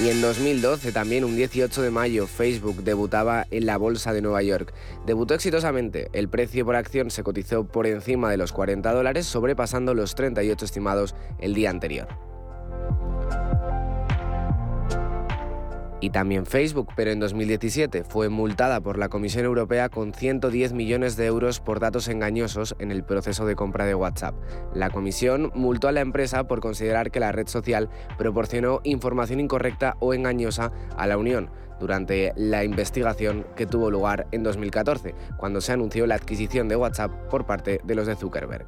Y 0.00 0.08
en 0.08 0.22
2012, 0.22 0.90
también 0.90 1.24
un 1.24 1.36
18 1.36 1.80
de 1.80 1.92
mayo, 1.92 2.26
Facebook 2.26 2.82
debutaba 2.82 3.46
en 3.52 3.64
la 3.64 3.76
Bolsa 3.76 4.12
de 4.12 4.22
Nueva 4.22 4.42
York. 4.42 4.74
Debutó 5.06 5.34
exitosamente. 5.34 6.08
El 6.12 6.28
precio 6.28 6.66
por 6.66 6.74
acción 6.74 7.12
se 7.12 7.22
cotizó 7.22 7.64
por 7.64 7.86
encima 7.86 8.28
de 8.28 8.38
los 8.38 8.52
40 8.52 8.92
dólares, 8.92 9.26
sobrepasando 9.26 9.94
los 9.94 10.16
38 10.16 10.64
estimados 10.64 11.14
el 11.38 11.54
día 11.54 11.70
anterior. 11.70 12.27
Y 16.00 16.10
también 16.10 16.46
Facebook, 16.46 16.92
pero 16.94 17.10
en 17.10 17.18
2017 17.18 18.04
fue 18.04 18.28
multada 18.28 18.80
por 18.80 18.98
la 18.98 19.08
Comisión 19.08 19.44
Europea 19.44 19.88
con 19.88 20.14
110 20.14 20.72
millones 20.72 21.16
de 21.16 21.26
euros 21.26 21.58
por 21.58 21.80
datos 21.80 22.06
engañosos 22.06 22.76
en 22.78 22.92
el 22.92 23.02
proceso 23.02 23.46
de 23.46 23.56
compra 23.56 23.84
de 23.84 23.96
WhatsApp. 23.96 24.36
La 24.74 24.90
Comisión 24.90 25.50
multó 25.54 25.88
a 25.88 25.92
la 25.92 26.00
empresa 26.00 26.46
por 26.46 26.60
considerar 26.60 27.10
que 27.10 27.20
la 27.20 27.32
red 27.32 27.48
social 27.48 27.88
proporcionó 28.16 28.80
información 28.84 29.40
incorrecta 29.40 29.96
o 29.98 30.14
engañosa 30.14 30.70
a 30.96 31.06
la 31.08 31.18
Unión. 31.18 31.50
Durante 31.78 32.32
la 32.36 32.64
investigación 32.64 33.46
que 33.56 33.66
tuvo 33.66 33.90
lugar 33.90 34.26
en 34.32 34.42
2014, 34.42 35.14
cuando 35.36 35.60
se 35.60 35.72
anunció 35.72 36.06
la 36.06 36.16
adquisición 36.16 36.68
de 36.68 36.76
WhatsApp 36.76 37.10
por 37.30 37.46
parte 37.46 37.80
de 37.84 37.94
los 37.94 38.06
de 38.06 38.16
Zuckerberg. 38.16 38.66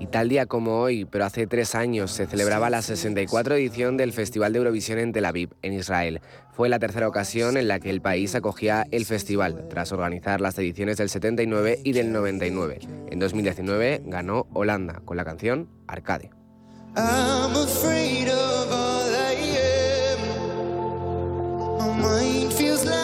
Y 0.00 0.06
tal 0.06 0.28
día 0.28 0.46
como 0.46 0.80
hoy, 0.80 1.04
pero 1.04 1.24
hace 1.24 1.46
tres 1.46 1.76
años, 1.76 2.10
se 2.10 2.26
celebraba 2.26 2.68
la 2.68 2.82
64 2.82 3.54
edición 3.54 3.96
del 3.96 4.12
Festival 4.12 4.52
de 4.52 4.58
Eurovisión 4.58 4.98
en 4.98 5.12
Tel 5.12 5.24
Aviv, 5.24 5.50
en 5.62 5.72
Israel. 5.72 6.20
Fue 6.52 6.68
la 6.68 6.80
tercera 6.80 7.06
ocasión 7.06 7.56
en 7.56 7.68
la 7.68 7.78
que 7.78 7.90
el 7.90 8.00
país 8.00 8.34
acogía 8.34 8.86
el 8.90 9.04
festival, 9.04 9.68
tras 9.70 9.92
organizar 9.92 10.40
las 10.40 10.58
ediciones 10.58 10.96
del 10.96 11.10
79 11.10 11.78
y 11.84 11.92
del 11.92 12.10
99. 12.10 12.80
En 13.08 13.18
2019 13.20 14.02
ganó 14.06 14.48
Holanda 14.52 15.00
con 15.04 15.16
la 15.16 15.24
canción 15.24 15.68
Arcade. 15.86 16.30
My 21.84 21.92
mind 21.92 22.50
feels 22.54 22.82
like 22.86 23.03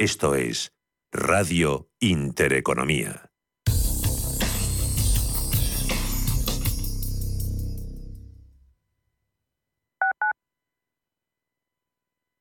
Esto 0.00 0.36
es 0.36 0.70
Radio 1.10 1.90
Intereconomía. 1.98 3.32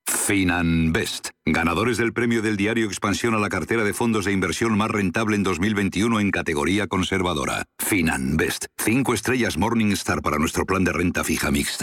Finanbest, 0.06 1.30
ganadores 1.48 1.98
del 1.98 2.14
premio 2.14 2.44
del 2.44 2.58
diario 2.58 2.86
Expansión 2.86 3.34
a 3.34 3.40
la 3.40 3.50
cartera 3.50 3.84
de 3.84 3.96
fondos 3.96 4.26
de 4.26 4.34
inversión 4.34 4.78
más 4.78 4.92
rentable 4.92 5.36
en 5.36 5.42
2021 5.42 6.20
en 6.20 6.30
categoría 6.30 6.86
conservadora. 6.86 7.66
Finanbest, 7.80 8.66
5 8.78 9.16
estrellas 9.16 9.58
Morningstar 9.58 10.22
para 10.22 10.38
nuestro 10.38 10.68
plan 10.68 10.84
de 10.84 10.94
renta 10.94 11.24
fija 11.24 11.50
mixta. 11.50 11.76